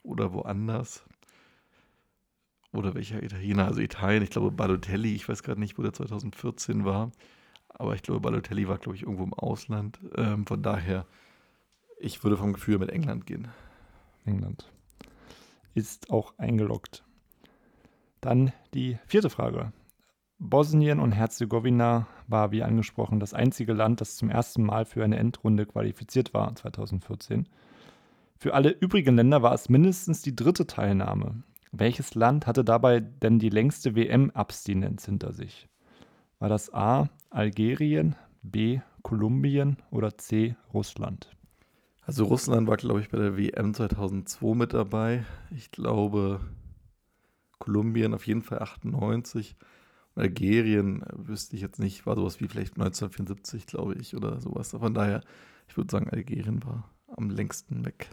oder 0.02 0.34
woanders? 0.34 1.02
Oder 2.74 2.92
welcher 2.92 3.22
Italiener? 3.22 3.64
Also 3.64 3.80
Italien, 3.80 4.22
ich 4.22 4.28
glaube 4.28 4.50
Balotelli, 4.50 5.14
ich 5.14 5.26
weiß 5.26 5.42
gerade 5.42 5.58
nicht, 5.58 5.78
wo 5.78 5.82
der 5.82 5.94
2014 5.94 6.84
war, 6.84 7.10
aber 7.70 7.94
ich 7.94 8.02
glaube 8.02 8.20
Balotelli 8.20 8.68
war, 8.68 8.76
glaube 8.76 8.96
ich, 8.96 9.04
irgendwo 9.04 9.24
im 9.24 9.32
Ausland. 9.32 9.98
Ähm, 10.16 10.46
von 10.46 10.62
daher, 10.62 11.06
ich 11.98 12.22
würde 12.22 12.36
vom 12.36 12.52
Gefühl 12.52 12.76
mit 12.76 12.90
England 12.90 13.24
gehen. 13.24 13.48
England. 14.26 14.70
Ist 15.72 16.10
auch 16.10 16.34
eingeloggt. 16.36 17.02
Dann 18.20 18.52
die 18.74 18.98
vierte 19.06 19.30
Frage. 19.30 19.72
Bosnien 20.38 21.00
und 21.00 21.12
Herzegowina 21.12 22.06
war, 22.28 22.52
wie 22.52 22.62
angesprochen, 22.62 23.18
das 23.18 23.34
einzige 23.34 23.72
Land, 23.72 24.00
das 24.00 24.16
zum 24.16 24.30
ersten 24.30 24.62
Mal 24.62 24.84
für 24.84 25.02
eine 25.02 25.16
Endrunde 25.16 25.66
qualifiziert 25.66 26.32
war 26.32 26.54
2014. 26.54 27.48
Für 28.36 28.54
alle 28.54 28.70
übrigen 28.70 29.16
Länder 29.16 29.42
war 29.42 29.52
es 29.52 29.68
mindestens 29.68 30.22
die 30.22 30.36
dritte 30.36 30.66
Teilnahme. 30.66 31.42
Welches 31.72 32.14
Land 32.14 32.46
hatte 32.46 32.64
dabei 32.64 33.00
denn 33.00 33.40
die 33.40 33.50
längste 33.50 33.96
WM-Abstinenz 33.96 35.06
hinter 35.06 35.32
sich? 35.32 35.68
War 36.38 36.48
das 36.48 36.72
A. 36.72 37.10
Algerien, 37.30 38.14
B. 38.42 38.80
Kolumbien 39.02 39.76
oder 39.90 40.16
C. 40.18 40.54
Russland? 40.72 41.30
Also 42.02 42.24
Russland 42.24 42.68
war, 42.68 42.76
glaube 42.76 43.00
ich, 43.00 43.10
bei 43.10 43.18
der 43.18 43.36
WM 43.36 43.74
2002 43.74 44.54
mit 44.54 44.72
dabei. 44.72 45.24
Ich 45.50 45.72
glaube, 45.72 46.40
Kolumbien 47.58 48.14
auf 48.14 48.26
jeden 48.26 48.42
Fall 48.42 48.60
98. 48.60 49.56
Algerien 50.18 51.02
äh, 51.02 51.06
wüsste 51.16 51.56
ich 51.56 51.62
jetzt 51.62 51.78
nicht, 51.78 52.06
war 52.06 52.16
sowas 52.16 52.40
wie 52.40 52.48
vielleicht 52.48 52.74
1974, 52.74 53.66
glaube 53.66 53.94
ich, 53.94 54.16
oder 54.16 54.40
sowas. 54.40 54.70
Von 54.70 54.94
daher, 54.94 55.22
ich 55.68 55.76
würde 55.76 55.90
sagen, 55.90 56.10
Algerien 56.10 56.64
war 56.64 56.90
am 57.16 57.30
längsten 57.30 57.84
weg. 57.84 58.08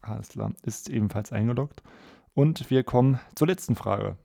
Alles 0.00 0.30
klar, 0.30 0.52
ist 0.62 0.88
ebenfalls 0.88 1.32
eingeloggt. 1.32 1.82
Und 2.34 2.70
wir 2.70 2.84
kommen 2.84 3.18
zur 3.34 3.48
letzten 3.48 3.74
Frage. 3.74 4.16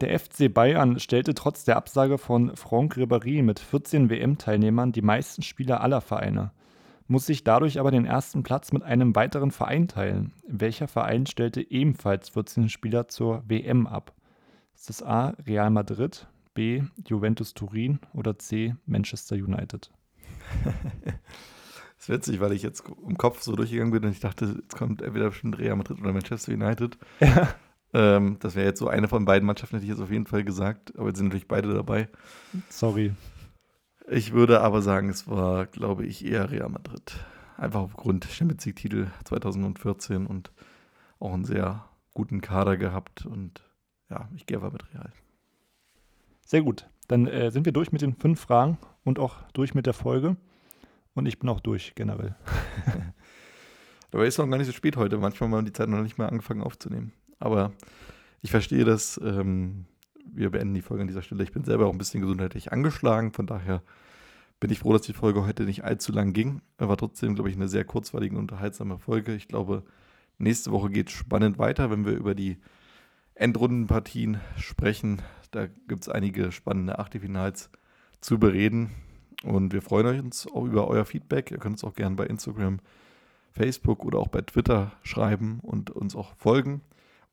Der 0.00 0.18
FC 0.18 0.52
Bayern 0.52 0.98
stellte 0.98 1.34
trotz 1.34 1.64
der 1.64 1.76
Absage 1.76 2.18
von 2.18 2.56
Franck 2.56 2.96
Ribéry 2.96 3.42
mit 3.42 3.60
14 3.60 4.10
WM-Teilnehmern 4.10 4.92
die 4.92 5.02
meisten 5.02 5.42
Spieler 5.42 5.80
aller 5.80 6.00
Vereine 6.00 6.52
muss 7.12 7.26
sich 7.26 7.44
dadurch 7.44 7.78
aber 7.78 7.90
den 7.90 8.06
ersten 8.06 8.42
Platz 8.42 8.72
mit 8.72 8.82
einem 8.82 9.14
weiteren 9.14 9.50
Verein 9.50 9.86
teilen. 9.86 10.32
Welcher 10.46 10.88
Verein 10.88 11.26
stellte 11.26 11.70
ebenfalls 11.70 12.30
14 12.30 12.68
Spieler 12.68 13.06
zur 13.06 13.42
WM 13.46 13.86
ab? 13.86 14.12
Ist 14.74 14.88
das 14.88 15.02
A. 15.02 15.28
Real 15.46 15.70
Madrid, 15.70 16.26
B. 16.54 16.82
Juventus 17.06 17.54
Turin 17.54 18.00
oder 18.12 18.38
C. 18.38 18.74
Manchester 18.86 19.36
United? 19.36 19.90
Das 20.64 20.74
ist 21.98 22.08
witzig, 22.08 22.40
weil 22.40 22.52
ich 22.52 22.62
jetzt 22.62 22.84
im 23.06 23.16
Kopf 23.16 23.42
so 23.42 23.54
durchgegangen 23.54 23.92
bin 23.92 24.04
und 24.04 24.10
ich 24.10 24.20
dachte, 24.20 24.56
jetzt 24.60 24.76
kommt 24.76 25.02
entweder 25.02 25.28
bestimmt 25.28 25.58
Real 25.58 25.76
Madrid 25.76 26.00
oder 26.00 26.12
Manchester 26.12 26.52
United. 26.52 26.98
Ja. 27.20 27.54
Ähm, 27.94 28.38
das 28.40 28.54
wäre 28.54 28.66
jetzt 28.66 28.78
so 28.78 28.88
eine 28.88 29.08
von 29.08 29.24
beiden 29.24 29.46
Mannschaften, 29.46 29.76
hätte 29.76 29.84
ich 29.84 29.90
jetzt 29.90 30.00
auf 30.00 30.10
jeden 30.10 30.26
Fall 30.26 30.44
gesagt. 30.44 30.96
Aber 30.96 31.08
jetzt 31.08 31.18
sind 31.18 31.26
natürlich 31.26 31.48
beide 31.48 31.72
dabei. 31.72 32.08
Sorry. 32.68 33.14
Ich 34.08 34.32
würde 34.32 34.60
aber 34.62 34.82
sagen, 34.82 35.08
es 35.08 35.28
war, 35.28 35.66
glaube 35.66 36.06
ich, 36.06 36.24
eher 36.24 36.50
Real 36.50 36.68
Madrid. 36.68 37.14
Einfach 37.56 37.80
aufgrund 37.80 38.24
Champions 38.24 38.64
League-Titel 38.64 39.08
2014 39.24 40.26
und 40.26 40.52
auch 41.18 41.32
einen 41.32 41.44
sehr 41.44 41.84
guten 42.14 42.40
Kader 42.40 42.76
gehabt. 42.76 43.26
Und 43.26 43.62
ja, 44.12 44.28
ich 44.34 44.46
gehe 44.46 44.56
aber 44.56 44.70
mit 44.70 44.84
Real. 44.92 45.10
Sehr 46.44 46.62
gut. 46.62 46.88
Dann 47.08 47.26
äh, 47.26 47.50
sind 47.50 47.64
wir 47.64 47.72
durch 47.72 47.92
mit 47.92 48.02
den 48.02 48.14
fünf 48.14 48.40
Fragen 48.40 48.78
und 49.04 49.18
auch 49.18 49.36
durch 49.52 49.74
mit 49.74 49.86
der 49.86 49.94
Folge. 49.94 50.36
Und 51.14 51.26
ich 51.26 51.38
bin 51.38 51.48
auch 51.48 51.60
durch 51.60 51.94
generell. 51.94 52.36
Dabei 54.10 54.26
ist 54.26 54.38
noch 54.38 54.48
gar 54.48 54.58
nicht 54.58 54.66
so 54.66 54.72
spät 54.72 54.96
heute. 54.96 55.16
Manchmal 55.18 55.50
haben 55.50 55.56
wir 55.56 55.62
die 55.62 55.72
Zeit 55.72 55.88
noch 55.88 56.02
nicht 56.02 56.18
mal 56.18 56.28
angefangen 56.28 56.62
aufzunehmen. 56.62 57.12
Aber 57.38 57.72
ich 58.42 58.50
verstehe 58.50 58.84
das. 58.84 59.20
Ähm, 59.22 59.86
wir 60.24 60.50
beenden 60.50 60.74
die 60.74 60.82
Folge 60.82 61.02
an 61.02 61.08
dieser 61.08 61.22
Stelle. 61.22 61.42
Ich 61.42 61.52
bin 61.52 61.64
selber 61.64 61.86
auch 61.86 61.92
ein 61.92 61.98
bisschen 61.98 62.20
gesundheitlich 62.20 62.72
angeschlagen, 62.72 63.32
von 63.32 63.46
daher 63.46 63.82
bin 64.60 64.70
ich 64.70 64.78
froh, 64.78 64.92
dass 64.92 65.02
die 65.02 65.12
Folge 65.12 65.44
heute 65.44 65.64
nicht 65.64 65.82
allzu 65.82 66.12
lang 66.12 66.32
ging. 66.32 66.62
War 66.78 66.96
trotzdem, 66.96 67.34
glaube 67.34 67.50
ich, 67.50 67.56
eine 67.56 67.66
sehr 67.66 67.84
kurzweilige 67.84 68.36
und 68.36 68.42
unterhaltsame 68.42 68.98
Folge. 68.98 69.34
Ich 69.34 69.48
glaube, 69.48 69.82
nächste 70.38 70.70
Woche 70.70 70.88
geht 70.88 71.08
es 71.08 71.14
spannend 71.14 71.58
weiter, 71.58 71.90
wenn 71.90 72.06
wir 72.06 72.12
über 72.12 72.34
die 72.36 72.58
Endrundenpartien 73.34 74.40
sprechen. 74.56 75.22
Da 75.50 75.66
gibt 75.66 76.02
es 76.02 76.08
einige 76.08 76.52
spannende 76.52 76.98
Achtelfinals 76.98 77.70
zu 78.20 78.38
bereden. 78.38 78.90
Und 79.44 79.72
wir 79.72 79.82
freuen 79.82 80.20
uns 80.20 80.46
auch 80.46 80.64
über 80.64 80.88
euer 80.88 81.04
Feedback. 81.04 81.50
Ihr 81.50 81.58
könnt 81.58 81.74
uns 81.74 81.84
auch 81.84 81.94
gerne 81.94 82.16
bei 82.16 82.26
Instagram, 82.26 82.80
Facebook 83.50 84.04
oder 84.04 84.18
auch 84.18 84.28
bei 84.28 84.42
Twitter 84.42 84.92
schreiben 85.02 85.60
und 85.62 85.90
uns 85.90 86.14
auch 86.14 86.34
folgen. 86.36 86.82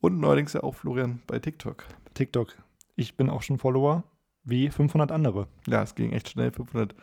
Und 0.01 0.19
neuerdings 0.19 0.53
ja 0.53 0.63
auch 0.63 0.75
Florian 0.75 1.21
bei 1.27 1.39
TikTok. 1.39 1.85
TikTok 2.13 2.55
ich 2.99 3.15
bin 3.15 3.29
auch 3.29 3.41
schon 3.41 3.57
Follower 3.57 4.03
wie 4.43 4.69
500 4.69 5.11
andere. 5.11 5.47
Ja, 5.67 5.81
es 5.83 5.95
ging 5.95 6.11
echt 6.11 6.29
schnell. 6.29 6.51
500 6.51 6.93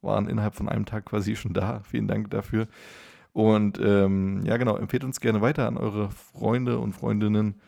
waren 0.00 0.28
innerhalb 0.28 0.54
von 0.54 0.68
einem 0.68 0.86
Tag 0.86 1.06
quasi 1.06 1.34
schon 1.34 1.52
da. 1.52 1.80
Vielen 1.82 2.06
Dank 2.06 2.30
dafür. 2.30 2.68
Und 3.32 3.80
ähm, 3.82 4.42
ja, 4.44 4.56
genau, 4.56 4.76
empfehlt 4.76 5.04
uns 5.04 5.20
gerne 5.20 5.40
weiter 5.40 5.66
an 5.66 5.76
eure 5.76 6.10
Freunde 6.10 6.78
und 6.78 6.92
Freundinnen. 6.92 7.60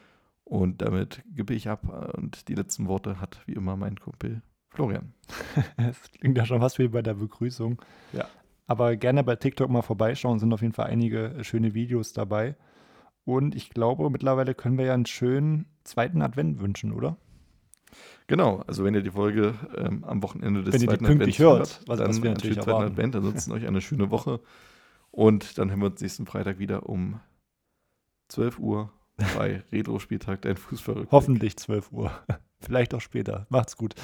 Und 0.53 0.83
damit 0.83 1.23
gebe 1.35 1.55
ich 1.55 1.71
ab. 1.71 2.13
Und 2.19 2.49
die 2.49 2.55
letzten 2.55 2.87
Worte 2.87 3.19
hat 3.19 3.41
wie 3.47 3.55
immer 3.55 3.75
mein 3.75 3.99
Kumpel 3.99 4.43
Florian. 4.69 5.15
das 5.79 5.99
klingt 6.21 6.37
ja 6.37 6.45
schon 6.45 6.61
fast 6.61 6.79
wie 6.79 6.89
bei 6.89 7.01
der 7.01 7.15
Begrüßung. 7.15 7.81
Ja. 8.13 8.29
Aber 8.67 8.95
gerne 8.97 9.25
bei 9.25 9.37
TikTok 9.37 9.71
mal 9.71 9.81
vorbeischauen, 9.81 10.39
sind 10.39 10.53
auf 10.53 10.61
jeden 10.61 10.75
Fall 10.75 10.89
einige 10.89 11.39
schöne 11.41 11.73
Videos 11.73 12.13
dabei. 12.13 12.55
Und 13.25 13.55
ich 13.55 13.71
glaube, 13.71 14.11
mittlerweile 14.11 14.55
können 14.55 14.77
wir 14.77 14.85
ja 14.85 14.93
einen 14.93 15.07
schönen 15.07 15.65
zweiten 15.85 16.21
Advent 16.21 16.61
wünschen, 16.61 16.93
oder? 16.93 17.17
Genau, 18.27 18.63
also 18.67 18.85
wenn 18.85 18.93
ihr 18.93 19.03
die 19.03 19.13
Folge 19.13 19.55
ähm, 19.75 20.05
am 20.05 20.23
Wochenende 20.23 20.65
des 20.65 20.75
wenn 20.75 20.81
zweiten 20.83 21.07
Advents 21.07 21.39
hört, 21.39 21.59
hört 21.59 21.83
was, 21.87 21.99
dann 21.99 22.09
was 22.11 22.23
wir 22.23 22.31
natürlich 22.31 22.57
zweiten 22.57 22.69
erwarten. 22.69 22.93
Advent. 22.93 23.17
Ansonsten 23.17 23.53
euch 23.53 23.67
eine 23.67 23.81
schöne 23.81 24.11
Woche. 24.11 24.41
Und 25.11 25.57
dann 25.57 25.71
hören 25.71 25.81
wir 25.81 25.87
uns 25.87 26.03
nächsten 26.03 26.27
Freitag 26.27 26.59
wieder 26.59 26.91
um 26.91 27.21
12 28.29 28.59
Uhr 28.59 28.93
bei 29.37 29.63
Retro-Spieltag, 29.73 30.43
dein 30.43 30.57
Fußball. 30.57 31.07
Hoffentlich 31.11 31.57
12 31.57 31.93
Uhr. 31.93 32.13
Vielleicht 32.61 32.95
auch 32.95 33.01
später. 33.01 33.47
Macht's 33.51 33.77
gut. 33.77 33.95